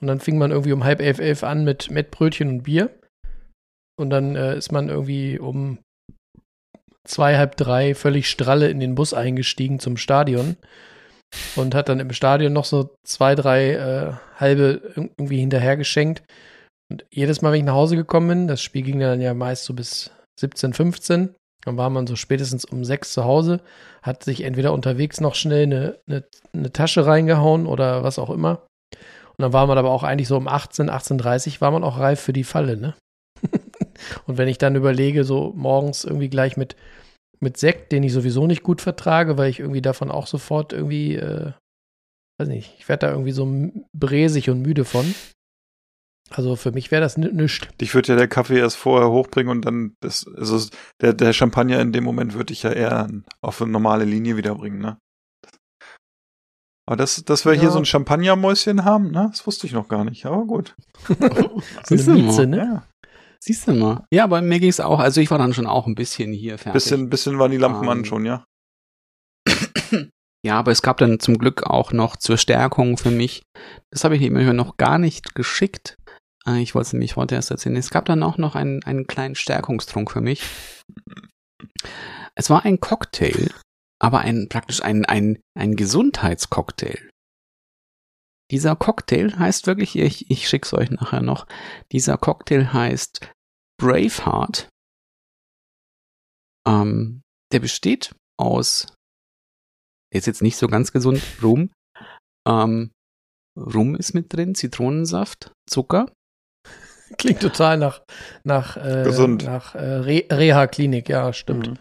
und 0.00 0.06
dann 0.06 0.20
fing 0.20 0.38
man 0.38 0.50
irgendwie 0.50 0.72
um 0.72 0.84
halb 0.84 1.00
elf, 1.00 1.18
elf 1.18 1.44
an 1.44 1.64
mit 1.64 1.90
Met-Brötchen 1.90 2.48
und 2.48 2.62
Bier. 2.62 2.90
Und 4.02 4.10
dann 4.10 4.36
äh, 4.36 4.56
ist 4.56 4.72
man 4.72 4.88
irgendwie 4.88 5.38
um 5.38 5.78
zwei, 7.04 7.36
halb 7.38 7.56
drei 7.56 7.94
völlig 7.94 8.28
stralle 8.28 8.68
in 8.68 8.80
den 8.80 8.94
Bus 8.94 9.14
eingestiegen 9.14 9.78
zum 9.78 9.96
Stadion 9.96 10.56
und 11.56 11.74
hat 11.74 11.88
dann 11.88 12.00
im 12.00 12.12
Stadion 12.12 12.52
noch 12.52 12.64
so 12.64 12.94
zwei, 13.06 13.34
drei 13.34 13.72
äh, 13.72 14.12
halbe 14.36 14.82
ir- 14.96 15.10
irgendwie 15.16 15.38
hinterher 15.38 15.76
geschenkt. 15.76 16.22
Und 16.90 17.04
jedes 17.10 17.40
Mal, 17.40 17.52
wenn 17.52 17.60
ich 17.60 17.64
nach 17.66 17.74
Hause 17.74 17.96
gekommen 17.96 18.28
bin, 18.28 18.48
das 18.48 18.62
Spiel 18.62 18.82
ging 18.82 19.00
dann 19.00 19.20
ja 19.20 19.34
meist 19.34 19.64
so 19.64 19.72
bis 19.72 20.10
17, 20.38 20.74
15, 20.74 21.34
dann 21.64 21.76
war 21.76 21.90
man 21.90 22.06
so 22.06 22.16
spätestens 22.16 22.64
um 22.64 22.84
sechs 22.84 23.12
zu 23.12 23.24
Hause, 23.24 23.60
hat 24.02 24.24
sich 24.24 24.42
entweder 24.42 24.72
unterwegs 24.72 25.20
noch 25.20 25.34
schnell 25.34 25.62
eine, 25.62 25.98
eine, 26.06 26.24
eine 26.52 26.72
Tasche 26.72 27.06
reingehauen 27.06 27.66
oder 27.66 28.02
was 28.02 28.18
auch 28.18 28.30
immer. 28.30 28.66
Und 29.38 29.42
dann 29.42 29.52
war 29.52 29.66
man 29.66 29.78
aber 29.78 29.90
auch 29.90 30.02
eigentlich 30.02 30.28
so 30.28 30.36
um 30.36 30.48
18, 30.48 30.90
18.30 30.90 31.60
war 31.60 31.70
man 31.70 31.84
auch 31.84 31.98
reif 31.98 32.20
für 32.20 32.32
die 32.34 32.44
Falle, 32.44 32.76
ne? 32.76 32.94
Und 34.26 34.38
wenn 34.38 34.48
ich 34.48 34.58
dann 34.58 34.76
überlege, 34.76 35.24
so 35.24 35.52
morgens 35.56 36.04
irgendwie 36.04 36.28
gleich 36.28 36.56
mit, 36.56 36.76
mit 37.40 37.56
Sekt, 37.56 37.92
den 37.92 38.02
ich 38.02 38.12
sowieso 38.12 38.46
nicht 38.46 38.62
gut 38.62 38.80
vertrage, 38.80 39.38
weil 39.38 39.50
ich 39.50 39.60
irgendwie 39.60 39.82
davon 39.82 40.10
auch 40.10 40.26
sofort 40.26 40.72
irgendwie, 40.72 41.16
äh, 41.16 41.52
weiß 42.40 42.48
nicht, 42.48 42.74
ich 42.78 42.88
werde 42.88 43.06
da 43.06 43.12
irgendwie 43.12 43.32
so 43.32 43.70
bräsig 43.92 44.50
und 44.50 44.62
müde 44.62 44.84
von. 44.84 45.14
Also 46.30 46.56
für 46.56 46.72
mich 46.72 46.90
wäre 46.90 47.02
das 47.02 47.18
nichts. 47.18 47.68
Dich 47.80 47.94
würde 47.94 48.08
ja 48.08 48.16
der 48.16 48.28
Kaffee 48.28 48.58
erst 48.58 48.76
vorher 48.76 49.10
hochbringen 49.10 49.50
und 49.50 49.64
dann 49.66 49.94
das, 50.00 50.26
also 50.36 50.66
der, 51.02 51.12
der 51.12 51.32
Champagner 51.34 51.80
in 51.80 51.92
dem 51.92 52.04
Moment 52.04 52.32
würde 52.32 52.46
dich 52.46 52.62
ja 52.62 52.72
eher 52.72 53.08
auf 53.42 53.60
eine 53.60 53.70
normale 53.70 54.04
Linie 54.04 54.36
wiederbringen, 54.36 54.78
ne? 54.78 54.96
Aber 56.86 56.96
das, 56.96 57.22
dass 57.24 57.44
wir 57.44 57.52
hier 57.52 57.64
Ja. 57.64 57.70
so 57.70 57.78
ein 57.78 57.84
Champagnermäuschen 57.84 58.84
haben, 58.84 59.10
ne? 59.10 59.28
Das 59.30 59.46
wusste 59.46 59.66
ich 59.66 59.72
noch 59.72 59.88
gar 59.88 60.04
nicht, 60.04 60.24
aber 60.26 60.44
gut. 60.46 60.74
So 61.08 61.62
Siehst 61.96 62.08
eine 62.08 62.22
Mieze, 62.22 62.46
ne? 62.46 62.56
Ja. 62.56 62.88
Siehst 63.42 63.66
du 63.66 63.72
mal. 63.72 64.04
Ja, 64.12 64.22
aber 64.22 64.40
mir 64.40 64.60
ging's 64.60 64.78
auch. 64.78 65.00
Also 65.00 65.20
ich 65.20 65.30
war 65.32 65.38
dann 65.38 65.52
schon 65.52 65.66
auch 65.66 65.88
ein 65.88 65.96
bisschen 65.96 66.32
hier 66.32 66.58
fertig. 66.58 66.74
Bisschen, 66.74 67.10
bisschen 67.10 67.40
waren 67.40 67.50
die 67.50 67.56
Lampen 67.56 67.82
Ähm, 67.82 67.88
an 67.88 68.04
schon, 68.04 68.24
ja. 68.24 68.44
Ja, 70.44 70.58
aber 70.58 70.72
es 70.72 70.82
gab 70.82 70.98
dann 70.98 71.20
zum 71.20 71.38
Glück 71.38 71.62
auch 71.62 71.92
noch 71.92 72.16
zur 72.16 72.36
Stärkung 72.36 72.96
für 72.96 73.12
mich, 73.12 73.42
das 73.92 74.02
habe 74.02 74.16
ich 74.16 74.28
mir 74.28 74.52
noch 74.52 74.76
gar 74.76 74.98
nicht 74.98 75.36
geschickt. 75.36 75.96
Äh, 76.46 76.60
Ich 76.62 76.74
wollte 76.74 76.86
es 76.86 76.92
nämlich 76.94 77.14
heute 77.14 77.36
erst 77.36 77.52
erzählen. 77.52 77.76
Es 77.76 77.90
gab 77.90 78.06
dann 78.06 78.24
auch 78.24 78.38
noch 78.38 78.56
einen, 78.56 78.82
einen 78.82 79.06
kleinen 79.06 79.36
Stärkungstrunk 79.36 80.10
für 80.10 80.20
mich. 80.20 80.42
Es 82.34 82.50
war 82.50 82.64
ein 82.64 82.80
Cocktail, 82.80 83.50
aber 84.00 84.20
ein 84.20 84.48
praktisch 84.48 84.82
ein, 84.82 85.04
ein, 85.04 85.38
ein 85.56 85.76
Gesundheitscocktail. 85.76 87.08
Dieser 88.52 88.76
Cocktail 88.76 89.36
heißt 89.36 89.66
wirklich, 89.66 89.96
ich, 89.96 90.30
ich 90.30 90.48
schick's 90.48 90.72
euch 90.72 90.90
nachher 90.90 91.22
noch, 91.22 91.46
dieser 91.90 92.16
Cocktail 92.18 92.72
heißt 92.72 93.28
Braveheart. 93.80 94.68
Ähm, 96.68 97.22
der 97.52 97.58
besteht 97.58 98.14
aus 98.38 98.86
der 100.12 100.18
ist 100.18 100.26
jetzt 100.26 100.42
nicht 100.42 100.56
so 100.56 100.68
ganz 100.68 100.92
gesund, 100.92 101.22
Rum. 101.42 101.70
Ähm, 102.46 102.92
Rum 103.58 103.94
ist 103.96 104.12
mit 104.14 104.32
drin, 104.32 104.54
Zitronensaft, 104.54 105.52
Zucker. 105.68 106.12
Klingt 107.18 107.40
total 107.40 107.78
nach, 107.78 108.02
nach, 108.44 108.76
äh, 108.76 109.04
Gesund. 109.04 109.44
nach 109.44 109.74
äh, 109.74 109.78
Re 109.78 110.24
Reha-Klinik, 110.30 111.08
ja, 111.08 111.32
stimmt. 111.32 111.68
Mhm. 111.68 111.78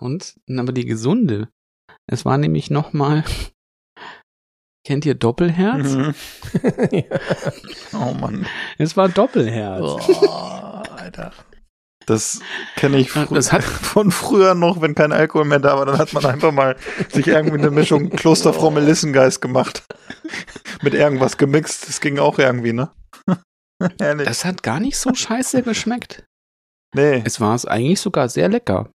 Und, 0.00 0.34
aber 0.56 0.72
die 0.72 0.86
gesunde. 0.86 1.48
Es 2.06 2.24
war 2.24 2.38
nämlich 2.38 2.70
nochmal, 2.70 3.24
kennt 4.84 5.04
ihr 5.06 5.14
Doppelherz? 5.14 5.88
Mhm. 5.92 6.14
ja. 6.90 7.02
Oh 7.94 8.12
Mann. 8.14 8.46
Es 8.78 8.96
war 8.96 9.08
Doppelherz. 9.08 9.80
Boah, 9.80 10.82
Alter. 10.96 11.32
Das 12.06 12.40
kenne 12.76 12.98
ich 12.98 13.10
fr 13.12 13.26
das 13.32 13.52
hat- 13.52 13.62
von 13.92 14.10
früher 14.10 14.54
noch, 14.54 14.80
wenn 14.80 14.94
kein 14.96 15.12
Alkohol 15.12 15.44
mehr 15.44 15.60
da 15.60 15.76
war, 15.78 15.86
dann 15.86 15.98
hat 15.98 16.12
man 16.12 16.24
einfach 16.26 16.50
mal 16.50 16.76
sich 17.12 17.28
irgendwie 17.28 17.58
eine 17.58 17.70
Mischung 17.70 18.10
Klosterfrau 18.16 18.70
Melissengeist 18.72 19.40
gemacht. 19.40 19.84
Mit 20.82 20.94
irgendwas 20.94 21.36
gemixt. 21.36 21.88
Das 21.88 22.00
ging 22.00 22.18
auch 22.18 22.38
irgendwie, 22.38 22.72
ne? 22.72 22.90
Ehrlich. 24.00 24.26
Das 24.26 24.44
hat 24.44 24.62
gar 24.64 24.80
nicht 24.80 24.96
so 24.96 25.14
scheiße 25.14 25.62
geschmeckt. 25.62 26.24
nee. 26.94 27.22
Es 27.24 27.40
war 27.40 27.54
es 27.54 27.66
eigentlich 27.66 28.00
sogar 28.00 28.28
sehr 28.28 28.48
lecker. 28.48 28.90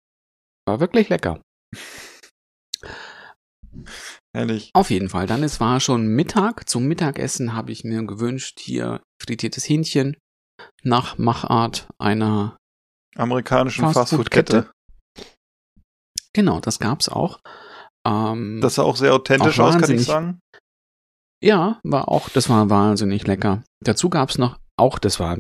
War 0.66 0.80
wirklich 0.80 1.09
lecker. 1.11 1.41
Ehrlich. 4.35 4.70
Auf 4.74 4.91
jeden 4.91 5.09
Fall. 5.09 5.26
Dann 5.26 5.43
es 5.45 5.61
war 5.61 5.78
schon 5.80 6.09
Mittag. 6.09 6.68
Zum 6.68 6.87
Mittagessen 6.87 7.55
habe 7.55 7.70
ich 7.70 7.85
mir 7.85 8.05
gewünscht 8.05 8.59
hier 8.61 9.01
frittiertes 9.22 9.68
Hähnchen 9.68 10.16
nach 10.82 11.18
Machart 11.18 11.89
einer 11.99 12.57
Amerikanischen 13.16 13.85
Fastfood-Kette. 13.93 14.62
Fastfood-Kette. 14.64 14.74
Genau, 16.32 16.59
das 16.61 16.80
gab's 16.80 17.09
auch. 17.09 17.39
Ähm, 18.05 18.61
Das 18.61 18.74
sah 18.74 18.82
auch 18.82 18.97
sehr 18.97 19.14
authentisch 19.14 19.61
Auch 19.61 19.68
aus, 19.68 19.78
kann 19.78 19.91
ich 19.91 20.05
sagen. 20.05 20.41
Ja, 21.43 21.78
war 21.85 22.09
auch, 22.09 22.28
das 22.28 22.49
war 22.49 22.70
wahnsinnig 22.70 23.26
lecker. 23.26 23.62
Dazu 23.85 24.11
gab's 24.11 24.39
noch, 24.39 24.59
auch 24.76 24.99
das 24.99 25.20
war, 25.20 25.39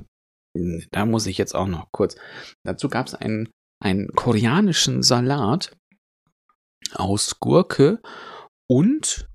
da 0.92 1.06
muss 1.06 1.26
ich 1.26 1.38
jetzt 1.38 1.54
auch 1.54 1.66
noch 1.66 1.90
kurz, 1.92 2.16
dazu 2.64 2.88
gab's 2.88 3.14
einen, 3.14 3.48
einen 3.82 4.08
koreanischen 4.14 5.02
Salat 5.02 5.74
aus 6.94 7.40
Gurke 7.40 8.00
und 8.68 9.28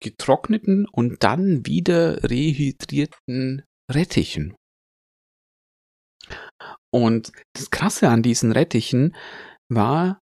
getrockneten 0.00 0.86
und 0.86 1.22
dann 1.24 1.66
wieder 1.66 2.22
rehydrierten 2.28 3.64
Rettichen. 3.90 4.54
Und 6.92 7.32
das 7.54 7.70
Krasse 7.70 8.08
an 8.08 8.22
diesen 8.22 8.52
Rettichen 8.52 9.14
war 9.70 10.20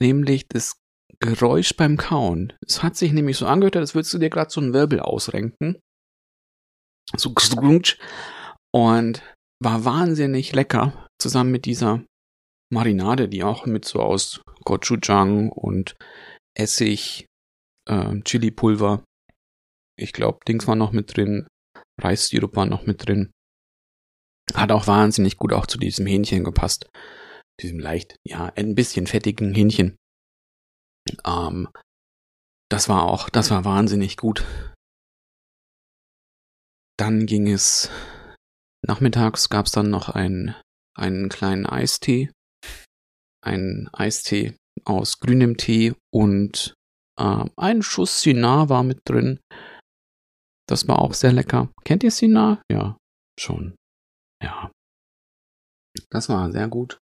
nämlich 0.00 0.46
das 0.48 0.76
Geräusch 1.20 1.76
beim 1.76 1.96
Kauen. 1.96 2.52
Es 2.66 2.82
hat 2.82 2.96
sich 2.96 3.12
nämlich 3.12 3.36
so 3.36 3.46
angehört, 3.46 3.76
als 3.76 3.94
würdest 3.94 4.12
du 4.14 4.18
dir 4.18 4.30
gerade 4.30 4.50
so 4.50 4.60
einen 4.60 4.74
Wirbel 4.74 5.00
ausrenken. 5.00 5.78
So. 7.16 7.34
Und 8.74 9.22
war 9.62 9.84
wahnsinnig 9.84 10.52
lecker, 10.54 11.06
zusammen 11.20 11.52
mit 11.52 11.66
dieser 11.66 12.02
Marinade, 12.72 13.28
die 13.28 13.44
auch 13.44 13.66
mit 13.66 13.84
so 13.84 14.00
aus 14.00 14.40
Gochujang 14.64 15.50
und 15.50 15.94
Essig, 16.54 17.26
äh, 17.88 18.20
Chili-Pulver, 18.20 19.04
ich 19.98 20.12
glaube, 20.12 20.40
Dings 20.46 20.66
war 20.66 20.76
noch 20.76 20.92
mit 20.92 21.16
drin, 21.16 21.46
Reissirup 22.00 22.56
war 22.56 22.66
noch 22.66 22.86
mit 22.86 23.06
drin. 23.06 23.30
Hat 24.54 24.72
auch 24.72 24.86
wahnsinnig 24.86 25.36
gut 25.36 25.52
auch 25.52 25.66
zu 25.66 25.78
diesem 25.78 26.06
Hähnchen 26.06 26.44
gepasst. 26.44 26.90
Diesem 27.60 27.78
leicht, 27.78 28.16
ja, 28.26 28.46
ein 28.56 28.74
bisschen 28.74 29.06
fettigen 29.06 29.54
Hähnchen. 29.54 29.96
Ähm, 31.24 31.68
das 32.70 32.88
war 32.88 33.04
auch, 33.04 33.28
das 33.28 33.50
war 33.50 33.64
wahnsinnig 33.64 34.16
gut. 34.16 34.44
Dann 36.98 37.26
ging 37.26 37.48
es, 37.48 37.90
nachmittags 38.86 39.48
gab 39.48 39.66
es 39.66 39.72
dann 39.72 39.90
noch 39.90 40.08
ein, 40.08 40.54
einen 40.96 41.28
kleinen 41.28 41.66
Eistee. 41.66 42.30
Ein 43.44 43.88
Eistee 43.92 44.56
aus 44.84 45.18
grünem 45.20 45.56
Tee 45.56 45.94
und 46.12 46.74
äh, 47.18 47.44
ein 47.56 47.82
Schuss 47.82 48.22
Sinar 48.22 48.68
war 48.68 48.82
mit 48.82 49.00
drin. 49.04 49.40
Das 50.68 50.88
war 50.88 51.00
auch 51.00 51.14
sehr 51.14 51.32
lecker. 51.32 51.70
Kennt 51.84 52.02
ihr 52.04 52.10
Sinar? 52.10 52.62
Ja, 52.70 52.96
schon. 53.38 53.74
Ja. 54.42 54.70
Das 56.10 56.28
war 56.28 56.50
sehr 56.50 56.68
gut. 56.68 56.98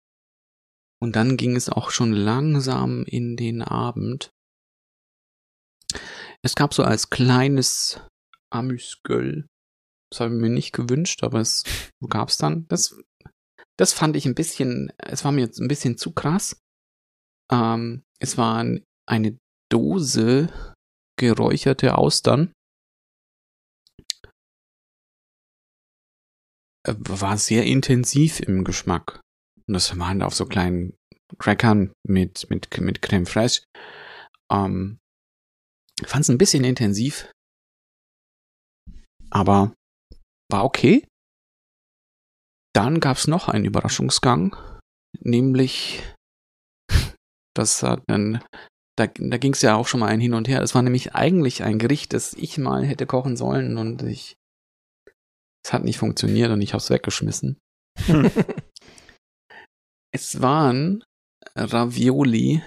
Und 1.00 1.16
dann 1.16 1.36
ging 1.36 1.56
es 1.56 1.68
auch 1.68 1.90
schon 1.90 2.12
langsam 2.12 3.04
in 3.04 3.36
den 3.36 3.62
Abend. 3.62 4.30
Es 6.42 6.54
gab 6.54 6.74
so 6.74 6.82
als 6.82 7.10
kleines 7.10 8.00
Amüsgöl. 8.50 9.46
Das 10.10 10.20
habe 10.20 10.34
ich 10.34 10.40
mir 10.40 10.50
nicht 10.50 10.72
gewünscht, 10.72 11.22
aber 11.22 11.40
es 11.40 11.64
gab 12.08 12.28
es 12.28 12.36
dann. 12.36 12.66
Das, 12.68 13.00
das 13.78 13.92
fand 13.92 14.16
ich 14.16 14.26
ein 14.26 14.34
bisschen, 14.34 14.92
es 14.98 15.24
war 15.24 15.32
mir 15.32 15.42
jetzt 15.42 15.58
ein 15.60 15.68
bisschen 15.68 15.96
zu 15.96 16.12
krass. 16.12 16.60
Ähm, 17.50 18.04
es 18.18 18.38
war 18.38 18.64
eine 19.06 19.38
Dose 19.74 20.48
geräucherte 21.18 21.98
Austern. 21.98 22.52
Äh, 26.86 26.94
war 26.98 27.36
sehr 27.38 27.64
intensiv 27.64 28.40
im 28.40 28.64
Geschmack. 28.64 29.20
Und 29.66 29.74
das 29.74 29.98
waren 29.98 30.22
auf 30.22 30.34
so 30.34 30.46
kleinen 30.46 30.96
Crackern 31.38 31.92
mit, 32.06 32.48
mit, 32.50 32.80
mit 32.80 33.02
Creme 33.02 33.26
fraiche. 33.26 33.64
Ähm, 34.52 34.98
Fand 36.02 36.22
es 36.22 36.28
ein 36.28 36.38
bisschen 36.38 36.64
intensiv. 36.64 37.30
Aber 39.30 39.74
war 40.50 40.64
okay. 40.64 41.06
Dann 42.74 43.00
gab 43.00 43.16
es 43.16 43.28
noch 43.28 43.48
einen 43.48 43.64
Überraschungsgang, 43.64 44.56
nämlich 45.20 46.02
das 47.56 47.82
hat 47.84 48.02
dann, 48.08 48.44
da, 48.96 49.06
da 49.06 49.38
ging 49.38 49.52
es 49.52 49.62
ja 49.62 49.76
auch 49.76 49.88
schon 49.88 50.00
mal 50.00 50.08
ein 50.08 50.20
Hin 50.20 50.34
und 50.34 50.48
Her. 50.48 50.60
Das 50.60 50.74
war 50.74 50.82
nämlich 50.82 51.14
eigentlich 51.14 51.62
ein 51.62 51.78
Gericht, 51.78 52.12
das 52.12 52.34
ich 52.34 52.58
mal 52.58 52.84
hätte 52.84 53.06
kochen 53.06 53.36
sollen 53.36 53.76
und 53.76 54.02
ich 54.02 54.36
es 55.64 55.72
hat 55.72 55.84
nicht 55.84 55.98
funktioniert 55.98 56.50
und 56.50 56.60
ich 56.60 56.74
habe 56.74 56.82
es 56.82 56.90
weggeschmissen. 56.90 57.58
es 60.12 60.42
waren 60.42 61.02
Ravioli 61.56 62.62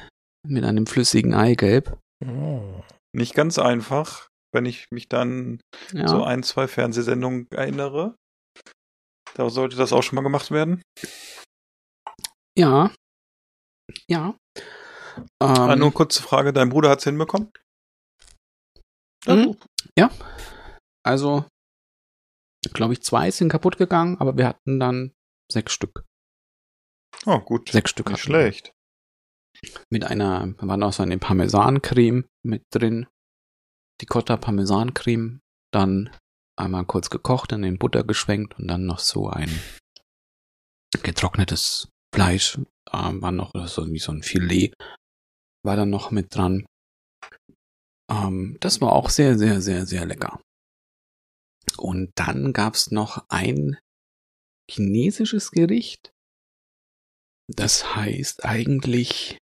mit 0.47 0.63
einem 0.63 0.87
flüssigen 0.87 1.33
Eigelb. 1.33 1.99
Oh. 2.25 2.81
Nicht 3.15 3.35
ganz 3.35 3.59
einfach, 3.59 4.29
wenn 4.51 4.65
ich 4.65 4.87
mich 4.91 5.07
dann 5.09 5.61
ja. 5.91 6.07
so 6.07 6.23
ein, 6.23 6.41
zwei 6.43 6.67
Fernsehsendungen 6.67 7.47
erinnere. 7.51 8.15
Da 9.35 9.49
sollte 9.49 9.75
das 9.77 9.93
auch 9.93 10.01
schon 10.01 10.15
mal 10.15 10.23
gemacht 10.23 10.49
werden. 10.49 10.81
Ja. 12.57 12.91
Ja. 14.07 14.35
Ah, 15.39 15.73
ähm, 15.73 15.79
nur 15.79 15.93
kurze 15.93 16.21
Frage, 16.21 16.53
dein 16.53 16.69
Bruder 16.69 16.89
hat 16.89 16.99
es 16.99 17.05
hinbekommen? 17.05 17.51
Mhm. 19.25 19.57
Ja. 19.97 20.11
Also, 21.03 21.45
glaube 22.73 22.93
ich, 22.93 23.03
zwei 23.03 23.31
sind 23.31 23.49
kaputt 23.49 23.77
gegangen, 23.77 24.17
aber 24.19 24.37
wir 24.37 24.47
hatten 24.47 24.79
dann 24.79 25.13
sechs 25.51 25.73
Stück. 25.73 26.03
Oh, 27.25 27.39
gut. 27.39 27.69
Sechs 27.69 27.89
Stück. 27.91 28.09
Nicht 28.09 28.21
schlecht. 28.21 28.71
Mit 29.89 30.03
einer, 30.03 30.53
da 30.57 30.67
war 30.67 30.77
noch 30.77 30.93
so 30.93 31.03
eine 31.03 31.17
Parmesancreme 31.17 32.25
mit 32.45 32.63
drin. 32.71 33.07
Die 34.01 34.05
Cotta 34.05 34.37
Parmesancreme. 34.37 35.41
Dann 35.73 36.15
einmal 36.57 36.85
kurz 36.85 37.09
gekocht, 37.09 37.51
dann 37.51 37.63
in 37.63 37.77
Butter 37.77 38.03
geschwenkt 38.03 38.57
und 38.57 38.67
dann 38.67 38.85
noch 38.85 38.99
so 38.99 39.29
ein 39.29 39.49
getrocknetes 41.03 41.89
Fleisch. 42.13 42.59
Ähm, 42.93 43.21
war 43.21 43.31
noch 43.31 43.53
so 43.67 43.91
wie 43.91 43.99
so 43.99 44.11
ein 44.11 44.23
Filet. 44.23 44.73
War 45.65 45.75
dann 45.75 45.89
noch 45.89 46.11
mit 46.11 46.35
dran. 46.35 46.65
Ähm, 48.09 48.57
das 48.59 48.81
war 48.81 48.93
auch 48.93 49.09
sehr, 49.09 49.37
sehr, 49.37 49.61
sehr, 49.61 49.85
sehr 49.85 50.05
lecker. 50.05 50.39
Und 51.77 52.11
dann 52.15 52.53
gab's 52.53 52.91
noch 52.91 53.25
ein 53.29 53.77
chinesisches 54.69 55.51
Gericht. 55.51 56.11
Das 57.49 57.95
heißt 57.95 58.45
eigentlich 58.45 59.37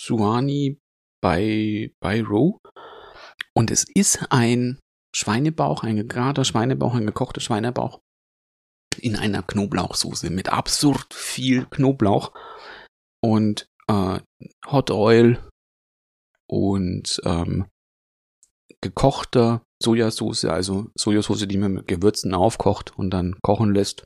Suani 0.00 0.78
bei, 1.22 1.92
bei 2.00 2.22
Row. 2.22 2.58
Und 3.56 3.70
es 3.70 3.84
ist 3.94 4.26
ein 4.30 4.78
Schweinebauch, 5.14 5.84
ein 5.84 5.96
gegarter 5.96 6.44
Schweinebauch, 6.44 6.94
ein 6.94 7.06
gekochter 7.06 7.40
Schweinebauch 7.40 8.00
in 8.98 9.16
einer 9.16 9.42
Knoblauchsoße 9.42 10.30
mit 10.30 10.50
absurd 10.50 11.14
viel 11.14 11.66
Knoblauch 11.66 12.32
und 13.22 13.68
äh, 13.88 14.20
Hot 14.66 14.90
Oil 14.90 15.38
und 16.46 17.20
ähm, 17.24 17.66
gekochter 18.80 19.62
Sojasauce, 19.82 20.44
also 20.46 20.90
Sojasauce, 20.94 21.46
die 21.46 21.56
man 21.56 21.72
mit 21.72 21.88
Gewürzen 21.88 22.34
aufkocht 22.34 22.96
und 22.96 23.10
dann 23.10 23.36
kochen 23.42 23.74
lässt. 23.74 24.04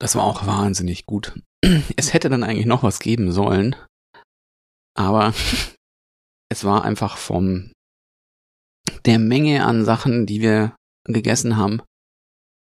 Das 0.00 0.16
war 0.16 0.24
auch 0.24 0.46
wahnsinnig 0.46 1.06
gut. 1.06 1.38
Es 1.96 2.12
hätte 2.12 2.28
dann 2.28 2.44
eigentlich 2.44 2.66
noch 2.66 2.82
was 2.82 2.98
geben 2.98 3.32
sollen, 3.32 3.74
aber 4.96 5.32
es 6.50 6.64
war 6.64 6.84
einfach 6.84 7.16
vom 7.16 7.72
der 9.06 9.18
Menge 9.18 9.64
an 9.64 9.84
Sachen, 9.84 10.26
die 10.26 10.40
wir 10.40 10.76
gegessen 11.04 11.56
haben, 11.56 11.80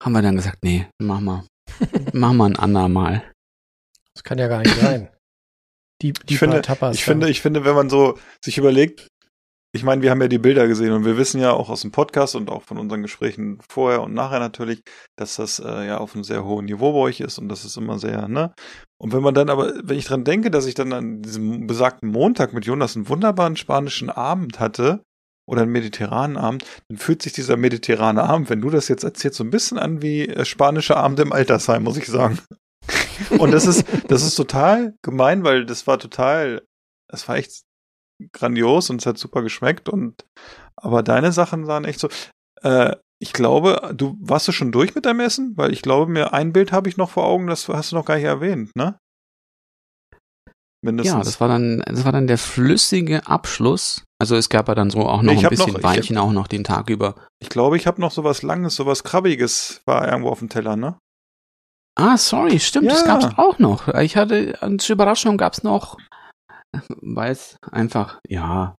haben 0.03 0.13
wir 0.13 0.23
dann 0.23 0.37
gesagt, 0.37 0.63
nee, 0.63 0.89
mach 1.01 1.21
mal. 1.21 1.47
mach 2.13 2.33
mal 2.33 2.51
ein 2.51 2.57
andermal. 2.57 3.33
Das 4.15 4.25
kann 4.25 4.39
ja 4.39 4.49
gar 4.49 4.61
nicht 4.61 4.77
sein. 4.77 5.09
Die, 6.03 6.13
die 6.13 6.35
ich 6.35 6.39
finde, 6.39 6.61
Tapas 6.61 6.97
ich 6.97 7.05
finde, 7.05 7.31
ich 7.31 7.41
finde, 7.41 7.65
wenn 7.65 7.75
man 7.75 7.89
so 7.89 8.19
sich 8.45 8.59
überlegt, 8.59 9.09
ich 9.75 9.83
meine, 9.83 10.03
wir 10.03 10.11
haben 10.11 10.23
ja 10.23 10.29
die 10.29 10.39
Bilder 10.39 10.69
gesehen 10.69 10.93
und 10.93 11.05
wir 11.05 11.17
wissen 11.17 11.41
ja 11.41 11.53
auch 11.53 11.69
aus 11.69 11.81
dem 11.81 11.91
Podcast 11.91 12.37
und 12.37 12.49
auch 12.49 12.63
von 12.63 12.79
unseren 12.79 13.03
Gesprächen 13.03 13.59
vorher 13.69 14.03
und 14.03 14.15
nachher 14.15 14.39
natürlich, 14.39 14.83
dass 15.17 15.35
das 15.35 15.59
äh, 15.59 15.87
ja 15.87 15.99
auf 15.99 16.15
einem 16.15 16.23
sehr 16.23 16.45
hohen 16.45 16.67
Niveau 16.67 16.93
bei 16.93 16.99
euch 17.01 17.21
ist 17.21 17.39
und 17.39 17.49
das 17.49 17.65
ist 17.65 17.77
immer 17.77 17.99
sehr, 17.99 18.29
ne? 18.29 18.55
Und 18.99 19.13
wenn 19.13 19.23
man 19.23 19.35
dann 19.35 19.51
aber, 19.51 19.73
wenn 19.83 19.99
ich 19.99 20.07
dran 20.07 20.23
denke, 20.23 20.53
dass 20.53 20.67
ich 20.67 20.75
dann 20.75 20.93
an 20.93 21.23
diesem 21.23 21.67
besagten 21.67 22.09
Montag 22.11 22.53
mit 22.53 22.67
Jonas 22.67 22.95
einen 22.95 23.09
wunderbaren 23.09 23.57
spanischen 23.57 24.11
Abend 24.11 24.61
hatte 24.61 25.03
oder 25.45 25.63
einen 25.63 25.73
mediterranen 25.73 26.37
Abend, 26.37 26.65
dann 26.89 26.97
fühlt 26.97 27.23
sich 27.23 27.33
dieser 27.33 27.57
mediterrane 27.57 28.23
Abend, 28.23 28.51
wenn 28.51 28.61
du 28.61 28.71
das 28.71 28.87
jetzt 28.87 29.03
erzählst, 29.03 29.39
so 29.39 29.45
ein 29.45 29.51
bisschen 29.51 29.79
an 29.79 30.03
wie 30.03 30.29
äh, 30.29 30.45
spanische 30.45 30.97
Abend 30.97 31.19
im 31.19 31.33
Altersheim, 31.33 31.83
muss 31.83 31.97
ich 31.97 32.07
sagen. 32.07 32.39
Und 33.39 33.51
das 33.53 33.67
ist, 33.67 33.85
das 34.09 34.23
ist 34.23 34.35
total 34.35 34.95
gemein, 35.03 35.45
weil 35.45 35.65
das 35.67 35.87
war 35.87 35.99
total, 35.99 36.63
das 37.11 37.29
war 37.29 37.37
echt 37.37 37.63
grandios 38.33 38.91
und 38.91 39.01
es 39.01 39.07
hat 39.07 39.19
super 39.19 39.43
geschmeckt 39.43 39.89
und 39.89 40.25
aber 40.77 41.03
deine 41.03 41.33
Sachen 41.33 41.65
sahen 41.65 41.85
echt 41.85 42.01
so. 42.01 42.09
Äh, 42.63 42.97
ich 43.23 43.33
glaube, 43.33 43.93
du 43.97 44.17
warst 44.21 44.47
du 44.49 44.53
schon 44.53 44.73
durch 44.73 44.95
mit 44.95 45.07
deinem 45.07 45.21
Essen, 45.21 45.57
weil 45.57 45.73
ich 45.73 45.83
glaube 45.83 46.11
mir 46.11 46.33
ein 46.35 46.53
Bild 46.53 46.73
habe 46.73 46.89
ich 46.89 46.97
noch 46.97 47.11
vor 47.11 47.25
Augen, 47.25 47.47
das 47.47 47.69
hast 47.69 47.93
du 47.93 47.97
noch 47.97 48.05
gar 48.05 48.17
nicht 48.17 48.25
erwähnt, 48.25 48.71
ne? 48.77 48.99
Mindestens. 50.85 51.15
Ja, 51.15 51.23
das 51.23 51.41
war 51.41 51.49
dann, 51.49 51.83
das 51.87 52.05
war 52.05 52.13
dann 52.13 52.27
der 52.27 52.37
flüssige 52.37 53.27
Abschluss. 53.27 54.05
Also 54.21 54.37
es 54.37 54.51
gab 54.51 54.69
ja 54.69 54.75
dann 54.75 54.91
so 54.91 55.01
auch 55.01 55.23
noch 55.23 55.33
ich 55.33 55.45
ein 55.45 55.49
bisschen 55.49 55.73
noch- 55.73 55.79
ich 55.79 55.85
Weinchen, 55.85 56.19
auch 56.19 56.33
noch 56.33 56.47
den 56.47 56.63
Tag 56.65 56.91
über. 56.91 57.15
Ich 57.41 57.49
glaube, 57.49 57.77
ich 57.79 57.87
habe 57.87 58.01
noch 58.01 58.11
sowas 58.11 58.43
Langes, 58.43 58.75
sowas 58.75 59.03
Krabbiges 59.03 59.81
war 59.87 60.07
irgendwo 60.07 60.29
auf 60.29 60.41
dem 60.41 60.51
Teller, 60.51 60.77
ne? 60.77 60.99
Ah, 61.97 62.17
sorry, 62.17 62.59
stimmt, 62.59 62.91
das 62.91 63.01
Ja. 63.07 63.19
gab's 63.19 63.39
auch 63.39 63.59
noch. 63.59 63.89
Ich 63.95 64.17
hatte, 64.17 64.61
als 64.61 64.89
Überraschung 64.89 65.37
gab's 65.37 65.63
noch, 65.63 65.97
weil 66.89 67.31
es 67.33 67.57
einfach, 67.71 68.19
ja, 68.29 68.75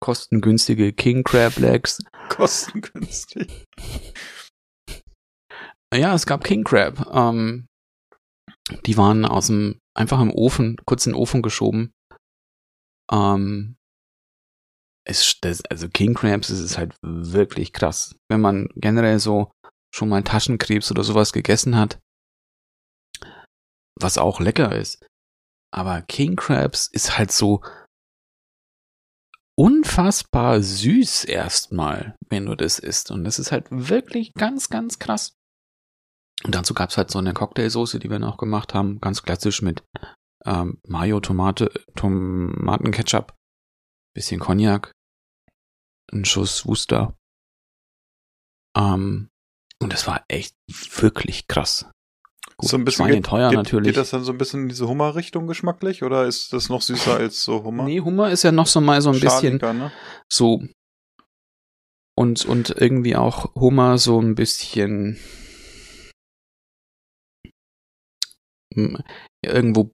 kostengünstige 0.00 0.92
King 0.92 1.24
Crab 1.24 1.56
Legs. 1.56 1.98
Kostengünstig. 2.28 3.64
Ja, 5.94 6.14
es 6.14 6.26
gab 6.26 6.44
King 6.44 6.64
Crab. 6.64 7.06
Ähm, 7.12 7.66
die 8.86 8.96
waren 8.96 9.24
aus 9.24 9.48
dem, 9.48 9.78
einfach 9.96 10.20
im 10.20 10.30
Ofen, 10.32 10.76
kurz 10.86 11.06
in 11.06 11.12
den 11.12 11.18
Ofen 11.20 11.42
geschoben. 11.42 11.92
Ähm, 13.12 13.76
es, 15.06 15.38
das, 15.40 15.62
also 15.66 15.88
King 15.88 16.14
Crabs, 16.14 16.48
das 16.48 16.60
ist 16.60 16.78
halt 16.78 16.94
wirklich 17.02 17.72
krass. 17.72 18.16
Wenn 18.30 18.40
man 18.40 18.68
generell 18.76 19.18
so 19.18 19.52
schon 19.94 20.08
mal 20.08 20.22
Taschenkrebs 20.22 20.90
oder 20.90 21.04
sowas 21.04 21.32
gegessen 21.32 21.76
hat, 21.76 21.98
was 24.00 24.18
auch 24.18 24.40
lecker 24.40 24.76
ist. 24.76 25.06
Aber 25.72 26.02
King 26.02 26.36
Crabs 26.36 26.86
ist 26.86 27.18
halt 27.18 27.32
so 27.32 27.62
unfassbar 29.56 30.60
süß 30.60 31.24
erstmal, 31.24 32.16
wenn 32.28 32.46
du 32.46 32.54
das 32.54 32.78
isst. 32.78 33.10
Und 33.10 33.24
das 33.24 33.38
ist 33.38 33.52
halt 33.52 33.66
wirklich 33.70 34.32
ganz, 34.34 34.68
ganz 34.68 34.98
krass. 34.98 35.36
Und 36.44 36.54
dazu 36.54 36.74
gab's 36.74 36.96
halt 36.96 37.10
so 37.10 37.18
eine 37.18 37.32
Cocktailsoße, 37.32 37.98
die 37.98 38.10
wir 38.10 38.18
noch 38.18 38.36
gemacht 38.36 38.74
haben, 38.74 39.00
ganz 39.00 39.22
klassisch 39.22 39.62
mit 39.62 39.84
ähm, 40.44 40.80
Mayo, 40.86 41.20
Tomate, 41.20 41.70
Tomatenketchup, 41.94 43.34
bisschen 44.14 44.40
Cognac, 44.40 44.92
ein 46.12 46.24
Schuss 46.24 46.66
Wuster. 46.66 47.16
Ähm, 48.76 49.28
und 49.80 49.92
das 49.92 50.06
war 50.06 50.24
echt 50.28 50.56
wirklich 50.68 51.46
krass. 51.46 51.90
Gut, 52.64 52.70
so 52.70 52.76
ein 52.76 52.84
bisschen 52.84 53.06
Schweine 53.06 53.22
teuer 53.22 53.50
geht, 53.50 53.58
natürlich. 53.58 53.88
Geht 53.88 53.96
das 53.96 54.10
dann 54.10 54.24
so 54.24 54.32
ein 54.32 54.38
bisschen 54.38 54.62
in 54.62 54.68
diese 54.68 54.88
Hummer-Richtung 54.88 55.46
geschmacklich 55.46 56.02
oder 56.02 56.24
ist 56.24 56.52
das 56.52 56.68
noch 56.68 56.82
süßer 56.82 57.16
als 57.16 57.42
so 57.42 57.62
Hummer? 57.62 57.84
Nee, 57.84 58.00
Hummer 58.00 58.30
ist 58.30 58.42
ja 58.42 58.52
noch 58.52 58.66
so 58.66 58.80
mal 58.80 59.00
so 59.02 59.10
ein 59.10 59.20
bisschen 59.20 59.60
Schaliger, 59.60 59.72
ne? 59.72 59.92
so 60.30 60.62
und 62.16 62.44
und 62.44 62.70
irgendwie 62.70 63.16
auch 63.16 63.54
Hummer 63.54 63.98
so 63.98 64.20
ein 64.20 64.34
bisschen 64.34 65.18
irgendwo 69.44 69.92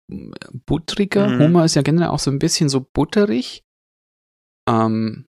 buttriger. 0.66 1.28
Mhm. 1.28 1.42
Hummer 1.42 1.64
ist 1.64 1.74
ja 1.74 1.82
generell 1.82 2.08
auch 2.08 2.18
so 2.18 2.30
ein 2.30 2.38
bisschen 2.38 2.68
so 2.68 2.80
butterig. 2.80 3.62
Ähm, 4.68 5.26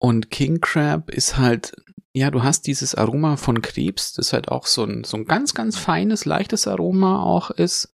und 0.00 0.30
King 0.30 0.60
Crab 0.60 1.10
ist 1.10 1.36
halt, 1.36 1.74
ja, 2.16 2.30
du 2.30 2.42
hast 2.44 2.66
dieses 2.68 2.94
Aroma 2.94 3.36
von 3.36 3.60
Krebs, 3.60 4.12
das 4.12 4.32
halt 4.32 4.48
auch 4.48 4.66
so 4.66 4.84
ein, 4.84 5.02
so 5.02 5.16
ein 5.16 5.24
ganz, 5.24 5.52
ganz 5.52 5.76
feines, 5.76 6.24
leichtes 6.24 6.68
Aroma 6.68 7.22
auch 7.22 7.50
ist. 7.50 7.92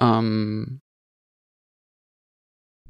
Ähm, 0.00 0.80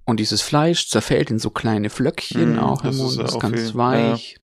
und 0.04 0.20
dieses 0.20 0.40
Fleisch 0.40 0.88
zerfällt 0.88 1.30
in 1.30 1.40
so 1.40 1.50
kleine 1.50 1.90
Flöckchen 1.90 2.54
Mm, 2.54 2.58
auch 2.60 2.82
im 2.82 2.86
das 2.88 2.96
ist 2.96 3.16
Mund, 3.16 3.28
ist 3.28 3.34
auch 3.34 3.40
ganz 3.40 3.60
viel, 3.60 3.74
weich. 3.74 4.40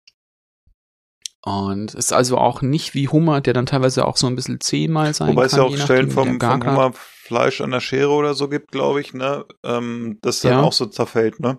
Und 1.45 1.95
ist 1.95 2.12
also 2.12 2.39
auch 2.39 2.62
nicht 2.62 2.95
wie 2.95 3.09
Hummer, 3.09 3.41
der 3.41 3.53
dann 3.53 3.66
teilweise 3.66 4.07
auch 4.07 4.16
so 4.16 4.28
ein 4.28 4.37
bisschen 4.37 4.61
zäh 4.61 4.87
mal 4.87 5.12
sein 5.12 5.30
Wobei 5.30 5.43
kann. 5.49 5.51
es 5.51 5.57
ja 5.57 5.62
auch 5.64 5.76
Stellen 5.76 6.11
vom, 6.11 6.41
vom 6.41 6.62
Hummerfleisch 6.64 7.61
an 7.61 7.72
der 7.72 7.80
Schere 7.80 8.11
oder 8.11 8.35
so 8.35 8.49
gibt, 8.49 8.70
glaube 8.70 9.01
ich, 9.01 9.12
ne? 9.12 9.45
Ähm, 9.64 10.18
das 10.22 10.41
dann 10.43 10.53
Ja. 10.53 10.61
auch 10.62 10.72
so 10.72 10.87
zerfällt, 10.87 11.41
ne? 11.41 11.59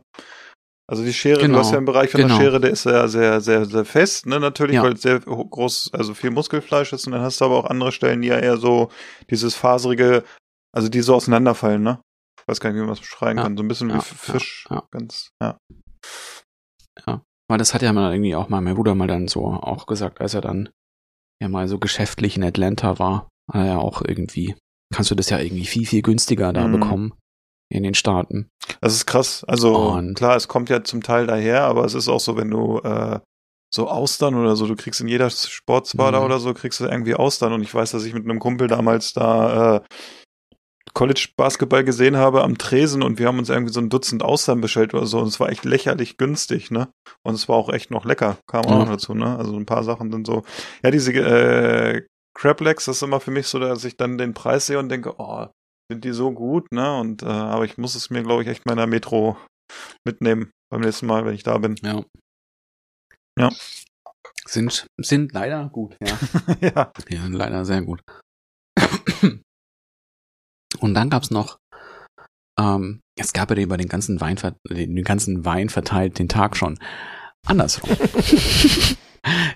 Also 0.94 1.04
die 1.04 1.12
Schere, 1.14 1.42
Genau, 1.42 1.54
du 1.56 1.60
hast 1.62 1.72
ja 1.72 1.80
im 1.80 1.86
Bereich 1.86 2.12
von 2.12 2.22
genau. 2.22 2.38
der 2.38 2.44
Schere, 2.44 2.60
der 2.60 2.70
ist 2.70 2.86
ja 2.86 3.08
sehr, 3.08 3.42
sehr, 3.42 3.66
sehr 3.66 3.84
fest, 3.84 4.28
ne? 4.28 4.40
Natürlich, 4.40 4.76
Ja. 4.76 4.84
weil 4.84 4.94
es 4.94 5.02
sehr 5.02 5.20
groß, 5.22 5.90
also 5.92 6.14
viel 6.14 6.30
Muskelfleisch 6.30 6.94
ist. 6.94 7.08
Und 7.08 7.14
dann 7.14 7.22
hast 7.24 7.42
du 7.42 7.46
aber 7.46 7.58
auch 7.58 7.66
andere 7.66 7.92
Stellen, 7.92 8.22
die 8.22 8.28
ja 8.28 8.38
eher 8.38 8.58
so 8.58 8.90
dieses 9.32 9.56
faserige, 9.56 10.24
also 10.72 10.90
die 10.90 11.02
so 11.02 11.16
auseinanderfallen, 11.16 11.82
ne? 11.82 12.00
Ich 12.40 12.48
weiß 12.48 12.60
gar 12.60 12.70
nicht, 12.70 12.76
wie 12.78 12.82
man 12.82 12.90
das 12.90 13.00
beschreiben 13.00 13.40
Ja, 13.40 13.44
kann. 13.46 13.58
So 13.58 13.64
ein 13.64 13.68
bisschen 13.68 13.90
ja, 13.90 13.96
wie 13.98 14.02
Fisch. 14.02 14.68
ja, 14.70 14.76
ja. 14.76 14.84
Ganz, 14.92 15.30
ja. 15.42 15.58
Weil 17.50 17.58
das 17.58 17.74
hat 17.74 17.82
ja 17.82 17.92
mal 17.92 18.14
irgendwie 18.14 18.36
auch 18.36 18.50
mal 18.50 18.62
mein 18.62 18.76
Bruder 18.76 18.94
mal 18.94 19.08
dann 19.08 19.28
so 19.28 19.46
auch 19.48 19.88
gesagt, 19.88 20.22
als 20.22 20.36
er 20.36 20.42
dann 20.42 20.70
ja 21.42 21.50
mal 21.50 21.68
so 21.68 21.80
geschäftlich 21.80 22.38
in 22.38 22.44
Atlanta 22.44 23.00
war. 23.00 23.28
Hat 23.52 23.62
er 23.62 23.66
ja 23.66 23.78
auch 23.78 24.02
irgendwie, 24.02 24.56
kannst 24.94 25.10
du 25.12 25.16
das 25.16 25.30
ja 25.32 25.40
irgendwie 25.40 25.66
viel, 25.66 25.86
viel 25.88 26.04
günstiger 26.04 26.54
da 26.54 26.68
Mhm. 26.68 26.72
bekommen 26.80 27.14
in 27.74 27.84
den 27.84 27.94
Staaten. 27.94 28.50
Das 28.82 28.94
ist 28.94 29.06
krass. 29.06 29.44
Also 29.46 29.76
Und- 29.76 30.16
klar, 30.16 30.36
es 30.36 30.48
kommt 30.48 30.70
ja 30.70 30.84
zum 30.84 31.04
Teil 31.04 31.28
daher, 31.28 31.64
aber 31.64 31.86
es 31.86 31.94
ist 31.94 32.08
auch 32.10 32.20
so, 32.20 32.38
wenn 32.38 32.50
du 32.50 32.80
äh, 32.80 33.20
so 33.74 33.90
Austern 33.90 34.36
oder 34.36 34.56
so, 34.56 34.68
du 34.68 34.76
kriegst 34.76 35.02
in 35.02 35.08
jeder 35.08 35.30
Sportsbar 35.30 36.12
da 36.12 36.20
Mhm. 36.20 36.26
oder 36.26 36.40
so, 36.40 36.54
kriegst 36.54 36.80
du 36.80 36.86
irgendwie 36.86 37.16
Austern. 37.16 37.54
Und 37.54 37.62
ich 37.64 37.74
weiß, 37.74 37.92
dass 37.92 38.06
ich 38.06 38.14
mit 38.14 38.24
einem 38.24 38.40
Kumpel 38.40 38.68
damals 38.68 39.14
da 39.14 39.78
äh, 39.78 39.82
College 40.94 41.30
Basketball 41.38 41.84
gesehen 41.84 42.18
habe 42.18 42.44
am 42.44 42.58
Tresen 42.60 43.02
und 43.02 43.18
wir 43.18 43.28
haben 43.28 43.40
uns 43.40 43.50
irgendwie 43.50 43.74
so 43.74 43.80
ein 43.80 43.90
Dutzend 43.90 44.22
Austern 44.22 44.62
bestellt 44.62 44.94
oder 44.94 45.08
so 45.08 45.18
und 45.20 45.28
es 45.28 45.40
war 45.40 45.50
echt 45.50 45.66
lächerlich 45.66 46.18
günstig, 46.18 46.70
ne? 46.70 46.90
Und 47.24 47.34
es 47.34 47.50
war 47.50 47.56
auch 47.56 47.70
echt 47.70 47.90
noch 47.90 48.06
lecker, 48.06 48.38
kam 48.48 48.66
auch 48.66 48.70
Ja. 48.70 48.78
noch 48.80 48.90
dazu, 48.90 49.16
ne? 49.16 49.36
Also 49.38 49.56
ein 49.56 49.66
paar 49.66 49.84
Sachen 49.84 50.12
sind 50.12 50.28
so. 50.28 50.44
Ja, 50.84 50.92
diese 50.92 51.12
äh, 51.14 52.04
Crab 52.36 52.62
Legs, 52.62 52.86
das 52.86 52.98
ist 52.98 53.02
immer 53.02 53.20
für 53.20 53.32
mich 53.32 53.48
so, 53.48 53.58
dass 53.58 53.84
ich 53.86 53.98
dann 53.98 54.20
den 54.20 54.36
Preis 54.36 54.68
sehe 54.68 54.78
und 54.78 54.90
denke, 54.90 55.16
oh, 55.18 55.48
sind 55.94 56.04
die 56.04 56.12
so 56.12 56.32
gut, 56.32 56.72
ne? 56.72 57.00
Und 57.00 57.24
äh, 57.24 57.28
aber 57.28 57.66
ich 57.66 57.78
muss 57.78 57.96
es 57.96 58.10
mir, 58.10 58.24
glaube 58.24 58.44
ich, 58.44 58.50
echt 58.50 58.66
meiner 58.66 58.88
Metro 58.88 59.38
mitnehmen 60.06 60.52
beim 60.70 60.82
nächsten 60.82 61.06
Mal, 61.06 61.26
wenn 61.26 61.36
ich 61.36 61.44
da 61.44 61.58
bin. 61.58 61.76
Ja. 61.84 62.04
Ja. 63.40 63.50
Sind, 64.46 64.88
sind 65.00 65.34
leider 65.34 65.70
gut, 65.70 65.96
ja. 66.02 66.18
ja. 66.62 66.92
Die 67.10 67.18
sind 67.18 67.34
leider 67.34 67.66
sehr 67.66 67.82
gut. 67.82 68.02
Und 70.80 70.96
dann 70.96 71.10
gab's 71.10 71.32
noch, 71.32 71.58
ähm, 72.60 73.00
es 73.18 73.32
gab 73.32 73.52
ja 73.52 73.58
über 73.58 73.78
den 73.78 73.88
ganzen 73.88 74.20
Wein, 74.20 74.38
den 74.70 75.04
ganzen 75.04 75.46
Wein 75.46 75.70
verteilt 75.70 76.20
den 76.20 76.28
Tag 76.28 76.58
schon. 76.58 76.78
Andersrum. 77.46 77.90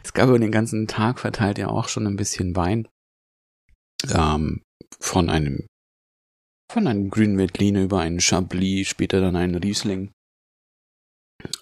es 0.04 0.14
gab 0.14 0.30
über 0.30 0.40
den 0.40 0.52
ganzen 0.52 0.88
Tag 0.88 1.20
verteilt 1.20 1.58
ja 1.58 1.68
auch 1.68 1.90
schon 1.90 2.08
ein 2.08 2.16
bisschen 2.16 2.56
Wein. 2.56 2.88
Ähm, 4.10 4.62
von 5.00 5.30
einem, 5.30 5.68
von 6.72 6.88
einem 6.88 7.10
grünen 7.10 7.38
Veltliner 7.38 7.84
über 7.84 8.00
einen 8.02 8.20
Chablis, 8.20 8.88
später 8.88 9.22
dann 9.22 9.36
einen 9.36 9.56
Riesling. 9.56 10.12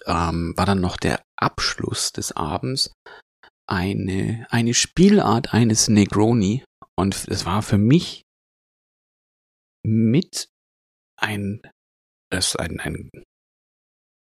Ähm, 0.06 0.54
war 0.56 0.66
dann 0.66 0.80
noch 0.80 0.96
der 0.96 1.22
Abschluss 1.38 2.12
des 2.12 2.32
Abends 2.32 2.92
eine, 3.68 4.46
eine 4.50 4.74
Spielart 4.74 5.52
eines 5.52 5.88
Negroni. 5.88 6.64
Und 6.98 7.28
es 7.28 7.44
war 7.44 7.62
für 7.62 7.78
mich 7.78 8.22
mit 9.86 10.48
ein, 11.20 11.60
das 12.32 12.56
ein, 12.56 12.80
ein 12.80 13.10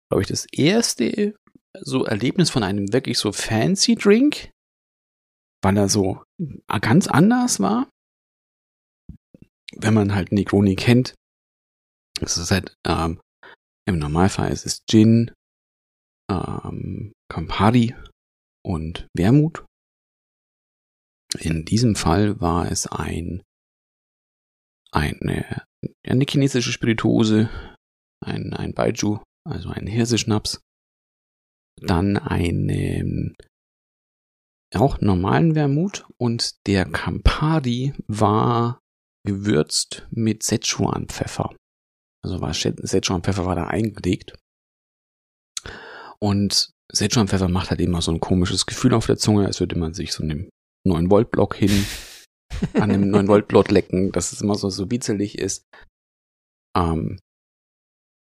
glaube 0.09 0.23
ich, 0.23 0.27
das 0.27 0.45
erste 0.51 1.35
so 1.79 2.05
Erlebnis 2.05 2.49
von 2.49 2.63
einem 2.63 2.91
wirklich 2.91 3.17
so 3.17 3.31
fancy 3.31 3.95
Drink, 3.95 4.51
weil 5.63 5.77
er 5.77 5.87
so 5.87 6.23
ganz 6.67 7.07
anders 7.07 7.59
war. 7.59 7.89
Wenn 9.81 9.93
man 9.93 10.13
halt 10.13 10.31
Negroni 10.31 10.75
kennt, 10.75 11.15
es 12.21 12.37
ist 12.37 12.51
halt, 12.51 12.75
ähm, 12.85 13.21
im 13.87 13.97
Normalfall 13.97 14.51
ist 14.51 14.65
es 14.65 14.83
Gin, 14.89 15.31
ähm, 16.29 17.13
Campari 17.31 17.95
und 18.65 19.07
Wermut. 19.15 19.65
In 21.39 21.63
diesem 21.63 21.95
Fall 21.95 22.41
war 22.41 22.69
es 22.71 22.87
ein 22.87 23.41
eine, 24.91 25.63
eine 26.03 26.25
chinesische 26.27 26.71
Spirituose, 26.71 27.49
ein, 28.25 28.53
ein 28.53 28.73
Baijiu, 28.73 29.19
also 29.47 29.69
ein 29.69 29.87
Hirseschnaps, 29.87 30.61
dann 31.77 32.17
einen 32.17 33.35
auch 34.73 35.01
normalen 35.01 35.55
Wermut 35.55 36.07
und 36.17 36.67
der 36.67 36.85
Campari 36.85 37.93
war 38.07 38.79
gewürzt 39.29 40.07
mit 40.09 40.43
Szechuan-Pfeffer. 40.43 41.55
Also 42.23 42.41
war 42.41 42.53
Szechuan-Pfeffer 42.53 43.45
war 43.45 43.55
da 43.55 43.67
eingelegt. 43.67 44.35
Und 46.19 46.71
Szechuan-Pfeffer 46.93 47.47
macht 47.47 47.69
halt 47.69 47.79
immer 47.79 48.01
so 48.01 48.11
ein 48.11 48.19
komisches 48.19 48.65
Gefühl 48.65 48.93
auf 48.93 49.05
der 49.05 49.17
Zunge, 49.17 49.45
als 49.45 49.59
würde 49.59 49.77
man 49.77 49.93
sich 49.93 50.11
so 50.11 50.23
einem 50.23 50.49
9-Volt-Block 50.87 51.55
hin 51.55 51.85
an 52.73 52.91
einem 52.91 53.03
9-Volt-Block 53.15 53.69
lecken, 53.69 54.11
dass 54.11 54.31
es 54.31 54.41
immer 54.41 54.55
so, 54.55 54.69
so 54.69 54.89
witzelig 54.89 55.37
ist. 55.37 55.63
Ähm, 56.75 57.19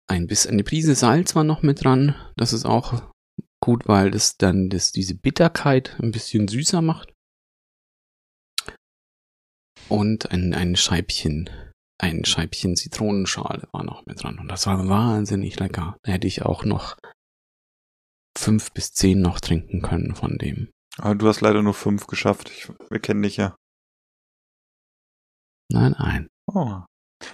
ein 0.09 0.27
bisschen, 0.27 0.51
eine 0.51 0.63
Prise 0.63 0.95
Salz 0.95 1.35
war 1.35 1.43
noch 1.43 1.63
mit 1.63 1.83
dran. 1.83 2.15
Das 2.35 2.53
ist 2.53 2.65
auch 2.65 3.11
gut, 3.63 3.87
weil 3.87 4.11
das 4.11 4.37
dann 4.37 4.69
das, 4.69 4.91
diese 4.91 5.15
Bitterkeit 5.15 5.97
ein 6.01 6.11
bisschen 6.11 6.47
süßer 6.47 6.81
macht. 6.81 7.13
Und 9.89 10.31
ein, 10.31 10.53
ein 10.53 10.75
Scheibchen 10.75 11.49
ein 11.99 12.25
Scheibchen 12.25 12.75
Zitronenschale 12.75 13.67
war 13.71 13.83
noch 13.83 14.05
mit 14.05 14.21
dran 14.21 14.37
und 14.39 14.47
das 14.49 14.67
war 14.67 14.87
wahnsinnig 14.87 15.59
lecker. 15.59 15.97
Da 16.03 16.11
hätte 16.11 16.27
ich 16.27 16.43
auch 16.43 16.63
noch 16.63 16.95
fünf 18.37 18.71
bis 18.71 18.93
zehn 18.93 19.19
noch 19.19 19.39
trinken 19.39 19.81
können 19.81 20.15
von 20.15 20.37
dem. 20.37 20.69
Aber 20.99 21.15
du 21.15 21.27
hast 21.27 21.41
leider 21.41 21.61
nur 21.63 21.73
fünf 21.73 22.07
geschafft. 22.07 22.49
Ich, 22.49 22.71
wir 22.89 22.99
kennen 22.99 23.23
dich 23.23 23.37
ja. 23.37 23.55
Nein, 25.71 25.95
nein. 25.97 26.27
Oh. 26.47 26.81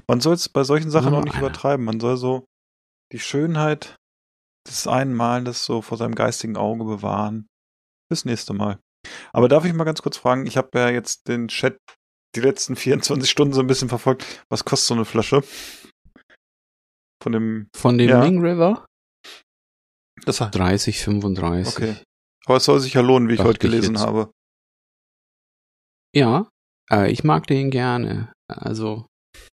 Man 0.07 0.21
soll 0.21 0.35
es 0.35 0.47
bei 0.47 0.63
solchen 0.63 0.89
Sachen 0.89 1.13
auch 1.13 1.23
nicht 1.23 1.35
einer. 1.35 1.47
übertreiben. 1.47 1.85
Man 1.85 1.99
soll 1.99 2.17
so 2.17 2.45
die 3.11 3.19
Schönheit 3.19 3.95
des 4.67 4.87
einen 4.87 5.13
Males 5.13 5.65
so 5.65 5.81
vor 5.81 5.97
seinem 5.97 6.15
geistigen 6.15 6.55
Auge 6.55 6.85
bewahren. 6.85 7.47
Bis 8.09 8.23
nächste 8.23 8.53
Mal. 8.53 8.79
Aber 9.33 9.49
darf 9.49 9.65
ich 9.65 9.73
mal 9.73 9.83
ganz 9.83 10.01
kurz 10.01 10.17
fragen? 10.17 10.45
Ich 10.45 10.55
habe 10.55 10.69
ja 10.79 10.89
jetzt 10.89 11.27
den 11.27 11.49
Chat 11.49 11.77
die 12.35 12.39
letzten 12.41 12.75
24 12.75 13.29
Stunden 13.29 13.53
so 13.53 13.61
ein 13.61 13.67
bisschen 13.67 13.89
verfolgt. 13.89 14.25
Was 14.49 14.65
kostet 14.65 14.87
so 14.87 14.93
eine 14.95 15.05
Flasche? 15.05 15.43
Von 17.21 17.31
dem. 17.31 17.67
Von 17.75 17.97
dem 17.97 18.09
Ja. 18.09 18.19
Ming 18.21 18.41
River 18.43 18.85
Das, 20.25 20.37
30, 20.39 20.99
35. 21.03 21.67
okay. 21.75 21.95
Aber 22.45 22.57
es 22.57 22.65
soll 22.65 22.79
sich 22.79 22.93
ja 22.93 23.01
lohnen, 23.01 23.29
wie 23.29 23.35
ich 23.35 23.39
heute 23.39 23.51
ich 23.53 23.59
gelesen 23.59 23.95
jetzt. 23.95 24.03
habe. 24.05 24.31
Ja, 26.15 26.49
äh, 26.91 27.11
ich 27.11 27.23
mag 27.23 27.47
den 27.47 27.71
gerne. 27.71 28.33
Also 28.47 29.07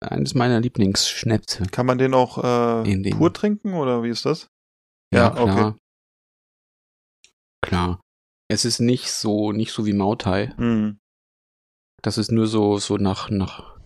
eines 0.00 0.34
meiner 0.34 0.60
Lieblingsschnäpse. 0.60 1.64
Kann 1.66 1.86
man 1.86 1.98
den 1.98 2.14
auch 2.14 2.38
äh, 2.42 2.90
In 2.90 3.02
dem- 3.02 3.18
pur 3.18 3.32
trinken 3.32 3.74
oder 3.74 4.02
wie 4.02 4.10
ist 4.10 4.24
das? 4.24 4.46
Ja, 5.12 5.34
Ja, 5.34 5.42
okay. 5.42 5.52
klar. 5.52 5.78
Klar. 7.62 8.00
Es 8.48 8.64
ist 8.64 8.78
nicht 8.78 9.10
so, 9.10 9.50
nicht 9.52 9.72
so 9.72 9.86
wie 9.86 9.92
Mautai. 9.92 10.54
Hm. 12.06 12.10
Das 12.10 12.18
ist 12.18 12.30
nur 12.30 12.46
so, 12.46 12.78
so 12.78 12.96
nach, 12.98 13.30
nach 13.30 13.76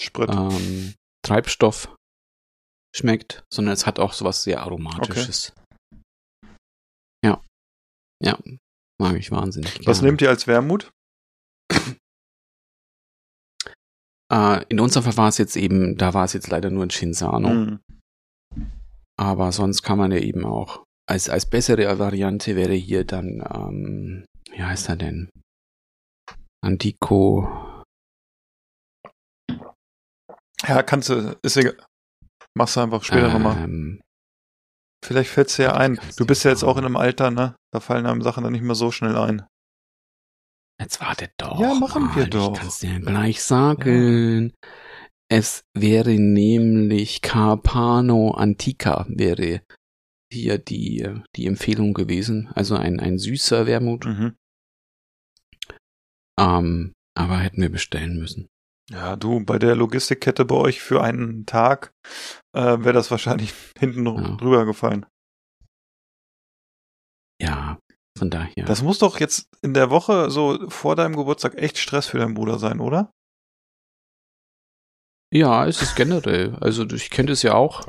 Sprit. 0.00 0.30
ähm, 0.32 0.94
Treibstoff 1.24 1.94
schmeckt, 2.94 3.44
sondern 3.52 3.74
es 3.74 3.86
hat 3.86 4.00
auch 4.00 4.12
sowas 4.12 4.42
sehr 4.42 4.62
Aromatisches. 4.62 5.52
Ja. 7.24 7.40
Ja. 8.20 8.38
Mag 9.00 9.16
ich 9.16 9.30
wahnsinnig 9.30 9.74
gerne. 9.74 9.86
Was 9.86 10.02
nehmt 10.02 10.20
ihr 10.22 10.28
als 10.28 10.46
Wermut? 10.46 10.90
Äh, 14.30 14.66
in 14.68 14.78
unserem 14.78 15.04
Fall 15.04 15.16
war 15.16 15.28
es 15.28 15.38
jetzt 15.38 15.56
eben, 15.56 15.96
da 15.96 16.12
war 16.12 16.26
es 16.26 16.34
jetzt 16.34 16.50
leider 16.50 16.68
nur 16.68 16.82
ein 16.82 16.90
Cinzano. 16.90 17.48
Hm. 17.48 17.80
Aber 19.18 19.52
sonst 19.52 19.80
kann 19.82 19.96
man 19.96 20.12
ja 20.12 20.18
eben 20.18 20.44
auch, 20.44 20.84
als, 21.08 21.30
als 21.30 21.46
bessere 21.46 21.98
Variante 21.98 22.54
wäre 22.54 22.74
hier 22.74 23.06
dann, 23.06 23.42
ähm, 23.50 24.26
wie 24.50 24.62
heißt 24.62 24.90
er 24.90 24.96
denn? 24.96 25.30
Antico. 26.62 27.67
Ja, 30.68 30.82
kannst 30.82 31.08
du, 31.08 31.36
ist 31.42 31.56
egal. 31.56 31.76
Machst 32.56 32.76
du 32.76 32.80
einfach 32.80 33.02
später 33.04 33.32
nochmal. 33.32 33.56
ähm, 33.64 34.00
Vielleicht 35.04 35.30
fällt's 35.30 35.56
dir 35.56 35.62
ja 35.64 35.76
ein. 35.76 36.00
Du 36.16 36.26
bist 36.26 36.44
ja 36.44 36.50
jetzt 36.50 36.64
auch 36.64 36.76
in 36.76 36.84
einem 36.84 36.96
Alter, 36.96 37.30
ne? 37.30 37.54
Da 37.72 37.80
fallen 37.80 38.06
einem 38.06 38.22
Sachen 38.22 38.42
dann 38.42 38.52
nicht 38.52 38.62
mehr 38.62 38.74
so 38.74 38.90
schnell 38.90 39.16
ein. 39.16 39.46
Jetzt 40.80 41.00
wartet 41.00 41.32
doch. 41.38 41.60
Ja, 41.60 41.74
machen 41.74 42.10
wir 42.14 42.22
mal, 42.22 42.30
doch. 42.30 42.52
Ich 42.54 42.60
kann's 42.60 42.78
dir 42.80 43.00
gleich 43.00 43.42
sagen. 43.42 44.52
Es 45.30 45.62
wäre 45.76 46.10
nämlich 46.18 47.20
Carpano 47.22 48.32
Antica 48.32 49.06
wäre 49.08 49.62
hier 50.32 50.58
die, 50.58 51.06
die 51.36 51.46
Empfehlung 51.46 51.94
gewesen. 51.94 52.50
Also 52.54 52.76
ein, 52.76 52.98
ein 52.98 53.18
süßer 53.18 53.66
Wermut. 53.66 54.04
Mhm. 54.04 54.36
Ähm, 56.40 56.92
aber 57.16 57.38
hätten 57.38 57.60
wir 57.62 57.70
bestellen 57.70 58.18
müssen. 58.18 58.48
Ja, 58.90 59.16
du, 59.16 59.40
bei 59.44 59.58
der 59.58 59.76
Logistikkette 59.76 60.44
bei 60.46 60.54
euch 60.54 60.80
für 60.80 61.02
einen 61.02 61.44
Tag 61.44 61.92
äh, 62.54 62.60
wäre 62.80 62.92
das 62.94 63.10
wahrscheinlich 63.10 63.52
hinten 63.78 64.06
Ja. 64.06 64.36
drüber 64.36 64.64
gefallen. 64.64 65.04
Ja, 67.40 67.78
von 68.18 68.30
daher. 68.30 68.64
Das 68.64 68.82
muss 68.82 68.98
doch 68.98 69.20
jetzt 69.20 69.48
in 69.62 69.74
der 69.74 69.90
Woche 69.90 70.30
so 70.30 70.68
vor 70.70 70.96
deinem 70.96 71.14
Geburtstag 71.16 71.54
echt 71.56 71.78
Stress 71.78 72.06
für 72.06 72.18
deinen 72.18 72.34
Bruder 72.34 72.58
sein, 72.58 72.80
oder? 72.80 73.12
Ja, 75.32 75.66
es 75.66 75.82
ist 75.82 75.94
generell. 75.94 76.54
Also 76.56 76.84
ich 76.86 77.10
kenne 77.10 77.28
das 77.28 77.42
ja 77.42 77.54
auch. 77.54 77.86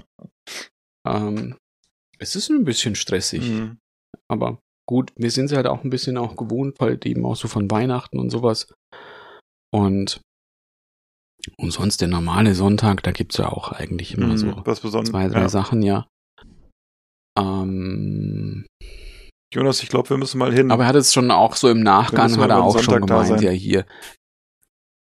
Ähm, 1.07 1.57
es 2.19 2.35
ist 2.35 2.49
ein 2.49 2.65
bisschen 2.65 2.95
stressig, 2.95 3.49
Mhm. 3.49 3.79
aber 4.29 4.59
gut, 4.87 5.13
wir 5.15 5.31
sind 5.31 5.45
es 5.45 5.53
halt 5.53 5.65
auch 5.65 5.83
ein 5.85 5.89
bisschen 5.89 6.17
auch 6.17 6.35
gewohnt, 6.35 6.79
halt 6.81 7.05
eben 7.05 7.25
auch 7.25 7.35
so 7.37 7.47
von 7.47 7.71
Weihnachten 7.71 8.19
und 8.19 8.29
sowas. 8.29 8.73
Und, 9.73 10.19
und 11.57 11.71
sonst 11.71 12.01
der 12.01 12.07
normale 12.07 12.53
Sonntag, 12.55 13.03
da 13.03 13.11
gibt's 13.11 13.37
ja 13.37 13.47
auch 13.49 13.71
eigentlich 13.71 14.13
immer 14.15 14.27
Mhm. 14.27 14.37
so 14.37 15.01
zwei, 15.03 15.27
drei 15.27 15.41
ja. 15.41 15.49
Sachen, 15.49 15.81
ja. 15.81 16.07
Ähm, 17.37 18.65
Jonas, 19.53 19.81
ich 19.81 19.89
glaube, 19.89 20.09
wir 20.09 20.17
müssen 20.17 20.37
mal 20.37 20.53
hin. 20.53 20.71
aber 20.71 20.83
er 20.83 20.89
hat 20.89 20.95
es 20.95 21.13
schon 21.13 21.31
auch 21.31 21.55
so 21.55 21.69
im 21.69 21.81
Nachgang, 21.81 22.35
hat 22.37 22.49
er 22.49 22.63
auch 22.63 22.77
schon 22.79 22.99
Sonntag 23.01 23.07
da 23.07 23.23
gemeint, 23.23 23.41
ja 23.41 23.51
hier. 23.51 23.85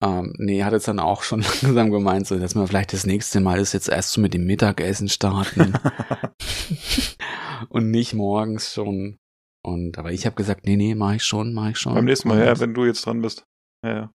Ähm, 0.04 0.34
nee, 0.40 0.58
er 0.60 0.66
hat 0.66 0.74
jetzt 0.74 0.88
dann 0.88 1.00
auch 1.00 1.22
schon 1.22 1.42
langsam 1.62 1.92
gemeint, 1.92 2.26
so, 2.26 2.40
dass 2.40 2.56
wir 2.56 2.66
vielleicht 2.66 2.94
das 2.94 3.06
nächste 3.06 3.40
Mal 3.40 3.60
ist 3.60 3.74
jetzt 3.74 3.88
erst 3.90 4.14
so 4.14 4.22
mit 4.22 4.34
dem 4.34 4.46
Mittagessen 4.46 5.10
starten 5.10 5.74
und 7.70 7.92
nicht 7.92 8.14
morgens 8.14 8.74
schon. 8.74 9.18
Und 9.64 10.00
aber 10.00 10.12
ich 10.12 10.26
habe 10.26 10.36
gesagt, 10.36 10.66
nee, 10.66 10.76
nee, 10.76 10.96
mach 10.96 11.14
ich 11.14 11.24
schon, 11.24 11.54
mach 11.54 11.70
ich 11.70 11.78
schon. 11.78 11.94
Beim 11.94 12.06
nächsten 12.06 12.30
Mal, 12.30 12.40
Und- 12.40 12.46
ja, 12.48 12.60
wenn 12.60 12.74
du 12.74 12.86
jetzt 12.86 13.06
dran 13.06 13.22
bist. 13.22 13.44
Ja, 13.86 13.94
ja. 13.96 14.12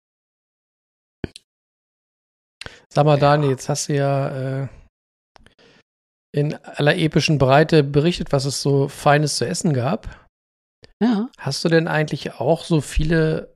Sag 2.93 3.05
mal, 3.05 3.19
Daniel, 3.19 3.51
jetzt 3.51 3.69
hast 3.69 3.89
du 3.89 3.95
ja 3.95 4.63
äh, 4.63 4.67
in 6.33 6.55
aller 6.55 6.95
epischen 6.97 7.37
Breite 7.37 7.83
berichtet, 7.83 8.31
was 8.31 8.45
es 8.45 8.61
so 8.61 8.87
Feines 8.87 9.37
zu 9.37 9.45
essen 9.47 9.73
gab. 9.73 10.27
ja. 11.01 11.29
Hast 11.37 11.63
du 11.63 11.69
denn 11.69 11.87
eigentlich 11.87 12.35
auch 12.39 12.63
so 12.63 12.81
viele 12.81 13.53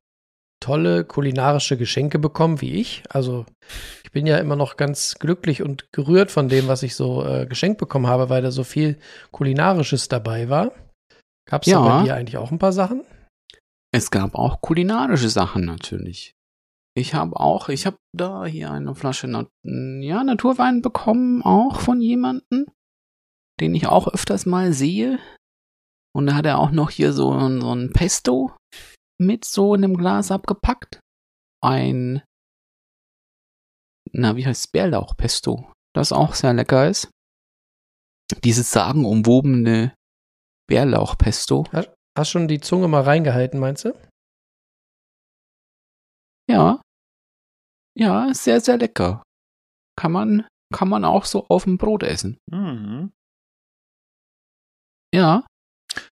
tolle 0.63 1.03
kulinarische 1.05 1.75
Geschenke 1.77 2.19
bekommen 2.19 2.61
wie 2.61 2.73
ich? 2.75 3.03
Also 3.09 3.45
ich 4.03 4.11
bin 4.11 4.27
ja 4.27 4.37
immer 4.37 4.55
noch 4.55 4.77
ganz 4.77 5.15
glücklich 5.15 5.61
und 5.63 5.91
gerührt 5.91 6.29
von 6.29 6.49
dem, 6.49 6.67
was 6.67 6.83
ich 6.83 6.95
so 6.95 7.25
äh, 7.25 7.45
geschenkt 7.47 7.79
bekommen 7.79 8.07
habe, 8.07 8.29
weil 8.29 8.41
da 8.43 8.51
so 8.51 8.63
viel 8.63 8.99
kulinarisches 9.31 10.07
dabei 10.07 10.49
war. 10.49 10.71
Gab 11.49 11.63
es 11.63 11.69
Ja. 11.69 11.83
da 11.83 11.97
bei 11.97 12.03
dir 12.03 12.15
eigentlich 12.15 12.37
auch 12.37 12.51
ein 12.51 12.59
paar 12.59 12.73
Sachen? 12.73 13.03
Es 13.91 14.11
gab 14.11 14.35
auch 14.35 14.61
kulinarische 14.61 15.29
Sachen 15.29 15.65
natürlich. 15.65 16.33
Ich 16.93 17.13
habe 17.13 17.39
auch, 17.39 17.69
ich 17.69 17.85
habe 17.85 17.97
da 18.15 18.45
hier 18.45 18.71
eine 18.71 18.95
Flasche 18.95 19.27
Nat 19.27 19.47
ja, 19.63 20.23
Naturwein 20.23 20.81
bekommen, 20.81 21.41
auch 21.41 21.79
von 21.79 22.01
jemandem, 22.01 22.65
den 23.59 23.75
ich 23.75 23.87
auch 23.87 24.07
öfters 24.07 24.45
mal 24.45 24.73
sehe. 24.73 25.19
Und 26.13 26.27
da 26.27 26.35
hat 26.35 26.45
er 26.45 26.59
auch 26.59 26.71
noch 26.71 26.89
hier 26.89 27.13
so, 27.13 27.31
so 27.31 27.73
ein 27.73 27.93
Pesto 27.93 28.53
mit 29.21 29.45
so 29.45 29.73
in 29.75 29.85
einem 29.85 29.95
Glas 29.95 30.31
abgepackt. 30.31 30.99
Ein, 31.63 32.23
na, 34.11 34.35
wie 34.35 34.45
heißt 34.45 34.73
Bärlauchpesto, 34.73 35.71
das 35.95 36.11
auch 36.11 36.33
sehr 36.33 36.53
lecker 36.53 36.89
ist. 36.89 37.09
Dieses 38.43 38.71
sagenumwobene 38.71 39.93
Bärlauchpesto. 40.67 41.65
Hast 42.17 42.29
schon 42.29 42.49
die 42.49 42.59
Zunge 42.59 42.89
mal 42.89 43.03
reingehalten, 43.03 43.59
meinst 43.59 43.85
du? 43.85 43.93
Ja. 46.51 46.81
Ja, 47.97 48.33
sehr, 48.33 48.61
sehr 48.61 48.77
lecker. 48.77 49.23
Kann 49.97 50.11
man, 50.11 50.47
kann 50.73 50.87
man 50.89 51.03
auch 51.05 51.25
so 51.25 51.45
auf 51.49 51.63
dem 51.65 51.77
Brot 51.77 52.03
essen. 52.03 52.37
Mhm. 52.51 53.11
Ja. 55.13 55.45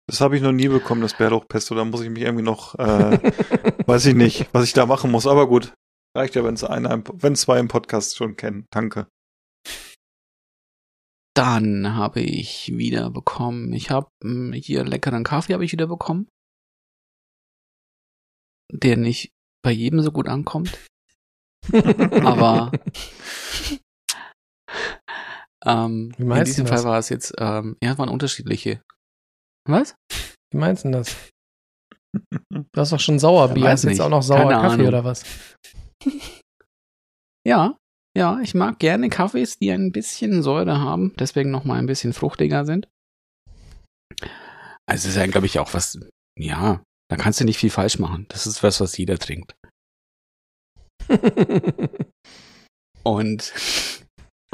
Das 0.06 0.20
habe 0.20 0.36
ich 0.36 0.42
noch 0.42 0.52
nie 0.52 0.68
bekommen, 0.68 1.00
das 1.00 1.16
Bärlauchpesto. 1.16 1.74
Da 1.74 1.84
muss 1.84 2.02
ich 2.02 2.10
mich 2.10 2.22
irgendwie 2.22 2.44
noch, 2.44 2.74
äh, 2.74 3.18
weiß 3.86 4.06
ich 4.06 4.14
nicht, 4.14 4.52
was 4.52 4.64
ich 4.64 4.72
da 4.74 4.84
machen 4.84 5.10
muss. 5.10 5.26
Aber 5.26 5.48
gut, 5.48 5.72
reicht 6.16 6.34
ja, 6.34 6.44
wenn 6.44 6.54
es 6.54 6.64
einer, 6.64 6.90
im- 6.90 7.04
wenn 7.14 7.34
zwei 7.36 7.58
im 7.58 7.68
Podcast 7.68 8.16
schon 8.16 8.36
kennen. 8.36 8.66
Danke. 8.70 9.06
Dann 11.34 11.94
habe 11.94 12.20
ich 12.20 12.76
wieder 12.76 13.08
bekommen, 13.10 13.72
ich 13.72 13.90
habe 13.90 14.10
mh, 14.22 14.56
hier 14.56 14.84
leckeren 14.84 15.24
Kaffee 15.24 15.54
habe 15.54 15.64
ich 15.64 15.72
wieder 15.72 15.86
bekommen. 15.86 16.28
Der 18.70 18.98
nicht 18.98 19.30
bei 19.62 19.70
jedem 19.70 20.00
so 20.02 20.12
gut 20.12 20.28
ankommt. 20.28 20.78
Aber 22.24 22.72
ähm, 25.64 26.12
Wie 26.16 26.22
in 26.22 26.28
meinst 26.28 26.52
diesem 26.52 26.64
du 26.64 26.68
Fall 26.70 26.78
das? 26.78 26.84
war 26.86 26.98
es 26.98 27.08
jetzt, 27.08 27.34
ähm, 27.38 27.76
ja, 27.82 27.96
waren 27.98 28.08
unterschiedliche. 28.08 28.82
Was? 29.68 29.94
Wie 30.52 30.58
meinst 30.58 30.84
du 30.84 30.88
denn 30.90 30.98
das? 30.98 31.16
Du 32.50 32.80
hast 32.80 32.92
doch 32.92 33.00
schon 33.00 33.18
Sauerbier. 33.18 33.64
Weiß 33.64 33.70
Hast 33.72 33.84
jetzt 33.84 33.90
nicht. 33.92 34.00
auch 34.02 34.10
noch 34.10 34.22
sauer 34.22 34.40
Keine 34.50 34.54
Kaffee 34.54 34.66
Ahnung. 34.74 34.86
oder 34.88 35.04
was? 35.04 35.24
Ja, 37.46 37.76
ja, 38.16 38.38
ich 38.40 38.54
mag 38.54 38.78
gerne 38.78 39.08
Kaffees, 39.08 39.58
die 39.58 39.72
ein 39.72 39.90
bisschen 39.90 40.42
Säure 40.44 40.78
haben, 40.80 41.12
deswegen 41.18 41.50
noch 41.50 41.64
mal 41.64 41.78
ein 41.78 41.86
bisschen 41.86 42.12
fruchtiger 42.12 42.64
sind. 42.64 42.86
Also 44.86 45.08
es 45.08 45.14
ist 45.14 45.16
ja, 45.16 45.26
glaube 45.26 45.46
ich, 45.46 45.58
auch 45.58 45.74
was, 45.74 45.98
ja, 46.38 46.84
da 47.12 47.16
kannst 47.16 47.38
du 47.40 47.44
nicht 47.44 47.58
viel 47.58 47.68
falsch 47.68 47.98
machen. 47.98 48.24
Das 48.30 48.46
ist 48.46 48.62
was, 48.62 48.80
was 48.80 48.96
jeder 48.96 49.18
trinkt. 49.18 49.54
Und 53.02 53.52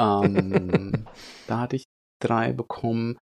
ähm, 0.01 1.07
da 1.47 1.61
hatte 1.61 1.77
ich 1.77 1.85
drei 2.21 2.53
bekommen. 2.53 3.17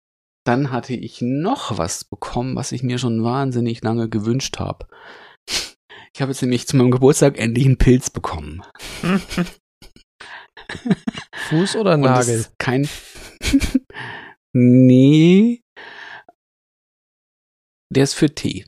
Dann 0.45 0.71
hatte 0.71 0.93
ich 0.93 1.19
noch 1.19 1.77
was 1.77 2.05
bekommen, 2.05 2.55
was 2.55 2.71
ich 2.71 2.81
mir 2.81 2.97
schon 2.97 3.25
wahnsinnig 3.25 3.83
lange 3.83 4.07
gewünscht 4.07 4.57
habe. 4.59 4.87
Ich 5.49 6.21
habe 6.21 6.31
jetzt 6.31 6.41
nämlich 6.41 6.65
zu 6.65 6.77
meinem 6.77 6.91
Geburtstag 6.91 7.37
endlich 7.37 7.65
einen 7.65 7.77
Pilz 7.77 8.09
bekommen. 8.09 8.61
Fuß 11.49 11.75
oder 11.75 11.97
Nagel? 11.97 12.35
ist 12.35 12.57
kein. 12.57 12.87
nee. 14.53 15.61
Der 17.93 18.05
ist 18.05 18.13
für 18.13 18.33
Tee. 18.33 18.65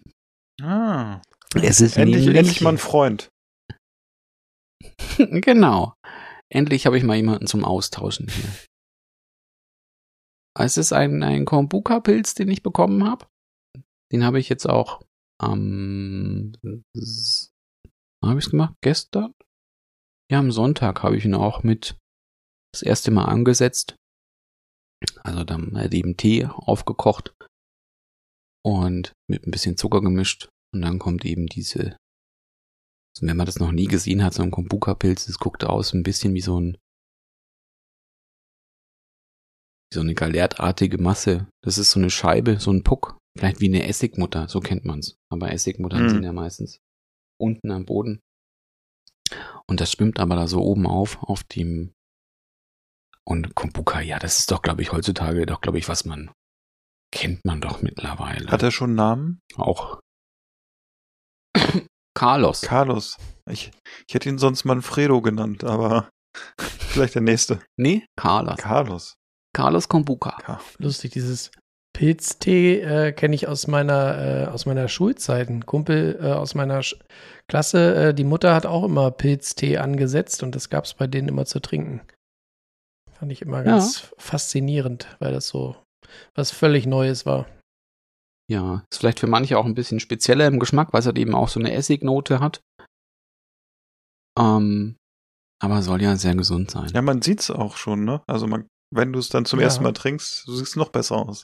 Ah, 0.61 1.21
Es 1.55 1.81
ist 1.81 1.97
endlich, 1.97 2.21
nämlich- 2.25 2.37
endlich 2.39 2.61
mal 2.61 2.71
ein 2.71 2.77
Freund. 2.77 3.29
genau. 5.17 5.93
Endlich 6.49 6.85
habe 6.85 6.97
ich 6.97 7.03
mal 7.03 7.15
jemanden 7.15 7.47
zum 7.47 7.63
Austauschen 7.65 8.27
hier. 8.29 8.49
Es 10.59 10.77
ist 10.77 10.93
ein, 10.93 11.21
ein 11.23 11.45
Kombuka-Pilz, 11.45 12.33
den 12.33 12.49
ich 12.49 12.63
bekommen 12.63 13.03
habe. 13.03 13.27
Den 14.11 14.23
habe 14.23 14.39
ich 14.39 14.49
jetzt 14.49 14.65
auch 14.67 15.03
am. 15.39 16.53
wann 16.63 18.29
habe 18.29 18.39
ich 18.39 18.45
es 18.45 18.49
gemacht? 18.49 18.73
Gestern? 18.81 19.33
Ja, 20.31 20.39
am 20.39 20.51
Sonntag 20.51 21.03
habe 21.03 21.15
ich 21.17 21.25
ihn 21.25 21.35
auch 21.35 21.61
mit 21.63 21.97
das 22.73 22.81
erste 22.81 23.11
Mal 23.11 23.25
angesetzt. 23.25 23.95
Also 25.23 25.43
dann 25.43 25.77
halt 25.77 25.93
eben 25.93 26.17
Tee 26.17 26.45
aufgekocht 26.47 27.35
und 28.67 29.13
mit 29.29 29.47
ein 29.47 29.51
bisschen 29.51 29.77
Zucker 29.77 30.01
gemischt. 30.01 30.49
Und 30.73 30.81
dann 30.81 30.99
kommt 30.99 31.23
eben 31.25 31.47
diese 31.47 31.97
also 33.17 33.27
wenn 33.27 33.37
man 33.37 33.47
das 33.47 33.59
noch 33.59 33.71
nie 33.71 33.87
gesehen 33.87 34.23
hat, 34.23 34.35
so 34.35 34.43
ein 34.43 34.51
Kombuka-Pilz, 34.51 35.25
das 35.25 35.39
guckt 35.39 35.63
aus 35.63 35.93
ein 35.93 36.03
bisschen 36.03 36.35
wie 36.35 36.41
so 36.41 36.59
ein 36.59 36.77
wie 39.89 39.95
so 39.95 40.01
eine 40.01 40.13
galertartige 40.13 40.99
Masse. 40.99 41.47
Das 41.63 41.79
ist 41.79 41.89
so 41.89 41.99
eine 41.99 42.11
Scheibe, 42.11 42.59
so 42.59 42.71
ein 42.71 42.83
Puck. 42.83 43.17
Vielleicht 43.35 43.59
wie 43.59 43.69
eine 43.69 43.87
Essigmutter, 43.87 44.47
so 44.49 44.59
kennt 44.59 44.85
man's. 44.85 45.17
Aber 45.31 45.51
Essigmuttern 45.51 46.01
Hm. 46.01 46.09
sind 46.09 46.23
ja 46.23 46.33
meistens 46.33 46.79
unten 47.39 47.71
am 47.71 47.85
Boden. 47.85 48.19
Und 49.67 49.81
das 49.81 49.91
schwimmt 49.91 50.19
aber 50.19 50.35
da 50.35 50.47
so 50.47 50.61
oben 50.61 50.85
auf, 50.85 51.23
auf 51.23 51.43
dem 51.43 51.93
und 53.25 53.55
Kombuka, 53.55 53.99
ja, 53.99 54.19
das 54.19 54.39
ist 54.39 54.51
doch, 54.51 54.61
glaube 54.61 54.83
ich, 54.83 54.91
heutzutage 54.91 55.45
doch, 55.45 55.59
glaube 55.61 55.79
ich, 55.79 55.89
was 55.89 56.05
man 56.05 56.31
kennt 57.17 57.43
man 57.45 57.61
doch 57.61 57.81
mittlerweile. 57.81 58.49
Hat 58.51 58.63
er 58.63 58.71
schon 58.71 58.91
einen 58.91 58.95
Namen? 58.95 59.41
auch 59.55 59.99
Carlos. 62.13 62.61
Carlos. 62.61 63.17
Ich, 63.49 63.71
ich 64.07 64.13
hätte 64.13 64.29
ihn 64.29 64.37
sonst 64.37 64.65
Manfredo 64.65 65.21
genannt, 65.21 65.63
aber 65.63 66.09
vielleicht 66.59 67.15
der 67.15 67.21
nächste. 67.21 67.59
nee, 67.77 68.05
Carlos. 68.15 68.57
Carlos. 68.57 69.13
Carlos 69.53 69.87
Kombuka. 69.89 70.31
Ka- 70.31 70.61
Lustig, 70.77 71.11
dieses 71.11 71.51
Pilztee 71.93 72.79
äh, 72.81 73.11
kenne 73.11 73.33
ich 73.33 73.47
aus 73.47 73.65
meiner, 73.67 74.17
äh, 74.17 74.45
aus 74.47 74.65
meiner 74.67 74.87
Schulzeit. 74.87 75.49
Ein 75.49 75.65
Kumpel 75.65 76.19
äh, 76.21 76.31
aus 76.33 76.53
meiner 76.53 76.83
Sch 76.83 76.95
Klasse, 77.49 77.95
äh, 78.09 78.13
die 78.13 78.23
Mutter 78.25 78.53
hat 78.53 78.65
auch 78.65 78.83
immer 78.83 79.09
Pilztee 79.09 79.77
angesetzt 79.77 80.43
und 80.43 80.53
das 80.53 80.69
gab 80.69 80.83
es 80.85 80.93
bei 80.93 81.07
denen 81.07 81.27
immer 81.29 81.45
zu 81.45 81.59
trinken. 81.59 82.01
Fand 83.11 83.31
ich 83.31 83.41
immer 83.41 83.63
ganz 83.63 84.13
faszinierend, 84.17 85.07
weil 85.19 85.31
das 85.31 85.47
so 85.47 85.75
was 86.35 86.51
völlig 86.51 86.85
Neues 86.85 87.25
war. 87.25 87.47
Ja, 88.49 88.85
ist 88.91 88.99
vielleicht 88.99 89.19
für 89.19 89.27
manche 89.27 89.57
auch 89.57 89.65
ein 89.65 89.75
bisschen 89.75 89.99
spezieller 89.99 90.47
im 90.47 90.59
Geschmack, 90.59 90.93
weil 90.93 91.01
es 91.01 91.05
halt 91.05 91.17
eben 91.17 91.35
auch 91.35 91.49
so 91.49 91.59
eine 91.59 91.73
Essignote 91.73 92.39
hat. 92.39 92.61
Ähm, 94.39 94.95
aber 95.61 95.81
soll 95.81 96.01
ja 96.01 96.15
sehr 96.15 96.35
gesund 96.35 96.71
sein. 96.71 96.89
Ja, 96.93 97.01
man 97.01 97.21
sieht's 97.21 97.49
auch 97.49 97.77
schon, 97.77 98.05
ne? 98.05 98.21
Also 98.27 98.47
man, 98.47 98.67
wenn 98.93 99.11
du 99.11 99.19
es 99.19 99.29
dann 99.29 99.45
zum 99.45 99.59
Ja. 99.59 99.65
ersten 99.65 99.83
Mal 99.83 99.93
trinkst, 99.93 100.47
du 100.47 100.55
siehst 100.55 100.77
noch 100.77 100.89
besser 100.89 101.15
aus. 101.17 101.43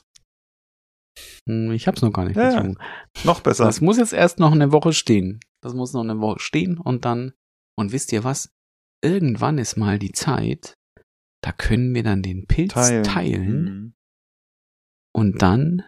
Hm, 1.48 1.72
Ich 1.72 1.86
hab's 1.86 2.02
noch 2.02 2.12
gar 2.12 2.24
nicht 2.24 2.36
Ja, 2.36 2.50
ja. 2.50 2.56
getrunken. 2.60 2.82
Noch 3.24 3.40
besser. 3.40 3.64
Das 3.64 3.80
muss 3.80 3.98
jetzt 3.98 4.12
erst 4.12 4.38
noch 4.38 4.52
eine 4.52 4.72
Woche 4.72 4.92
stehen. 4.92 5.40
Das 5.62 5.74
muss 5.74 5.92
noch 5.92 6.02
eine 6.02 6.20
Woche 6.20 6.40
stehen 6.40 6.78
und 6.78 7.04
dann, 7.04 7.32
und 7.78 7.92
wisst 7.92 8.12
ihr 8.12 8.24
was? 8.24 8.50
Irgendwann 9.04 9.58
ist 9.58 9.76
mal 9.76 9.98
die 9.98 10.12
Zeit, 10.12 10.74
da 11.42 11.52
können 11.52 11.94
wir 11.94 12.02
dann 12.02 12.22
den 12.22 12.46
Pilz 12.46 12.72
teilen, 12.72 13.62
Mhm. 13.64 13.93
Und 15.14 15.40
dann 15.42 15.86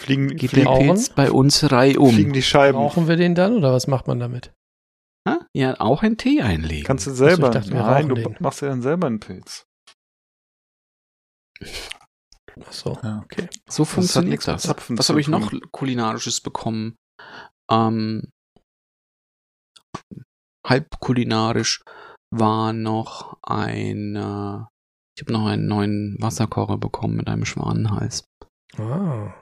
Fliegen, 0.00 0.36
geht 0.36 0.50
fliegen, 0.50 0.66
der 0.66 0.78
Pilz 0.78 1.08
bei 1.10 1.30
uns 1.30 1.70
reihum. 1.70 2.12
fliegen 2.14 2.32
die 2.32 2.42
Scheiben. 2.42 2.78
Rauchen 2.78 3.08
wir 3.08 3.16
den 3.16 3.34
dann 3.34 3.54
oder 3.56 3.72
was 3.72 3.86
macht 3.86 4.06
man 4.08 4.18
damit? 4.18 4.52
Ha? 5.28 5.46
Ja, 5.56 5.80
auch 5.80 6.02
ein 6.02 6.16
Tee 6.18 6.42
einlegen. 6.42 6.84
Kannst 6.84 7.06
du 7.06 7.12
selber. 7.12 7.48
ich 7.48 7.54
dachte, 7.54 7.70
wir 7.72 7.80
Nein, 7.80 8.08
du 8.08 8.14
den. 8.16 8.36
machst 8.40 8.60
ja 8.60 8.68
dann 8.68 8.82
selber 8.82 9.06
einen 9.06 9.20
Pilz. 9.20 9.64
Ach 11.62 12.72
so, 12.72 12.98
Ja. 13.02 13.20
okay. 13.24 13.48
So 13.68 13.84
hat 13.84 13.90
funktioniert 13.92 14.46
das. 14.46 14.68
Was 14.68 15.08
habe 15.08 15.20
ich 15.20 15.28
noch 15.28 15.52
kulinarisches 15.72 16.40
bekommen? 16.40 16.96
Ähm, 17.70 18.30
halb 20.66 20.98
kulinarisch 21.00 21.82
war 22.30 22.72
noch 22.72 23.38
ein, 23.42 24.16
äh, 24.16 24.64
ich 25.16 25.22
habe 25.22 25.32
noch 25.32 25.46
einen 25.46 25.66
neuen 25.66 26.16
Wasserkocher 26.20 26.76
bekommen 26.78 27.16
mit 27.16 27.28
einem 27.28 27.44
Schwanenhals. 27.44 28.24
Ah, 28.76 29.32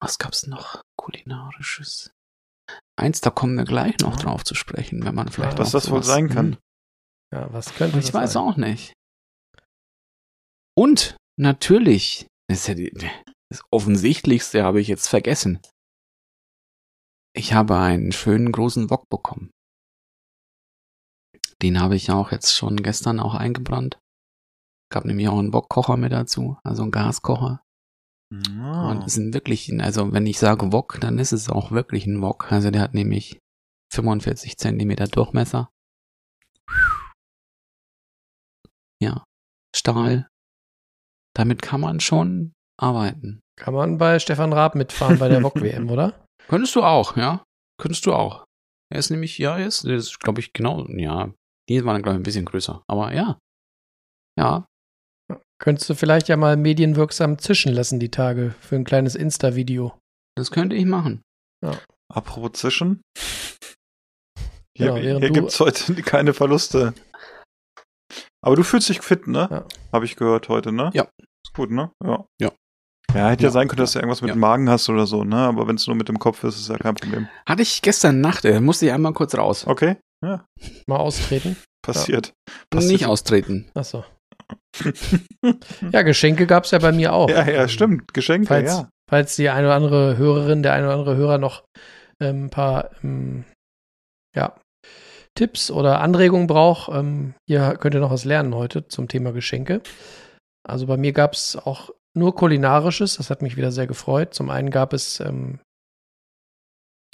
Was 0.00 0.18
gab's 0.18 0.46
noch 0.48 0.82
kulinarisches? 0.98 2.10
Eins, 2.98 3.20
da 3.20 3.30
kommen 3.30 3.56
wir 3.56 3.64
gleich 3.64 3.98
noch 4.00 4.16
Ja. 4.16 4.22
drauf 4.24 4.42
zu 4.44 4.54
sprechen, 4.56 5.04
wenn 5.04 5.14
man 5.14 5.28
vielleicht 5.28 5.58
Was 5.58 5.68
auch 5.68 5.72
das 5.80 5.90
wohl 5.92 6.02
sein 6.02 6.28
kann. 6.28 6.54
Hm, 6.54 6.58
ja, 7.32 7.52
was 7.52 7.72
könnte 7.74 7.98
Ich 8.00 8.06
das 8.06 8.14
weiß 8.14 8.32
sein? 8.32 8.42
auch 8.42 8.56
nicht. 8.56 8.94
Und 10.76 11.16
natürlich, 11.38 12.26
das 12.48 12.60
ist 12.62 12.66
ja 12.66 12.74
die, 12.74 12.90
das 13.48 13.62
Offensichtlichste 13.70 14.64
habe 14.64 14.80
ich 14.80 14.88
jetzt 14.88 15.06
vergessen. 15.06 15.60
Ich 17.32 17.52
habe 17.52 17.76
einen 17.78 18.10
schönen 18.10 18.50
großen 18.50 18.90
Wok 18.90 19.08
bekommen. 19.08 19.52
Den 21.62 21.80
habe 21.80 21.96
ich 21.96 22.10
auch 22.10 22.32
jetzt 22.32 22.54
schon 22.54 22.76
gestern 22.76 23.20
auch 23.20 23.34
eingebrannt. 23.34 23.98
Gab 24.90 25.04
nämlich 25.04 25.28
auch 25.28 25.38
einen 25.38 25.52
Wokkocher 25.52 25.96
mit 25.96 26.12
dazu, 26.12 26.58
also 26.64 26.82
einen 26.82 26.90
Gaskocher. 26.90 27.62
Ah. 28.58 28.90
Und 28.90 29.04
es 29.04 29.14
sind 29.14 29.34
wirklich, 29.34 29.72
also 29.80 30.12
wenn 30.12 30.26
ich 30.26 30.38
sage 30.38 30.72
Wok, 30.72 30.98
dann 31.00 31.18
ist 31.18 31.32
es 31.32 31.48
auch 31.48 31.70
wirklich 31.70 32.06
ein 32.06 32.22
Wok. 32.22 32.50
Also 32.50 32.70
der 32.70 32.80
hat 32.80 32.94
nämlich 32.94 33.38
45 33.92 34.56
Zentimeter 34.56 35.06
Durchmesser. 35.06 35.70
Ja, 39.00 39.24
Stahl. 39.74 40.28
Damit 41.34 41.62
kann 41.62 41.80
man 41.80 42.00
schon 42.00 42.52
arbeiten. 42.78 43.40
Kann 43.56 43.74
man 43.74 43.98
bei 43.98 44.18
Stefan 44.18 44.52
Raab 44.52 44.74
mitfahren 44.74 45.18
bei 45.18 45.28
der 45.28 45.42
VOG-WM, 45.42 45.90
oder? 45.90 46.26
Könntest 46.48 46.74
du 46.74 46.82
auch, 46.82 47.16
ja? 47.16 47.44
Könntest 47.78 48.06
du 48.06 48.14
auch. 48.14 48.44
Er 48.90 48.98
ist 48.98 49.10
nämlich, 49.10 49.38
ja, 49.38 49.58
er 49.58 49.66
ist, 49.66 49.84
ist 49.84 50.20
glaube 50.20 50.40
ich, 50.40 50.52
genau, 50.52 50.86
ja. 50.88 51.32
Die 51.68 51.84
waren, 51.84 52.02
glaube 52.02 52.16
ich, 52.16 52.20
ein 52.20 52.24
bisschen 52.24 52.44
größer. 52.44 52.82
Aber 52.88 53.12
ja. 53.14 53.38
Ja, 54.38 54.66
Könntest 55.60 55.88
du 55.88 55.94
vielleicht 55.94 56.26
ja 56.28 56.36
mal 56.36 56.56
medienwirksam 56.56 57.38
zischen 57.38 57.72
lassen 57.72 58.00
die 58.00 58.10
Tage 58.10 58.52
für 58.60 58.74
ein 58.74 58.84
kleines 58.84 59.14
Insta-Video. 59.14 59.96
das 60.36 60.50
könnte 60.50 60.74
ich 60.74 60.84
machen. 60.86 61.22
Apropos 62.12 62.52
Zischen. 62.60 63.00
Hier, 64.76 64.86
Genau, 64.88 64.94
während 64.96 65.20
hier 65.20 65.28
du- 65.28 65.34
gibt's 65.34 65.60
heute 65.60 65.94
keine 66.02 66.34
Verluste. 66.34 66.94
Aber 68.44 68.56
du 68.56 68.64
fühlst 68.64 68.88
dich 68.88 69.00
fit, 69.02 69.26
ne? 69.28 69.46
Ja. 69.50 69.66
Habe 69.92 70.04
ich 70.06 70.16
gehört 70.16 70.48
heute, 70.48 70.72
ne? 70.72 70.90
Ja. 70.94 71.08
Ist 71.44 71.54
gut, 71.54 71.70
ne? 71.70 71.92
Ja. 72.04 72.24
Ja. 72.40 72.50
Ja, 73.14 73.28
hätte 73.28 73.42
ja, 73.44 73.48
Ja. 73.48 73.52
sein 73.52 73.68
können, 73.68 73.78
dass 73.80 73.92
du 73.92 73.98
irgendwas 73.98 74.22
mit 74.22 74.28
Ja. 74.30 74.34
dem 74.34 74.40
Magen 74.40 74.68
hast 74.70 74.88
oder 74.88 75.06
so, 75.06 75.22
ne? 75.22 75.36
Aber 75.36 75.68
wenn 75.68 75.76
es 75.76 75.86
nur 75.86 75.94
mit 75.94 76.08
dem 76.08 76.18
Kopf 76.18 76.42
ist, 76.44 76.56
ist 76.58 76.68
ja 76.70 76.78
kein 76.78 76.94
Problem. 76.94 77.28
Hatte 77.46 77.62
ich 77.62 77.82
gestern 77.82 78.20
Nacht, 78.20 78.44
äh, 78.46 78.58
musste 78.60 78.86
ich 78.86 78.92
einmal 78.92 79.12
kurz 79.12 79.34
raus. 79.36 79.66
Okay? 79.66 79.96
Ja, 80.24 80.46
Mal 80.86 80.96
austreten. 80.98 81.56
passiert. 81.84 82.32
passiert. 82.70 82.92
Nicht 82.92 83.06
austreten. 83.06 83.70
Achso. 83.74 84.04
Ja, 85.92 86.02
Geschenke 86.02 86.46
gab 86.46 86.64
es 86.64 86.70
ja 86.70 86.78
bei 86.78 86.92
mir 86.92 87.12
auch. 87.12 87.28
ja, 87.28 87.48
ja, 87.48 87.68
stimmt. 87.68 88.12
Geschenke, 88.14 88.46
Falls, 88.46 88.70
ja. 88.70 88.88
falls 89.08 89.36
die 89.36 89.48
eine 89.50 89.66
oder 89.66 89.76
andere 89.76 90.16
Hörerin, 90.16 90.62
der 90.62 90.72
eine 90.74 90.86
oder 90.86 90.94
andere 90.96 91.16
Hörer 91.16 91.38
noch 91.38 91.64
ähm, 92.20 92.46
ein 92.46 92.50
paar 92.50 92.90
ähm, 93.02 93.44
ja, 94.36 94.54
Tipps 95.34 95.70
oder 95.70 96.00
Anregungen 96.00 96.46
braucht, 96.46 96.90
ähm, 96.94 97.34
hier 97.48 97.76
könnt 97.78 97.94
ihr 97.94 98.00
noch 98.00 98.10
was 98.10 98.24
lernen 98.24 98.54
heute 98.54 98.86
zum 98.88 99.08
Thema 99.08 99.32
Geschenke. 99.32 99.82
Also 100.66 100.86
bei 100.86 100.96
mir 100.96 101.12
gab 101.12 101.32
es 101.32 101.56
auch 101.56 101.90
nur 102.14 102.34
kulinarisches, 102.34 103.16
das 103.16 103.30
hat 103.30 103.42
mich 103.42 103.56
wieder 103.56 103.72
sehr 103.72 103.86
gefreut. 103.86 104.34
Zum 104.34 104.50
einen 104.50 104.70
gab 104.70 104.92
es 104.92 105.18
ähm, 105.20 105.60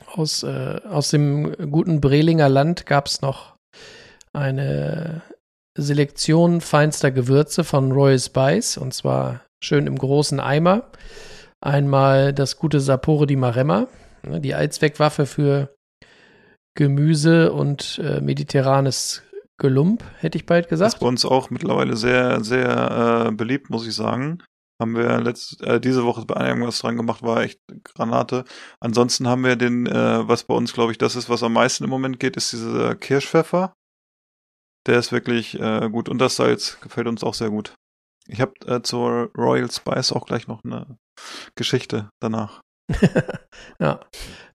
aus, 0.07 0.43
äh, 0.43 0.81
aus 0.89 1.11
dem 1.11 1.53
guten 1.71 2.01
Brelinger 2.01 2.49
Land 2.49 2.87
gab 2.87 3.07
es 3.07 3.21
noch 3.21 3.57
eine 4.33 5.23
Selektion 5.77 6.61
feinster 6.61 7.11
Gewürze 7.11 7.65
von 7.65 7.93
Royal 7.93 8.19
Spice 8.19 8.79
und 8.79 8.95
zwar 8.95 9.43
schön 9.63 9.87
im 9.87 9.97
großen 9.97 10.41
Eimer. 10.41 10.91
Einmal 11.61 12.33
das 12.33 12.57
gute 12.57 12.81
Sapore 12.81 13.27
di 13.27 13.37
Maremma, 13.37 13.89
ne, 14.27 14.41
die 14.41 14.55
Allzweckwaffe 14.55 15.27
für 15.27 15.75
Gemüse 16.77 17.53
und 17.53 18.01
äh, 18.05 18.21
mediterranes 18.21 19.25
Gelump, 19.61 20.05
hätte 20.21 20.39
ich 20.39 20.47
bald 20.47 20.67
Das 20.67 20.71
gesagt. 20.71 20.95
ist 20.95 21.01
bei 21.01 21.07
uns 21.07 21.25
auch 21.25 21.51
mittlerweile 21.51 21.97
sehr, 21.97 22.45
sehr 22.45 23.27
äh, 23.27 23.33
beliebt, 23.33 23.71
muss 23.71 23.87
ich 23.87 23.95
sagen. 23.95 24.39
Haben 24.81 24.95
wir 24.95 25.21
letzt, 25.21 25.61
äh, 25.63 25.81
diese 25.81 26.05
Woche 26.05 26.25
bei 26.25 26.37
einem 26.37 26.67
was 26.67 26.79
dran 26.79 26.97
gemacht, 26.97 27.23
war 27.23 27.43
echt 27.43 27.61
Granate. 27.83 28.45
Ansonsten 28.81 29.27
haben 29.27 29.45
wir 29.45 29.57
den, 29.57 29.87
äh, 29.87 30.29
was 30.29 30.45
bei 30.45 30.55
uns, 30.55 30.73
glaube 30.73 30.93
ich, 30.93 30.99
das 30.99 31.17
ist, 31.17 31.29
was 31.29 31.43
am 31.43 31.53
meisten 31.53 31.85
im 31.85 31.91
Moment 31.91 32.21
geht, 32.21 32.37
ist 32.37 32.53
dieser 32.53 32.95
Kirschpfeffer. 32.95 33.73
Der 34.87 34.99
ist 34.99 35.11
wirklich 35.11 35.59
äh, 35.59 35.89
gut. 35.91 36.09
Und 36.09 36.19
das 36.19 36.37
Salz 36.37 36.81
gefällt 36.81 37.09
uns 37.09 37.25
auch 37.25 37.35
sehr 37.35 37.51
gut. 37.51 37.75
Ich 38.29 38.41
habe 38.41 38.53
äh, 38.67 38.83
zur 38.83 39.31
Royal 39.37 39.71
Spice 39.71 40.13
auch 40.13 40.27
gleich 40.27 40.47
noch 40.47 40.63
eine 40.63 40.99
Geschichte 41.57 42.11
danach. 42.21 42.61
ja. 43.81 44.01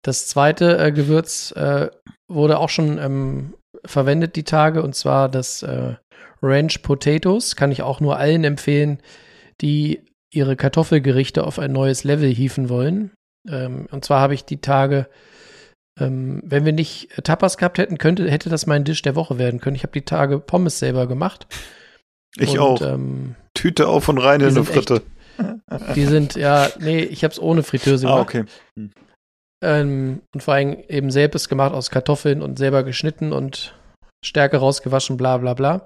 Das 0.01 0.27
zweite 0.27 0.77
äh, 0.77 0.91
Gewürz 0.91 1.51
äh, 1.51 1.89
wurde 2.27 2.59
auch 2.59 2.69
schon 2.69 2.97
ähm, 2.97 3.53
verwendet 3.85 4.35
die 4.35 4.43
Tage 4.43 4.81
und 4.83 4.95
zwar 4.95 5.29
das 5.29 5.63
äh, 5.63 5.95
Ranch 6.41 6.81
Potatoes. 6.81 7.55
Kann 7.55 7.71
ich 7.71 7.81
auch 7.81 7.99
nur 7.99 8.17
allen 8.17 8.43
empfehlen, 8.43 9.01
die 9.61 10.03
ihre 10.33 10.55
Kartoffelgerichte 10.55 11.43
auf 11.45 11.59
ein 11.59 11.71
neues 11.71 12.03
Level 12.03 12.29
hieven 12.29 12.69
wollen. 12.69 13.11
Ähm, 13.47 13.87
und 13.91 14.05
zwar 14.05 14.19
habe 14.19 14.33
ich 14.33 14.45
die 14.45 14.61
Tage, 14.61 15.07
ähm, 15.99 16.41
wenn 16.45 16.65
wir 16.65 16.73
nicht 16.73 17.17
äh, 17.17 17.21
Tapas 17.21 17.57
gehabt 17.57 17.77
hätten, 17.77 17.97
könnte, 17.97 18.29
hätte 18.29 18.49
das 18.49 18.65
mein 18.65 18.83
Dish 18.83 19.01
der 19.01 19.15
Woche 19.15 19.37
werden 19.37 19.59
können. 19.59 19.75
Ich 19.75 19.83
habe 19.83 19.93
die 19.93 20.05
Tage 20.05 20.39
Pommes 20.39 20.79
selber 20.79 21.07
gemacht. 21.07 21.47
Ich 22.37 22.51
und, 22.51 22.59
auch. 22.59 22.81
Ähm, 22.81 23.35
Tüte 23.53 23.87
auf 23.87 24.09
und 24.09 24.17
rein 24.17 24.39
in 24.41 24.47
eine 24.47 24.53
sind 24.53 24.69
echt 24.69 24.89
Fritte. 24.89 25.01
die 25.95 26.05
sind, 26.05 26.35
ja, 26.35 26.69
nee, 26.79 26.99
ich 26.99 27.23
habe 27.23 27.31
es 27.31 27.39
ohne 27.39 27.63
Fritteuse 27.63 28.07
Ah, 28.07 28.23
gemacht. 28.23 28.35
okay. 28.35 28.89
Ähm, 29.63 30.21
und 30.33 30.43
vor 30.43 30.55
allem 30.55 30.77
eben 30.89 31.11
selbst 31.11 31.47
gemacht 31.49 31.73
aus 31.73 31.89
Kartoffeln 31.89 32.41
und 32.41 32.57
selber 32.57 32.83
geschnitten 32.83 33.31
und 33.31 33.75
Stärke 34.25 34.57
rausgewaschen, 34.57 35.17
bla 35.17 35.37
bla 35.37 35.53
bla. 35.53 35.85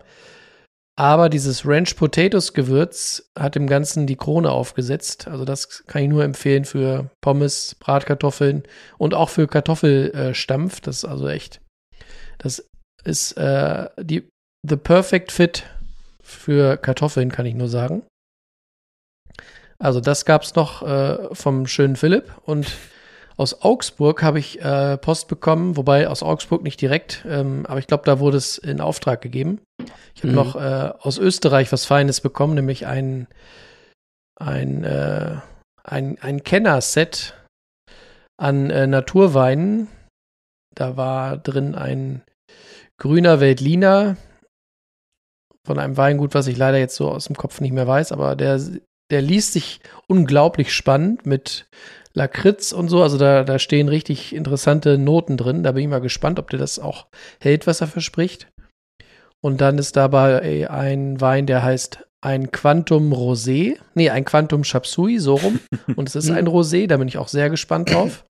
Aber 0.99 1.29
dieses 1.29 1.63
Ranch 1.63 1.95
Potatoes 1.95 2.53
Gewürz 2.53 3.29
hat 3.37 3.53
dem 3.53 3.67
Ganzen 3.67 4.07
die 4.07 4.15
Krone 4.15 4.49
aufgesetzt. 4.49 5.27
Also 5.27 5.45
das 5.45 5.85
kann 5.85 6.01
ich 6.01 6.09
nur 6.09 6.23
empfehlen 6.23 6.65
für 6.65 7.11
Pommes, 7.21 7.75
Bratkartoffeln 7.79 8.63
und 8.97 9.13
auch 9.13 9.29
für 9.29 9.47
Kartoffelstampf. 9.47 10.81
Das 10.81 10.97
ist 10.97 11.05
also 11.05 11.27
echt, 11.27 11.61
das 12.39 12.67
ist 13.03 13.33
äh, 13.33 13.89
die 13.99 14.27
the 14.67 14.75
perfect 14.75 15.31
fit 15.31 15.65
für 16.19 16.77
Kartoffeln, 16.77 17.31
kann 17.31 17.45
ich 17.45 17.53
nur 17.53 17.69
sagen. 17.69 18.01
Also 19.77 20.01
das 20.01 20.25
gab's 20.25 20.55
noch 20.55 20.81
äh, 20.81 21.33
vom 21.35 21.67
schönen 21.67 21.95
Philipp 21.95 22.31
und 22.43 22.75
aus 23.37 23.61
Augsburg 23.61 24.23
habe 24.23 24.39
ich 24.39 24.61
äh, 24.61 24.97
Post 24.97 25.27
bekommen, 25.27 25.77
wobei 25.77 26.07
aus 26.07 26.23
Augsburg 26.23 26.63
nicht 26.63 26.81
direkt, 26.81 27.23
ähm, 27.27 27.65
aber 27.67 27.79
ich 27.79 27.87
glaube, 27.87 28.03
da 28.05 28.19
wurde 28.19 28.37
es 28.37 28.57
in 28.57 28.81
Auftrag 28.81 29.21
gegeben. 29.21 29.61
Ich 30.15 30.23
habe 30.23 30.29
Mhm. 30.29 30.35
noch 30.35 30.55
äh, 30.55 30.91
aus 30.99 31.19
Österreich 31.19 31.71
was 31.71 31.85
Feines 31.85 32.21
bekommen, 32.21 32.55
nämlich 32.55 32.87
ein, 32.87 33.27
ein, 34.39 34.83
äh, 34.83 35.37
ein, 35.83 36.17
ein 36.19 36.43
Kenner-Set 36.43 37.35
an 38.37 38.71
äh, 38.71 38.87
Naturweinen. 38.87 39.87
Da 40.75 40.97
war 40.97 41.37
drin 41.37 41.75
ein 41.75 42.23
grüner 42.99 43.39
Veltliner 43.39 44.17
von 45.65 45.77
einem 45.77 45.97
Weingut, 45.97 46.33
was 46.33 46.47
ich 46.47 46.57
leider 46.57 46.79
jetzt 46.79 46.95
so 46.95 47.11
aus 47.11 47.25
dem 47.25 47.35
Kopf 47.35 47.61
nicht 47.61 47.73
mehr 47.73 47.87
weiß, 47.87 48.11
aber 48.11 48.35
der, 48.35 48.59
der 49.11 49.21
liest 49.21 49.53
sich 49.53 49.81
unglaublich 50.07 50.73
spannend 50.73 51.25
mit 51.25 51.67
Lakritz 52.17 52.71
und 52.71 52.89
so. 52.89 53.03
Also 53.03 53.17
da, 53.17 53.43
da 53.43 53.59
stehen 53.59 53.87
richtig 53.87 54.35
interessante 54.35 54.97
Noten 54.97 55.37
drin. 55.37 55.63
Da 55.63 55.71
bin 55.71 55.83
ich 55.83 55.89
mal 55.89 56.01
gespannt, 56.01 56.39
ob 56.39 56.49
der 56.49 56.59
das 56.59 56.79
auch 56.79 57.07
hält, 57.39 57.67
was 57.67 57.81
er 57.81 57.87
verspricht. 57.87 58.47
Und 59.41 59.61
dann 59.61 59.77
ist 59.77 59.95
dabei 59.95 60.69
ein 60.69 61.21
Wein, 61.21 61.45
der 61.45 61.63
heißt 61.63 62.05
ein 62.21 62.51
Quantum 62.51 63.13
Rosé. 63.13 63.77
Nee, 63.93 64.09
ein 64.09 64.25
Quantum 64.25 64.63
Chapsui, 64.63 65.19
so 65.19 65.35
rum. 65.35 65.59
Und 65.95 66.09
es 66.09 66.15
ist 66.15 66.31
ein 66.31 66.47
Rosé, 66.47 66.87
da 66.87 66.97
bin 66.97 67.07
ich 67.07 67.19
auch 67.19 67.27
sehr 67.27 67.49
gespannt 67.49 67.93
drauf. 67.93 68.25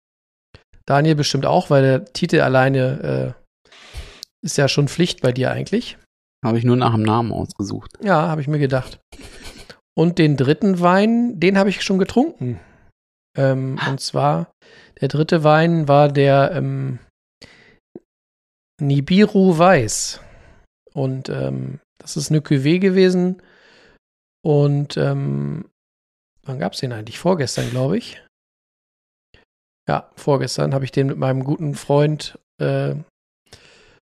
Daniel 0.87 1.14
bestimmt 1.14 1.47
auch, 1.47 1.70
weil 1.70 1.82
der 1.82 2.05
Titel 2.07 2.41
alleine 2.41 3.35
äh, 3.35 3.74
ist 4.45 4.57
ja 4.57 4.68
schon 4.68 4.89
Pflicht 4.89 5.20
bei 5.20 5.32
dir 5.32 5.51
eigentlich. 5.51 5.99
Habe 6.45 6.59
ich 6.59 6.64
nur 6.64 6.76
nach 6.76 6.95
dem 6.95 7.03
Namen 7.03 7.32
ausgesucht. 7.32 7.93
Ja, 8.03 8.28
habe 8.28 8.41
ich 8.41 8.49
mir 8.49 8.59
gedacht. 8.59 8.99
Und 9.97 10.18
den 10.18 10.37
dritten 10.37 10.80
Wein, 10.80 11.39
den 11.39 11.59
habe 11.59 11.70
ich 11.70 11.82
schon 11.82 11.99
getrunken. 11.99 12.61
Ähm, 13.37 13.78
und 13.89 14.01
zwar, 14.01 14.53
der 15.01 15.09
dritte 15.09 15.45
Wein 15.45 15.89
war 15.89 16.09
der 16.09 16.53
ähm, 16.53 16.99
Nibiru 18.80 19.59
Weiß. 19.59 20.20
Und 20.93 21.28
ähm, 21.28 21.80
das 21.99 22.16
ist 22.16 22.30
eine 22.30 22.41
Cuvée 22.41 22.78
gewesen. 22.78 23.43
Und 24.45 24.97
ähm, 24.97 25.70
wann 26.45 26.59
gab 26.59 26.74
es 26.74 26.80
den 26.80 26.93
eigentlich? 26.93 27.18
Vorgestern, 27.18 27.70
glaube 27.70 27.99
ich. 27.99 28.22
Ja, 29.89 30.11
vorgestern 30.16 30.74
habe 30.74 30.85
ich 30.85 30.93
den 30.93 31.09
mit 31.09 31.18
meinem 31.18 31.45
guten 31.45 31.74
Freund 31.74 32.39
äh, 32.59 32.95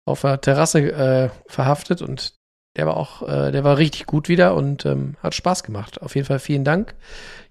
auf 0.07 0.23
der 0.23 0.41
Terrasse 0.41 0.81
äh, 0.81 1.31
verhaftet 1.47 2.03
und 2.03 2.35
der 2.77 2.87
war 2.87 2.97
auch, 2.97 3.23
äh, 3.23 3.51
der 3.51 3.65
war 3.65 3.77
richtig 3.79 4.07
gut 4.07 4.29
wieder 4.29 4.55
und 4.55 4.87
ähm, 4.87 5.17
hat 5.23 5.35
Spaß 5.35 5.63
gemacht. 5.63 6.01
Auf 6.01 6.15
jeden 6.15 6.27
Fall 6.27 6.39
vielen 6.39 6.65
Dank. 6.65 6.95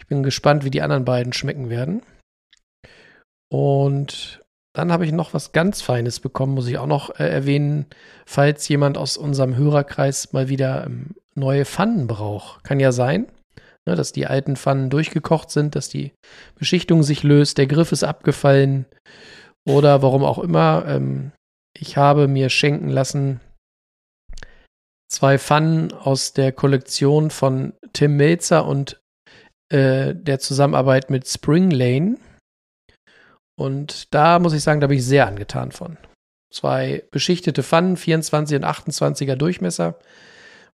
Ich 0.08 0.10
bin 0.10 0.24
gespannt, 0.24 0.64
wie 0.64 0.70
die 0.70 0.82
anderen 0.82 1.04
beiden 1.04 1.34
schmecken 1.34 1.70
werden. 1.70 2.02
Und 3.52 4.42
dann 4.74 4.94
habe 4.94 5.06
ich 5.06 5.12
noch 5.12 5.34
was 5.34 5.52
ganz 5.52 5.82
Feines 5.82 6.22
bekommen, 6.22 6.54
muss 6.54 6.68
ich 6.68 6.78
auch 6.78 6.88
noch 6.88 7.20
äh, 7.20 7.28
erwähnen, 7.28 7.88
falls 8.26 8.70
jemand 8.70 8.98
aus 8.98 9.18
unserem 9.18 9.58
Hörerkreis 9.58 10.32
mal 10.32 10.48
wieder 10.48 10.86
ähm, 10.86 11.16
neue 11.36 11.66
Pfannen 11.66 12.08
braucht. 12.08 12.64
Kann 12.64 12.80
ja 12.80 12.94
sein, 12.94 13.28
ne, 13.86 13.98
dass 13.98 14.14
die 14.14 14.28
alten 14.28 14.56
Pfannen 14.56 14.90
durchgekocht 14.90 15.52
sind, 15.52 15.76
dass 15.76 15.90
die 15.90 16.14
Beschichtung 16.56 17.04
sich 17.04 17.24
löst, 17.24 17.58
der 17.58 17.68
Griff 17.68 17.92
ist 17.92 18.06
abgefallen 18.06 18.86
oder 19.68 20.02
warum 20.04 20.24
auch 20.24 20.40
immer. 20.40 20.86
Ähm, 20.88 21.34
ich 21.78 21.98
habe 21.98 22.30
mir 22.30 22.50
schenken 22.50 22.88
lassen 22.88 23.42
zwei 25.12 25.38
Pfannen 25.38 25.92
aus 25.92 26.32
der 26.32 26.54
Kollektion 26.54 27.30
von 27.30 27.74
Tim 27.92 28.16
Melzer 28.16 28.66
und 28.66 29.02
äh, 29.70 30.14
der 30.16 30.40
Zusammenarbeit 30.40 31.10
mit 31.10 31.28
Spring 31.28 31.72
Lane. 31.72 32.18
Und 33.60 34.14
da 34.14 34.40
muss 34.40 34.54
ich 34.54 34.64
sagen, 34.64 34.82
da 34.82 34.88
bin 34.88 34.98
ich 34.98 35.06
sehr 35.06 35.28
angetan 35.28 35.72
von. 35.72 35.98
Zwei 36.54 37.04
beschichtete 37.12 37.64
Pfannen, 37.64 37.98
24 37.98 38.58
und 38.58 38.66
28er 38.66 39.36
Durchmesser. 39.36 40.00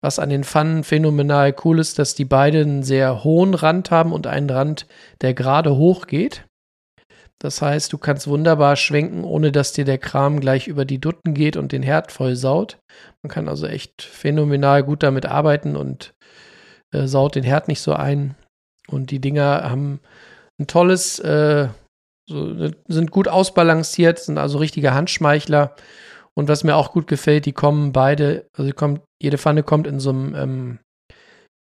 Was 0.00 0.18
an 0.18 0.28
den 0.28 0.44
Pfannen 0.44 0.84
phänomenal 0.84 1.54
cool 1.64 1.78
ist, 1.78 1.98
dass 1.98 2.14
die 2.14 2.26
beiden 2.26 2.62
einen 2.62 2.82
sehr 2.82 3.24
hohen 3.24 3.54
Rand 3.54 3.90
haben 3.90 4.12
und 4.12 4.26
einen 4.26 4.50
Rand, 4.50 4.86
der 5.22 5.32
gerade 5.34 5.76
hoch 5.76 6.06
geht. 6.06 6.44
Das 7.38 7.60
heißt, 7.60 7.92
du 7.92 7.98
kannst 7.98 8.26
wunderbar 8.26 8.76
schwenken, 8.76 9.24
ohne 9.24 9.50
dass 9.50 9.72
dir 9.72 9.84
der 9.84 9.98
Kram 9.98 10.40
gleich 10.40 10.68
über 10.68 10.84
die 10.84 11.00
Dutten 11.00 11.34
geht 11.34 11.56
und 11.56 11.72
den 11.72 11.82
Herd 11.82 12.12
voll 12.12 12.36
saut. 12.36 12.78
Man 13.22 13.30
kann 13.30 13.48
also 13.48 13.66
echt 13.66 14.02
phänomenal 14.02 14.82
gut 14.82 15.02
damit 15.02 15.26
arbeiten 15.26 15.74
und 15.74 16.14
äh, 16.92 17.06
saut 17.06 17.34
den 17.34 17.44
Herd 17.44 17.68
nicht 17.68 17.80
so 17.80 17.94
ein. 17.94 18.36
Und 18.88 19.10
die 19.10 19.20
Dinger 19.20 19.68
haben 19.68 20.00
ein 20.60 20.66
tolles, 20.66 21.18
äh, 21.18 21.68
so, 22.28 22.70
sind 22.88 23.10
gut 23.10 23.28
ausbalanciert, 23.28 24.18
sind 24.18 24.38
also 24.38 24.58
richtige 24.58 24.94
Handschmeichler. 24.94 25.74
Und 26.36 26.48
was 26.48 26.64
mir 26.64 26.76
auch 26.76 26.92
gut 26.92 27.06
gefällt, 27.06 27.46
die 27.46 27.52
kommen 27.52 27.92
beide, 27.92 28.46
also 28.56 28.72
kommt, 28.72 29.02
jede 29.22 29.38
Pfanne 29.38 29.62
kommt 29.62 29.86
in 29.86 30.00
so 30.00 30.10
einem, 30.10 30.34
ähm, 30.34 30.78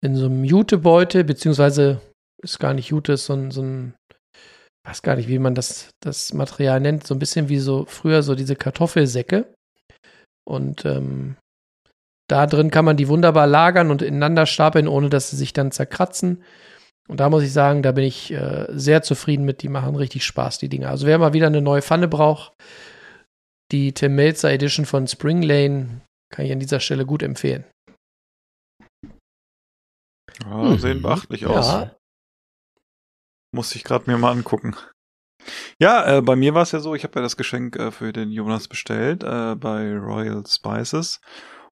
in 0.04 0.16
so 0.16 0.26
einem 0.26 0.44
Jutebeutel, 0.44 1.24
beziehungsweise 1.24 2.00
ist 2.42 2.58
gar 2.58 2.74
nicht 2.74 2.88
Jute, 2.88 3.12
ist 3.12 3.26
so 3.26 3.34
ein, 3.34 3.50
so 3.50 3.62
ein, 3.62 3.94
weiß 4.86 5.02
gar 5.02 5.16
nicht, 5.16 5.28
wie 5.28 5.38
man 5.38 5.54
das, 5.54 5.90
das 6.02 6.32
Material 6.32 6.80
nennt, 6.80 7.06
so 7.06 7.14
ein 7.14 7.18
bisschen 7.18 7.48
wie 7.48 7.58
so 7.58 7.84
früher 7.86 8.22
so 8.22 8.34
diese 8.34 8.56
Kartoffelsäcke. 8.56 9.52
Und 10.44 10.84
ähm, 10.84 11.36
da 12.28 12.46
drin 12.46 12.70
kann 12.70 12.84
man 12.84 12.96
die 12.96 13.08
wunderbar 13.08 13.46
lagern 13.46 13.90
und 13.90 14.02
ineinander 14.02 14.46
stapeln, 14.46 14.88
ohne 14.88 15.08
dass 15.08 15.30
sie 15.30 15.36
sich 15.36 15.52
dann 15.52 15.70
zerkratzen. 15.70 16.42
Und 17.08 17.20
da 17.20 17.28
muss 17.28 17.42
ich 17.42 17.52
sagen, 17.52 17.82
da 17.82 17.92
bin 17.92 18.04
ich 18.04 18.32
äh, 18.32 18.66
sehr 18.70 19.02
zufrieden 19.02 19.44
mit. 19.44 19.62
Die 19.62 19.68
machen 19.68 19.96
richtig 19.96 20.24
Spaß, 20.24 20.58
die 20.58 20.68
Dinger. 20.68 20.88
Also 20.88 21.06
wer 21.06 21.18
mal 21.18 21.32
wieder 21.32 21.48
eine 21.48 21.60
neue 21.60 21.82
Pfanne 21.82 22.08
braucht, 22.08 22.54
die 23.72 23.92
Tim 23.92 24.14
Melzer 24.14 24.52
Edition 24.52 24.86
von 24.86 25.06
Spring 25.06 25.42
Lane, 25.42 26.02
kann 26.30 26.46
ich 26.46 26.52
an 26.52 26.60
dieser 26.60 26.80
Stelle 26.80 27.04
gut 27.04 27.22
empfehlen. 27.22 27.64
Ja, 30.44 30.78
sehen 30.78 31.02
beachtlich 31.02 31.46
aus. 31.46 31.66
Ja, 31.66 31.96
Muss 33.54 33.74
ich 33.74 33.84
gerade 33.84 34.10
mir 34.10 34.16
mal 34.18 34.32
angucken. 34.32 34.76
Ja, 35.80 36.18
äh, 36.18 36.22
bei 36.22 36.36
mir 36.36 36.54
war 36.54 36.62
es 36.62 36.72
ja 36.72 36.80
so, 36.80 36.94
ich 36.94 37.02
habe 37.04 37.18
ja 37.18 37.22
das 37.22 37.36
Geschenk 37.36 37.76
äh, 37.76 37.90
für 37.90 38.12
den 38.12 38.30
Jonas 38.30 38.68
bestellt 38.68 39.24
äh, 39.24 39.56
bei 39.56 39.92
Royal 39.96 40.44
Spices 40.46 41.20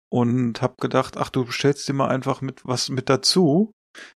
und 0.09 0.61
habe 0.61 0.75
gedacht, 0.79 1.17
ach, 1.17 1.29
du 1.29 1.45
bestellst 1.45 1.87
dir 1.87 1.93
mal 1.93 2.07
einfach 2.07 2.41
mit 2.41 2.65
was 2.65 2.89
mit 2.89 3.09
dazu 3.09 3.73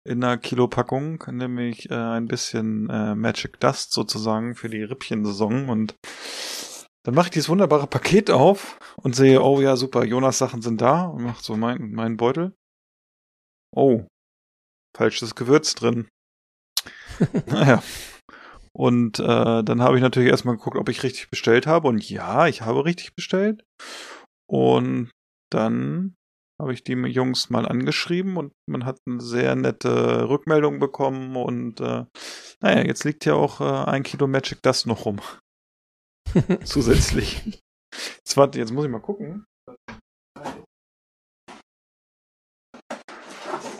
in 0.03 0.23
einer 0.23 0.38
Kilopackung, 0.38 1.23
nämlich 1.32 1.89
äh, 1.89 1.95
ein 1.95 2.28
bisschen 2.28 2.89
äh, 2.89 3.15
Magic 3.15 3.59
Dust 3.59 3.93
sozusagen 3.93 4.55
für 4.55 4.69
die 4.69 4.84
Rippchensaison 4.84 5.69
und 5.69 5.95
dann 7.07 7.15
mache 7.15 7.28
ich 7.28 7.32
dieses 7.32 7.47
wunderbare 7.47 7.88
Paket 7.88 8.30
auf 8.30 8.80
und 8.97 9.15
sehe, 9.15 9.41
oh 9.41 9.61
ja, 9.61 9.78
super, 9.78 10.03
Jonas 10.03 10.39
Sachen 10.39 10.61
sind 10.61 10.82
da 10.82 11.05
und 11.05 11.23
mache 11.23 11.41
so 11.41 11.55
meinen 11.55 11.93
meinen 11.93 12.17
Beutel. 12.17 12.53
Oh, 13.73 14.05
falsches 14.93 15.34
Gewürz 15.34 15.73
drin. 15.73 16.09
naja. 17.45 17.82
Und 18.73 19.19
äh, 19.19 19.63
dann 19.63 19.82
habe 19.82 19.95
ich 19.95 20.01
natürlich 20.01 20.30
erstmal 20.30 20.57
geguckt, 20.57 20.78
ob 20.78 20.89
ich 20.89 21.01
richtig 21.01 21.30
bestellt 21.30 21.65
habe. 21.65 21.88
Und 21.88 22.09
ja, 22.09 22.47
ich 22.47 22.63
habe 22.63 22.84
richtig 22.84 23.15
bestellt. 23.15 23.63
Und 24.45 25.09
dann 25.49 26.16
habe 26.60 26.74
ich 26.74 26.84
die 26.84 26.93
Jungs 26.93 27.49
mal 27.49 27.68
angeschrieben 27.68 28.38
und 28.38 28.53
man 28.68 28.86
hat 28.86 28.99
eine 29.05 29.22
sehr 29.22 29.55
nette 29.55 30.28
Rückmeldung 30.28 30.80
bekommen. 30.80 31.36
Und 31.36 31.80
äh, 31.80 32.05
naja, 32.62 32.86
jetzt 32.86 33.03
liegt 33.03 33.26
ja 33.26 33.36
auch 33.36 33.62
äh, 33.62 33.89
ein 33.91 34.03
Kilo 34.03 34.28
Magic 34.28 34.62
Dust 34.64 34.88
noch 34.88 35.05
rum. 35.05 35.20
Zusätzlich. 36.64 37.62
Jetzt, 37.93 38.38
warte, 38.38 38.60
jetzt 38.60 38.72
muss 38.72 38.86
ich 38.86 38.91
mal 38.91 38.99
gucken. 38.99 39.45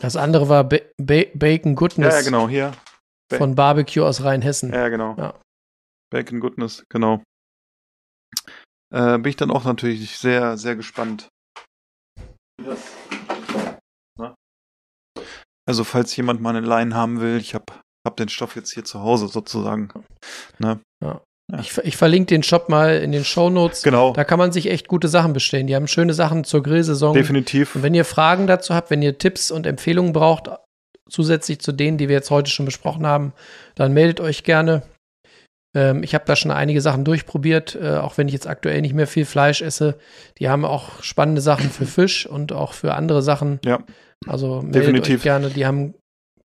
Das 0.02 0.16
andere 0.16 0.48
war 0.48 0.64
ba 0.64 0.78
ba 0.98 1.24
Bacon 1.34 1.76
Goodness 1.76 2.14
Ja, 2.14 2.20
ja, 2.20 2.26
genau, 2.26 2.48
hier. 2.48 2.74
Ba- 3.30 3.38
von 3.38 3.56
Barbecue 3.56 4.04
aus 4.04 4.24
Rheinhessen. 4.24 4.72
Ja, 4.72 4.90
genau. 4.90 5.16
Ja. 5.18 5.40
Bacon 6.12 6.40
Goodness, 6.40 6.86
genau. 6.90 7.24
Äh, 8.94 9.18
bin 9.18 9.26
ich 9.26 9.36
dann 9.36 9.52
auch 9.52 9.66
natürlich 9.66 10.18
sehr, 10.18 10.58
sehr 10.58 10.76
gespannt. 10.76 11.28
Na? 14.20 14.36
Also, 15.68 15.84
falls 15.84 16.16
jemand 16.16 16.42
mal 16.42 16.56
eine 16.56 16.66
Line 16.66 16.96
haben 16.96 17.20
will, 17.22 17.38
ich 17.38 17.54
habe 17.54 17.66
hab 18.06 18.18
den 18.18 18.30
Stoff 18.30 18.56
jetzt 18.56 18.74
hier 18.74 18.86
zu 18.86 19.02
Hause 19.02 19.28
sozusagen. 19.28 19.90
Ne? 20.60 20.80
Ja. 21.04 21.22
Ich, 21.60 21.72
ver- 21.72 21.86
ich 21.86 21.96
verlinke 21.96 22.28
den 22.28 22.44
Shop 22.44 22.68
mal 22.68 22.98
in 22.98 23.12
den 23.14 23.24
Shownotes. 23.24 23.82
Genau, 23.84 24.12
Da 24.12 24.24
kann 24.26 24.38
man 24.40 24.52
sich 24.52 24.70
echt 24.70 24.88
gute 24.90 25.08
Sachen 25.08 25.32
bestellen. 25.34 25.68
Die 25.68 25.76
haben 25.76 25.88
schöne 25.88 26.14
Sachen 26.14 26.44
zur 26.44 26.62
Grillsaison. 26.62 27.14
definitiv. 27.14 27.76
Und 27.76 27.84
wenn 27.84 27.94
ihr 27.94 28.04
Fragen 28.06 28.48
dazu 28.48 28.74
habt, 28.74 28.90
wenn 28.90 29.02
ihr 29.02 29.18
Tipps 29.18 29.50
und 29.50 29.66
Empfehlungen 29.66 30.12
braucht, 30.12 30.50
zusätzlich 31.10 31.60
zu 31.60 31.72
denen, 31.72 31.98
die 31.98 32.10
wir 32.10 32.16
jetzt 32.18 32.32
heute 32.32 32.52
schon 32.52 32.66
besprochen 32.66 33.08
haben, 33.08 33.32
dann 33.76 33.94
meldet 33.94 34.20
euch 34.20 34.44
gerne. 34.44 34.84
Ähm, 35.76 36.04
ich 36.04 36.14
habe 36.16 36.26
da 36.26 36.36
schon 36.36 36.52
einige 36.52 36.82
Sachen 36.82 37.04
durchprobiert, 37.06 37.76
äh, 37.76 37.98
auch 37.98 38.18
wenn 38.18 38.28
ich 38.28 38.34
jetzt 38.34 38.48
aktuell 38.48 38.82
nicht 38.82 38.94
mehr 38.94 39.08
viel 39.08 39.26
Fleisch 39.26 39.62
esse. 39.62 39.98
Die 40.40 40.50
haben 40.50 40.66
auch 40.66 41.04
spannende 41.04 41.42
Sachen 41.42 41.70
für 41.70 41.86
Fisch 41.86 42.26
und 42.26 42.52
auch 42.54 42.74
für 42.74 42.94
andere 42.94 43.22
Sachen. 43.22 43.60
Ja. 43.66 43.80
Also 44.26 44.62
Definitiv. 44.62 45.18
euch 45.18 45.24
gerne, 45.24 45.50
die 45.50 45.66
haben 45.66 45.94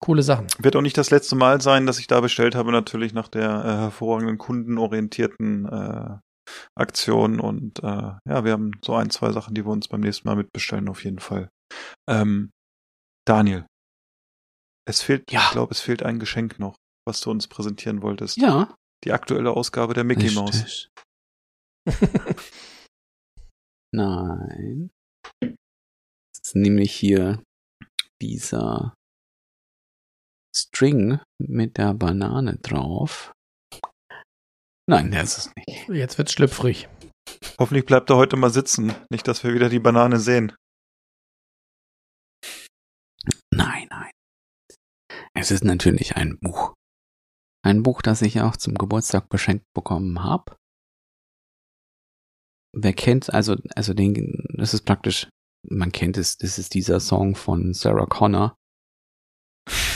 coole 0.01 0.23
Sachen. 0.23 0.47
Wird 0.59 0.75
auch 0.77 0.83
nicht 0.83 0.99
das 0.99 1.11
letzte 1.11 1.37
Mal 1.37 1.61
sein, 1.61 1.87
dass 1.87 1.99
ich 1.99 2.09
da 2.09 2.21
bestellt 2.21 2.55
habe, 2.55 2.73
natürlich 2.73 3.13
nach 3.15 3.29
der 3.29 3.49
äh, 3.65 3.69
hervorragenden 3.83 4.37
kundenorientierten 4.37 5.67
äh, 5.67 6.19
Aktion. 6.75 7.39
Und 7.41 7.79
äh, 7.83 7.87
ja, 7.87 8.45
wir 8.45 8.53
haben 8.53 8.73
so 8.85 8.95
ein, 8.95 9.11
zwei 9.11 9.31
Sachen, 9.33 9.55
die 9.55 9.65
wir 9.65 9.71
uns 9.71 9.89
beim 9.89 10.01
nächsten 10.01 10.29
Mal 10.29 10.35
mitbestellen, 10.37 10.89
auf 10.89 11.05
jeden 11.05 11.21
Fall. 11.21 11.49
Ähm, 12.11 12.51
Daniel, 13.27 13.65
es 14.87 15.03
fehlt, 15.03 15.31
Ja. 15.31 15.41
ich 15.45 15.51
glaube, 15.53 15.71
es 15.73 15.81
fehlt 15.81 16.03
ein 16.03 16.19
Geschenk 16.19 16.59
noch, 16.59 16.75
was 17.07 17.21
du 17.21 17.31
uns 17.31 17.47
präsentieren 17.47 18.03
wolltest. 18.03 18.37
Ja. 18.37 18.75
Die 19.05 19.13
aktuelle 19.13 19.51
Ausgabe 19.51 19.95
der 19.95 20.05
Mickey 20.05 20.31
Mouse. 20.31 20.63
richtig. 20.63 20.91
Nein. 23.95 24.91
Das 25.41 26.41
ist 26.45 26.57
nämlich 26.57 26.95
hier 26.95 27.43
dieser 28.21 28.95
String 30.55 31.21
mit 31.39 31.79
der 31.79 31.95
Banane 31.95 32.57
drauf. 32.59 33.33
Nein, 34.89 35.11
der 35.11 35.23
ist 35.23 35.39
es 35.39 35.53
nicht. 35.57 35.89
Jetzt 35.89 36.19
wird's 36.19 36.33
schlüpfrig. 36.33 36.89
Hoffentlich 37.59 37.87
bleibt 37.87 38.11
er 38.11 38.17
heute 38.17 38.37
mal 38.37 38.51
sitzen. 38.51 38.95
Nicht, 39.11 39.29
dass 39.29 39.45
wir 39.45 39.55
wieder 39.55 39.69
die 39.69 39.79
Banane 39.79 40.19
sehen. 40.19 40.55
Nein, 43.51 43.87
nein. 43.91 44.11
Es 45.35 45.51
ist 45.51 45.65
natürlich 45.65 46.17
ein 46.17 46.39
Buch. 46.41 46.75
Ein 47.65 47.83
Buch, 47.83 48.03
das 48.03 48.23
ich 48.23 48.41
auch 48.41 48.57
zum 48.57 48.75
Geburtstag 48.75 49.29
beschenkt 49.29 49.65
bekommen 49.73 50.23
habe. 50.23 50.57
Wer 52.75 52.93
kennt, 52.93 53.33
also, 53.33 53.57
also 53.77 53.95
den, 53.95 54.45
das 54.55 54.75
ist 54.75 54.85
praktisch, 54.85 55.29
man 55.69 55.93
kennt 55.93 56.17
es, 56.17 56.39
das 56.39 56.59
ist 56.59 56.75
dieser 56.75 56.99
Song 57.01 57.37
von 57.37 57.73
Sarah 57.75 58.07
Connor. 58.07 58.57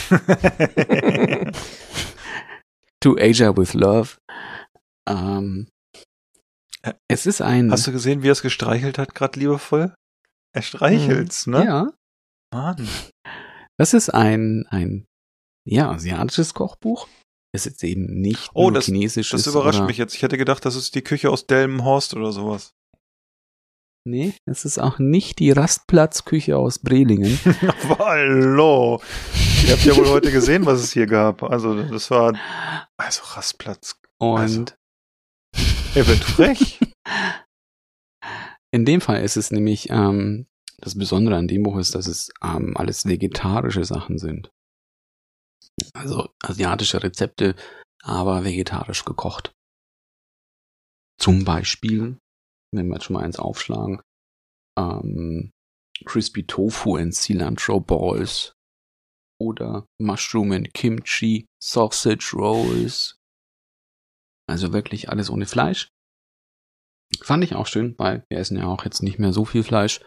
To 3.01 3.17
Asia 3.19 3.55
with 3.57 3.73
Love. 3.73 4.17
Ähm, 5.07 5.67
es 7.07 7.25
ist 7.25 7.41
ein. 7.41 7.71
Hast 7.71 7.87
du 7.87 7.91
gesehen, 7.91 8.23
wie 8.23 8.29
er 8.29 8.33
es 8.33 8.41
gestreichelt 8.41 8.97
hat, 8.97 9.13
gerade 9.13 9.39
liebevoll? 9.39 9.93
Er 10.53 10.61
streichelt's, 10.61 11.47
ne? 11.47 11.65
Ja. 11.65 11.91
Mann. 12.53 12.87
Das 13.77 13.93
ist 13.93 14.09
ein, 14.09 14.65
ein, 14.69 15.05
ja, 15.65 15.91
asiatisches 15.91 16.53
Kochbuch. 16.53 17.07
Es 17.53 17.65
ist 17.65 17.83
eben 17.83 18.05
nicht 18.21 18.49
Oh, 18.53 18.63
nur 18.63 18.73
das- 18.73 18.85
chinesisches. 18.85 19.43
Das 19.43 19.53
überrascht 19.53 19.79
oder, 19.79 19.87
mich 19.87 19.97
jetzt. 19.97 20.15
Ich 20.15 20.21
hätte 20.21 20.37
gedacht, 20.37 20.65
das 20.65 20.75
ist 20.75 20.95
die 20.95 21.01
Küche 21.01 21.29
aus 21.29 21.47
Delmenhorst 21.47 22.13
oder 22.15 22.31
sowas. 22.31 22.73
Nee, 24.05 24.33
es 24.45 24.63
ist 24.63 24.79
auch 24.79 24.99
nicht 24.99 25.39
die 25.39 25.51
Rastplatzküche 25.51 26.55
aus 26.57 26.79
Brelingen. 26.79 27.37
Aber 27.83 27.97
hallo. 28.05 29.01
Ihr 29.65 29.73
habt 29.73 29.83
ja 29.83 29.97
wohl 29.97 30.07
heute 30.07 30.31
gesehen, 30.31 30.65
was 30.65 30.79
es 30.81 30.93
hier 30.93 31.07
gab. 31.07 31.43
Also, 31.43 31.83
das 31.83 32.09
war, 32.09 32.33
also 32.95 33.21
Rastplatz. 33.35 33.99
Und 34.17 34.39
Also. 34.39 34.65
Er 35.95 36.07
wird 36.07 36.19
frech. 36.23 36.79
in 38.71 38.85
dem 38.85 39.01
Fall 39.01 39.23
ist 39.23 39.35
es 39.35 39.51
nämlich, 39.51 39.89
ähm, 39.89 40.47
das 40.79 40.97
Besondere 40.97 41.35
an 41.35 41.47
dem 41.47 41.63
Buch 41.63 41.77
ist, 41.77 41.95
dass 41.95 42.07
es 42.07 42.29
ähm, 42.43 42.77
alles 42.77 43.05
vegetarische 43.07 43.83
Sachen 43.83 44.19
sind. 44.19 44.51
Also 45.93 46.29
asiatische 46.43 47.03
Rezepte, 47.03 47.55
aber 48.01 48.43
vegetarisch 48.43 49.05
gekocht. 49.05 49.51
Zum 51.19 51.45
Beispiel, 51.45 52.17
wenn 52.73 52.87
wir 52.87 52.95
jetzt 52.95 53.05
schon 53.05 53.15
mal 53.15 53.23
eins 53.23 53.39
aufschlagen, 53.39 54.01
ähm, 54.77 55.51
Crispy 56.05 56.45
Tofu 56.45 56.95
and 56.95 57.13
Cilantro 57.13 57.79
Balls 57.79 58.53
oder 59.39 59.85
Mushroom 59.99 60.51
and 60.51 60.73
Kimchi 60.73 61.45
Sausage 61.61 62.31
Rolls. 62.33 63.17
Also 64.49 64.73
wirklich 64.73 65.09
alles 65.09 65.29
ohne 65.29 65.45
Fleisch. 65.45 65.89
Fand 67.21 67.43
ich 67.43 67.55
auch 67.55 67.67
schön, 67.67 67.95
weil 67.97 68.23
wir 68.29 68.39
essen 68.39 68.57
ja 68.57 68.65
auch 68.65 68.85
jetzt 68.85 69.01
nicht 69.01 69.19
mehr 69.19 69.33
so 69.33 69.45
viel 69.45 69.63
Fleisch. 69.63 70.03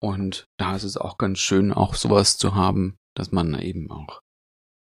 Und 0.00 0.46
da 0.58 0.74
ist 0.74 0.84
es 0.84 0.96
auch 0.96 1.18
ganz 1.18 1.38
schön, 1.38 1.72
auch 1.72 1.94
sowas 1.94 2.36
zu 2.36 2.54
haben, 2.54 2.96
dass 3.16 3.30
man 3.30 3.58
eben 3.58 3.90
auch 3.90 4.20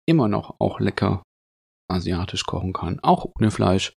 immer 0.06 0.28
noch 0.28 0.56
auch 0.60 0.80
lecker 0.80 1.22
asiatisch 1.90 2.44
kochen 2.44 2.72
kann, 2.72 3.00
auch 3.00 3.26
ohne 3.36 3.50
Fleisch. 3.50 3.92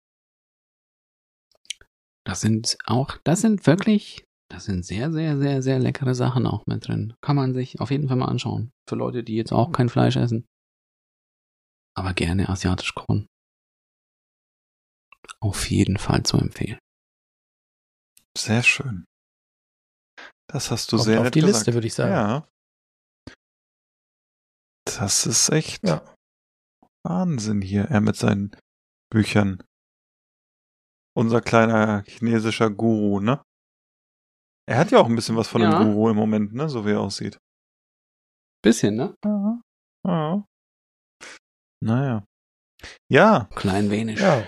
Das 2.25 2.41
sind 2.41 2.77
auch, 2.85 3.17
das 3.23 3.41
sind 3.41 3.65
wirklich, 3.65 4.25
das 4.51 4.65
sind 4.65 4.85
sehr, 4.85 5.11
sehr, 5.11 5.37
sehr, 5.37 5.61
sehr 5.61 5.79
leckere 5.79 6.13
Sachen 6.13 6.45
auch 6.45 6.65
mit 6.67 6.87
drin. 6.87 7.15
Kann 7.21 7.35
man 7.35 7.53
sich 7.53 7.79
auf 7.79 7.91
jeden 7.91 8.07
Fall 8.07 8.17
mal 8.17 8.27
anschauen. 8.27 8.71
Für 8.87 8.95
Leute, 8.95 9.23
die 9.23 9.35
jetzt 9.35 9.51
auch 9.51 9.71
kein 9.71 9.89
Fleisch 9.89 10.15
essen, 10.15 10.45
aber 11.97 12.13
gerne 12.13 12.49
asiatisch 12.49 12.93
kochen. 12.93 13.27
Auf 15.41 15.69
jeden 15.69 15.97
Fall 15.97 16.23
zu 16.23 16.37
empfehlen. 16.37 16.79
Sehr 18.37 18.63
schön. 18.63 19.05
Das 20.49 20.71
hast 20.71 20.91
du 20.91 20.97
Kommt 20.97 21.05
sehr 21.05 21.19
auf 21.19 21.25
nett 21.25 21.35
die 21.35 21.41
gesagt. 21.41 21.57
Liste, 21.57 21.73
würde 21.73 21.87
ich 21.87 21.93
sagen. 21.93 22.11
Ja. 22.11 22.47
Das 24.97 25.25
ist 25.25 25.49
echt 25.49 25.85
Ja. 25.87 26.01
Wahnsinn 27.05 27.61
hier, 27.61 27.85
er 27.85 28.01
mit 28.01 28.15
seinen 28.15 28.55
Büchern. 29.11 29.63
Unser 31.15 31.41
kleiner 31.41 32.03
chinesischer 32.07 32.69
Guru, 32.69 33.19
ne? 33.19 33.41
Er 34.67 34.77
hat 34.77 34.91
ja 34.91 34.99
auch 34.99 35.07
ein 35.07 35.15
bisschen 35.15 35.35
was 35.35 35.47
von 35.47 35.61
Ja. 35.61 35.77
einem 35.79 35.93
Guru 35.93 36.09
im 36.09 36.15
Moment, 36.15 36.53
ne? 36.53 36.69
So 36.69 36.85
wie 36.85 36.91
er 36.91 37.01
aussieht. 37.01 37.37
Bisschen, 38.63 38.95
ne? 38.95 39.15
Ja. 39.25 39.61
ja. 40.05 40.45
Naja. 41.81 42.25
Ja, 43.11 43.49
Klein 43.55 43.89
wenig. 43.89 44.19
Ja, 44.19 44.45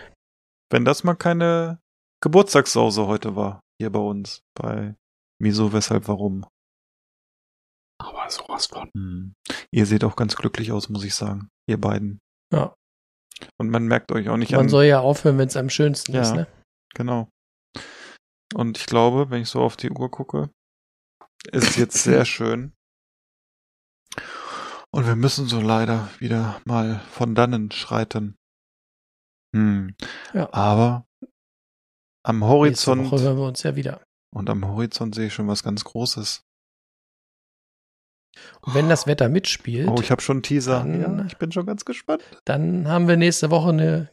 wenn 0.71 0.85
das 0.85 1.03
mal 1.03 1.15
keine 1.15 1.79
Geburtstagssause 2.21 3.07
heute 3.07 3.35
war, 3.35 3.59
hier 3.81 3.89
bei 3.91 3.99
uns, 3.99 4.41
bei 4.55 4.95
Wieso, 5.41 5.73
Weshalb, 5.73 6.07
Warum. 6.07 6.45
Aber 8.01 8.29
sowas 8.29 8.65
von. 8.67 8.89
Hm. 8.95 9.33
Ihr 9.71 9.85
seht 9.85 10.03
auch 10.03 10.15
ganz 10.15 10.35
glücklich 10.35 10.71
aus, 10.71 10.89
muss 10.89 11.03
ich 11.03 11.15
sagen, 11.15 11.49
ihr 11.67 11.79
beiden. 11.79 12.19
ja. 12.53 12.73
Und 13.57 13.69
man 13.71 13.87
merkt 13.87 14.11
euch 14.11 14.29
auch 14.29 14.37
nicht 14.37 14.51
Man 14.51 14.61
an. 14.61 14.69
soll 14.69 14.83
ja 14.83 14.99
aufhören, 14.99 15.39
wenn 15.39 15.47
es 15.47 15.57
am 15.57 15.69
schönsten 15.71 16.13
Ja. 16.13 16.21
ist. 16.21 16.33
Ne? 16.35 16.45
Genau. 16.93 17.27
Und 18.53 18.77
ich 18.77 18.85
glaube, 18.85 19.31
wenn 19.31 19.41
ich 19.41 19.49
so 19.49 19.61
auf 19.61 19.77
die 19.77 19.89
Uhr 19.89 20.11
gucke, 20.11 20.51
ist 21.51 21.69
es 21.69 21.75
jetzt 21.75 22.03
sehr 22.03 22.23
schön. 22.25 22.73
Und 24.93 25.07
wir 25.07 25.15
müssen 25.15 25.47
so 25.47 25.59
leider 25.59 26.09
wieder 26.19 26.61
mal 26.65 26.99
von 27.09 27.33
dannen 27.33 27.71
schreiten. 27.71 28.35
Hm. 29.55 29.95
Ja. 30.33 30.51
Aber 30.53 31.05
Am 32.23 32.39
Nächste 32.39 32.47
Horizont. 32.47 33.11
Woche 33.11 33.21
hören 33.23 33.37
wir 33.37 33.47
uns 33.47 33.63
ja 33.63 33.75
wieder. 33.75 34.03
Und 34.35 34.49
am 34.51 34.67
Horizont 34.67 35.15
sehe 35.15 35.27
ich 35.27 35.33
schon 35.33 35.47
was 35.47 35.63
ganz 35.63 35.83
Großes. 35.83 36.43
Und 38.61 38.73
wenn 38.75 38.89
das 38.89 39.07
Wetter 39.07 39.29
mitspielt, 39.29 39.89
Oh, 39.89 39.99
ich 40.01 40.11
habe 40.11 40.21
schon 40.21 40.37
einen 40.37 40.43
Teaser. 40.43 40.79
Dann- 40.79 41.01
ja, 41.19 41.25
ich 41.25 41.37
bin 41.37 41.51
schon 41.51 41.65
ganz 41.65 41.85
gespannt. 41.85 42.23
dann 42.45 42.87
haben 42.87 43.07
wir 43.07 43.17
nächste 43.17 43.51
Woche 43.51 43.69
eine, 43.69 44.11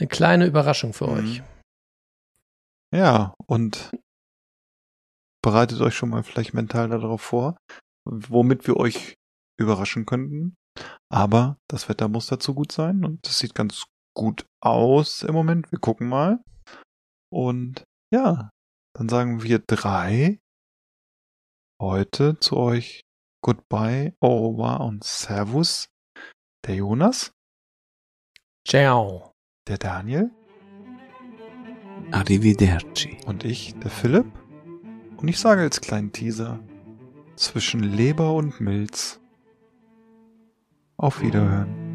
eine 0.00 0.08
kleine 0.08 0.46
Überraschung 0.46 0.92
für 0.92 1.06
Mhm. 1.06 1.12
euch. 1.18 1.42
Ja, 2.94 3.34
und 3.46 3.90
bereitet 5.42 5.80
euch 5.80 5.94
schon 5.94 6.08
mal 6.10 6.22
vielleicht 6.22 6.54
mental 6.54 6.88
darauf 6.88 7.20
vor, 7.20 7.56
womit 8.08 8.66
wir 8.66 8.76
euch 8.76 9.14
überraschen 9.60 10.06
könnten. 10.06 10.54
Aber 11.10 11.56
das 11.68 11.88
Wetter 11.88 12.08
muss 12.08 12.26
dazu 12.26 12.54
gut 12.54 12.72
sein 12.72 13.04
und 13.04 13.26
es 13.26 13.38
sieht 13.38 13.54
ganz 13.54 13.84
gut 14.16 14.46
aus 14.62 15.22
im 15.22 15.34
Moment. 15.34 15.70
Wir 15.72 15.78
gucken 15.78 16.08
mal. 16.08 16.40
Und 17.32 17.84
ja, 18.12 18.50
dann 18.94 19.08
sagen 19.08 19.42
wir 19.42 19.58
drei 19.66 20.38
heute 21.80 22.38
zu 22.40 22.56
euch 22.56 23.02
Goodbye, 23.46 24.12
au 24.18 24.48
revoir 24.48 24.80
und 24.80 25.04
Servus. 25.04 25.88
Der 26.66 26.74
Jonas, 26.74 27.32
Ciao. 28.66 29.34
der 29.68 29.78
Daniel 29.78 30.32
Arrivederci. 32.10 33.18
und 33.24 33.44
ich, 33.44 33.76
der 33.78 33.92
Philipp. 33.92 34.26
Und 35.18 35.28
ich 35.28 35.38
sage 35.38 35.62
als 35.62 35.80
kleinen 35.80 36.10
Teaser, 36.10 36.58
zwischen 37.36 37.84
Leber 37.84 38.34
und 38.34 38.60
Milz. 38.60 39.20
Auf 40.96 41.20
Wiederhören. 41.20 41.86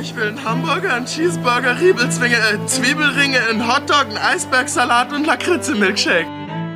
Ich 0.00 0.16
will 0.16 0.28
einen 0.28 0.42
Hamburger, 0.42 0.94
einen 0.94 1.04
Cheeseburger, 1.04 1.78
Riebelzwinge, 1.78 2.36
äh, 2.36 2.66
Zwiebelringe, 2.66 3.38
einen 3.50 3.68
Hotdog, 3.68 4.06
einen 4.06 4.16
Eisbergsalat 4.16 5.12
und 5.12 5.26
Lakritze-Milkshake. 5.26 6.39